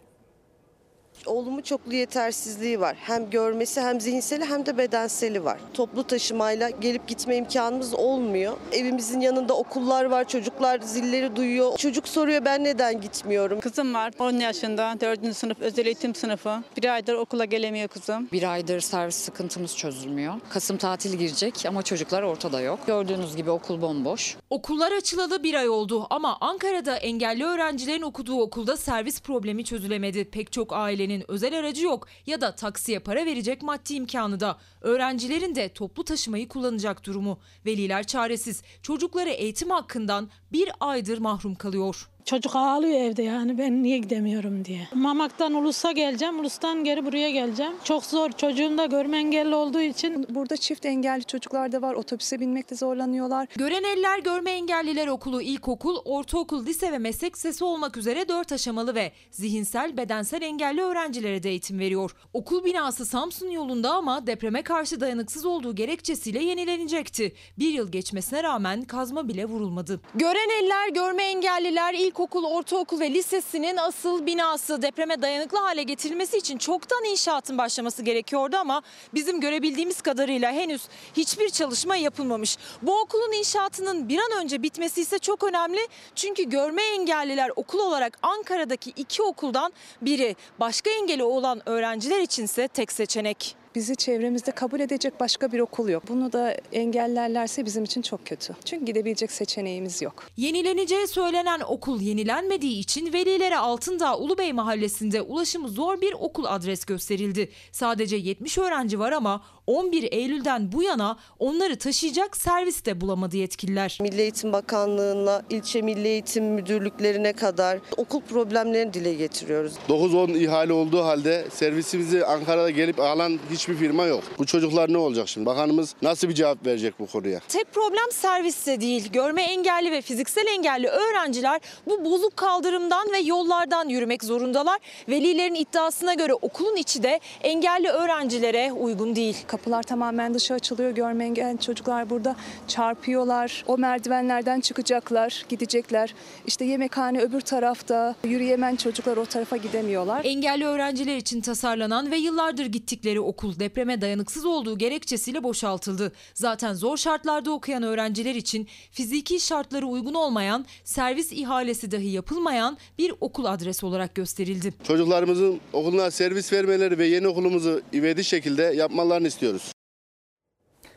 Oğlumun 1.26 1.62
çoklu 1.62 1.94
yetersizliği 1.94 2.80
var. 2.80 2.96
Hem 3.00 3.30
görmesi 3.30 3.80
hem 3.80 4.00
zihinseli 4.00 4.44
hem 4.44 4.66
de 4.66 4.78
bedenseli 4.78 5.44
var. 5.44 5.60
Toplu 5.74 6.04
taşımayla 6.04 6.70
gelip 6.70 7.08
gitme 7.08 7.36
imkanımız 7.36 7.94
olmuyor. 7.94 8.56
Evimizin 8.72 9.20
yanında 9.20 9.56
okullar 9.56 10.04
var. 10.04 10.28
Çocuklar 10.28 10.80
zilleri 10.80 11.36
duyuyor. 11.36 11.76
Çocuk 11.78 12.08
soruyor 12.08 12.44
ben 12.44 12.64
neden 12.64 13.00
gitmiyorum? 13.00 13.60
Kızım 13.60 13.94
var 13.94 14.12
10 14.18 14.32
yaşında 14.32 14.94
4. 15.00 15.36
sınıf 15.36 15.60
özel 15.60 15.86
eğitim 15.86 16.14
sınıfı. 16.14 16.62
Bir 16.76 16.94
aydır 16.94 17.14
okula 17.14 17.44
gelemiyor 17.44 17.88
kızım. 17.88 18.28
Bir 18.32 18.52
aydır 18.52 18.80
servis 18.80 19.16
sıkıntımız 19.16 19.76
çözülmüyor. 19.76 20.34
Kasım 20.50 20.76
tatil 20.76 21.14
girecek 21.18 21.54
ama 21.68 21.82
çocuklar 21.82 22.22
ortada 22.22 22.60
yok. 22.60 22.78
Gördüğünüz 22.86 23.36
gibi 23.36 23.50
okul 23.50 23.82
bomboş. 23.82 24.36
Okullar 24.50 24.92
açılalı 24.92 25.42
bir 25.42 25.54
ay 25.54 25.68
oldu 25.68 26.06
ama 26.10 26.36
Ankara'da 26.40 26.96
engelli 26.96 27.44
öğrencilerin 27.44 28.02
okuduğu 28.02 28.40
okulda 28.40 28.76
servis 28.76 29.20
problemi 29.20 29.64
çözülemedi. 29.64 30.24
Pek 30.24 30.52
çok 30.52 30.72
ailenin 30.72 31.09
özel 31.28 31.58
aracı 31.58 31.84
yok 31.84 32.06
ya 32.26 32.40
da 32.40 32.54
taksiye 32.54 32.98
para 32.98 33.26
verecek 33.26 33.62
maddi 33.62 33.94
imkanı 33.94 34.40
da. 34.40 34.58
Öğrencilerin 34.80 35.54
de 35.54 35.68
toplu 35.68 36.04
taşımayı 36.04 36.48
kullanacak 36.48 37.06
durumu. 37.06 37.40
Veliler 37.66 38.06
çaresiz. 38.06 38.62
Çocukları 38.82 39.30
eğitim 39.30 39.70
hakkından 39.70 40.30
bir 40.52 40.70
aydır 40.80 41.18
mahrum 41.18 41.54
kalıyor. 41.54 42.08
Çocuk 42.24 42.56
ağlıyor 42.56 43.00
evde 43.00 43.22
yani 43.22 43.58
ben 43.58 43.82
niye 43.82 43.98
gidemiyorum 43.98 44.64
diye. 44.64 44.88
Mamak'tan 44.94 45.54
Ulus'a 45.54 45.92
geleceğim, 45.92 46.40
Ulus'tan 46.40 46.84
geri 46.84 47.06
buraya 47.06 47.30
geleceğim. 47.30 47.72
Çok 47.84 48.04
zor 48.04 48.30
çocuğum 48.30 48.78
da 48.78 48.86
görme 48.86 49.18
engelli 49.18 49.54
olduğu 49.54 49.80
için. 49.80 50.26
Burada 50.30 50.56
çift 50.56 50.86
engelli 50.86 51.24
çocuklar 51.24 51.72
da 51.72 51.82
var. 51.82 51.94
Otobüse 51.94 52.40
binmekte 52.40 52.74
zorlanıyorlar. 52.76 53.48
Gören 53.56 53.84
Eller 53.84 54.18
Görme 54.18 54.50
Engelliler 54.50 55.06
Okulu 55.06 55.42
ilkokul, 55.42 55.96
ortaokul, 56.04 56.66
lise 56.66 56.92
ve 56.92 56.98
meslek 56.98 57.36
lisesi 57.36 57.64
olmak 57.64 57.96
üzere 57.96 58.28
4 58.28 58.52
aşamalı 58.52 58.94
ve 58.94 59.12
zihinsel, 59.30 59.96
bedensel 59.96 60.42
engelli 60.42 60.82
öğrencilere 60.82 61.42
de 61.42 61.50
eğitim 61.50 61.78
veriyor. 61.78 62.10
Okul 62.32 62.64
binası 62.64 63.06
Samsun 63.06 63.50
yolunda 63.50 63.92
ama 63.92 64.26
depreme 64.26 64.62
karşı 64.62 65.00
dayanıksız 65.00 65.44
olduğu 65.46 65.74
gerekçesiyle 65.74 66.44
yenilenecekti. 66.44 67.32
Bir 67.58 67.68
yıl 67.72 67.92
geçmesine 67.92 68.42
rağmen 68.42 68.82
kazma 68.82 69.28
bile 69.28 69.44
vurulmadı. 69.44 70.00
Gören 70.14 70.62
Eller 70.62 70.88
Görme 70.94 71.22
Engelliler 71.22 71.94
İlkokul, 72.10 72.44
ortaokul 72.44 73.00
ve 73.00 73.10
lisesinin 73.10 73.76
asıl 73.76 74.26
binası 74.26 74.82
depreme 74.82 75.22
dayanıklı 75.22 75.58
hale 75.58 75.82
getirilmesi 75.82 76.36
için 76.36 76.58
çoktan 76.58 77.04
inşaatın 77.04 77.58
başlaması 77.58 78.02
gerekiyordu 78.02 78.56
ama 78.56 78.82
bizim 79.14 79.40
görebildiğimiz 79.40 80.02
kadarıyla 80.02 80.52
henüz 80.52 80.82
hiçbir 81.16 81.50
çalışma 81.50 81.96
yapılmamış. 81.96 82.58
Bu 82.82 83.00
okulun 83.00 83.32
inşaatının 83.32 84.08
bir 84.08 84.18
an 84.18 84.42
önce 84.42 84.62
bitmesi 84.62 85.00
ise 85.00 85.18
çok 85.18 85.44
önemli. 85.44 85.80
Çünkü 86.14 86.42
görme 86.42 86.82
engelliler 86.82 87.50
okul 87.56 87.78
olarak 87.78 88.18
Ankara'daki 88.22 88.90
iki 88.90 89.22
okuldan 89.22 89.72
biri. 90.02 90.36
Başka 90.60 90.90
engeli 90.90 91.24
olan 91.24 91.68
öğrenciler 91.68 92.20
içinse 92.20 92.68
tek 92.68 92.92
seçenek. 92.92 93.59
Bizi 93.74 93.96
çevremizde 93.96 94.50
kabul 94.50 94.80
edecek 94.80 95.20
başka 95.20 95.52
bir 95.52 95.60
okul 95.60 95.88
yok. 95.88 96.02
Bunu 96.08 96.32
da 96.32 96.56
engellerlerse 96.72 97.66
bizim 97.66 97.84
için 97.84 98.02
çok 98.02 98.26
kötü. 98.26 98.56
Çünkü 98.64 98.84
gidebilecek 98.84 99.32
seçeneğimiz 99.32 100.02
yok. 100.02 100.24
Yenileneceği 100.36 101.06
söylenen 101.06 101.60
okul 101.60 102.00
yenilenmediği 102.00 102.78
için 102.78 103.12
velilere 103.12 103.58
Altındağ 103.58 104.18
Ulubey 104.18 104.52
Mahallesi'nde 104.52 105.22
ulaşımı 105.22 105.68
zor 105.68 106.00
bir 106.00 106.12
okul 106.12 106.44
adres 106.44 106.84
gösterildi. 106.84 107.50
Sadece 107.72 108.16
70 108.16 108.58
öğrenci 108.58 108.98
var 108.98 109.12
ama 109.12 109.42
11 109.70 110.12
Eylül'den 110.12 110.72
bu 110.72 110.82
yana 110.82 111.16
onları 111.38 111.78
taşıyacak 111.78 112.36
servis 112.36 112.84
de 112.84 113.00
bulamadı 113.00 113.36
yetkililer. 113.36 113.98
Milli 114.00 114.20
Eğitim 114.20 114.52
Bakanlığı'na, 114.52 115.42
ilçe 115.50 115.82
milli 115.82 116.08
eğitim 116.08 116.44
müdürlüklerine 116.44 117.32
kadar 117.32 117.78
okul 117.96 118.20
problemlerini 118.20 118.94
dile 118.94 119.14
getiriyoruz. 119.14 119.72
9-10 119.88 120.38
ihale 120.38 120.72
olduğu 120.72 121.04
halde 121.04 121.46
servisimizi 121.52 122.26
Ankara'da 122.26 122.70
gelip 122.70 123.00
alan 123.00 123.38
hiçbir 123.50 123.74
firma 123.74 124.04
yok. 124.06 124.24
Bu 124.38 124.46
çocuklar 124.46 124.92
ne 124.92 124.98
olacak 124.98 125.28
şimdi? 125.28 125.46
Bakanımız 125.46 125.94
nasıl 126.02 126.28
bir 126.28 126.34
cevap 126.34 126.66
verecek 126.66 126.94
bu 127.00 127.06
konuya? 127.06 127.40
Tek 127.48 127.72
problem 127.72 128.12
serviste 128.12 128.80
değil. 128.80 129.12
Görme 129.12 129.42
engelli 129.42 129.92
ve 129.92 130.02
fiziksel 130.02 130.46
engelli 130.46 130.88
öğrenciler 130.88 131.60
bu 131.86 132.04
bozuk 132.04 132.36
kaldırımdan 132.36 133.12
ve 133.12 133.18
yollardan 133.18 133.88
yürümek 133.88 134.24
zorundalar. 134.24 134.78
Velilerin 135.08 135.54
iddiasına 135.54 136.14
göre 136.14 136.34
okulun 136.34 136.76
içi 136.76 137.02
de 137.02 137.20
engelli 137.42 137.88
öğrencilere 137.88 138.72
uygun 138.72 139.16
değil. 139.16 139.36
Kapılar 139.60 139.82
tamamen 139.82 140.34
dışa 140.34 140.54
açılıyor. 140.54 140.90
Görme 140.90 141.24
engelli 141.24 141.60
çocuklar 141.60 142.10
burada 142.10 142.36
çarpıyorlar. 142.68 143.64
O 143.66 143.78
merdivenlerden 143.78 144.60
çıkacaklar, 144.60 145.44
gidecekler. 145.48 146.14
İşte 146.46 146.64
yemekhane 146.64 147.20
öbür 147.20 147.40
tarafta. 147.40 148.14
Yürüyemen 148.24 148.76
çocuklar 148.76 149.16
o 149.16 149.26
tarafa 149.26 149.56
gidemiyorlar. 149.56 150.24
Engelli 150.24 150.64
öğrenciler 150.64 151.16
için 151.16 151.40
tasarlanan 151.40 152.10
ve 152.10 152.16
yıllardır 152.16 152.66
gittikleri 152.66 153.20
okul 153.20 153.58
depreme 153.58 154.00
dayanıksız 154.00 154.44
olduğu 154.44 154.78
gerekçesiyle 154.78 155.42
boşaltıldı. 155.42 156.12
Zaten 156.34 156.74
zor 156.74 156.96
şartlarda 156.96 157.52
okuyan 157.52 157.82
öğrenciler 157.82 158.34
için 158.34 158.68
fiziki 158.90 159.40
şartları 159.40 159.86
uygun 159.86 160.14
olmayan, 160.14 160.66
servis 160.84 161.32
ihalesi 161.32 161.90
dahi 161.90 162.08
yapılmayan 162.08 162.78
bir 162.98 163.12
okul 163.20 163.44
adresi 163.44 163.86
olarak 163.86 164.14
gösterildi. 164.14 164.74
Çocuklarımızın 164.86 165.60
okuluna 165.72 166.10
servis 166.10 166.52
vermeleri 166.52 166.98
ve 166.98 167.06
yeni 167.06 167.28
okulumuzu 167.28 167.82
ivedi 167.92 168.24
şekilde 168.24 168.62
yapmalarını 168.62 169.26
istiyoruz. 169.40 169.72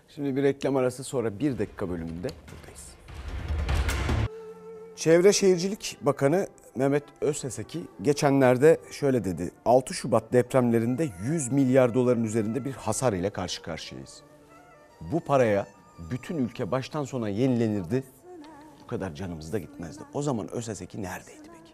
Şimdi 0.08 0.36
bir 0.36 0.44
reklam 0.44 0.76
arası 0.76 1.04
sonra 1.04 1.40
bir 1.40 1.60
dakika 1.60 1.90
bölümünde 1.90 2.28
buradayız. 2.28 2.94
Çevre 4.96 5.34
Şehircilik 5.34 5.98
Bakanı 6.02 6.48
Mehmet 6.76 7.04
Özseseki 7.22 7.82
geçenlerde 8.02 8.78
şöyle 8.92 9.24
dedi. 9.24 9.52
6 9.66 9.94
Şubat 9.94 10.34
depremlerinde 10.34 11.10
100 11.24 11.52
milyar 11.52 11.94
doların 11.94 12.24
üzerinde 12.24 12.66
bir 12.66 12.72
hasar 12.72 13.14
ile 13.14 13.30
karşı 13.30 13.62
karşıyayız. 13.62 14.22
Bu 15.02 15.20
paraya 15.20 15.68
bütün 16.12 16.38
ülke 16.38 16.72
baştan 16.72 17.04
sona 17.04 17.30
yenilenirdi. 17.30 18.04
Bu 18.84 18.88
kadar 18.88 19.16
canımız 19.16 19.54
da 19.54 19.60
gitmezdi. 19.60 20.04
O 20.14 20.22
zaman 20.22 20.52
Özseseki 20.52 21.02
neredeydi 21.02 21.44
peki? 21.44 21.74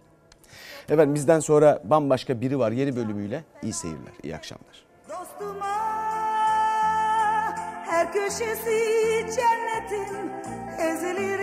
Efendim 0.94 1.16
bizden 1.16 1.40
sonra 1.40 1.82
bambaşka 1.84 2.42
biri 2.42 2.60
var 2.60 2.72
yeni 2.72 2.96
bölümüyle. 2.96 3.44
İyi 3.64 3.74
seyirler, 3.74 4.14
iyi 4.24 4.36
akşamlar. 4.36 4.86
Dostuma 5.10 6.29
her 7.90 8.14
köşesi 8.14 8.80
cennetin 9.36 10.32
ezilir 10.80 11.40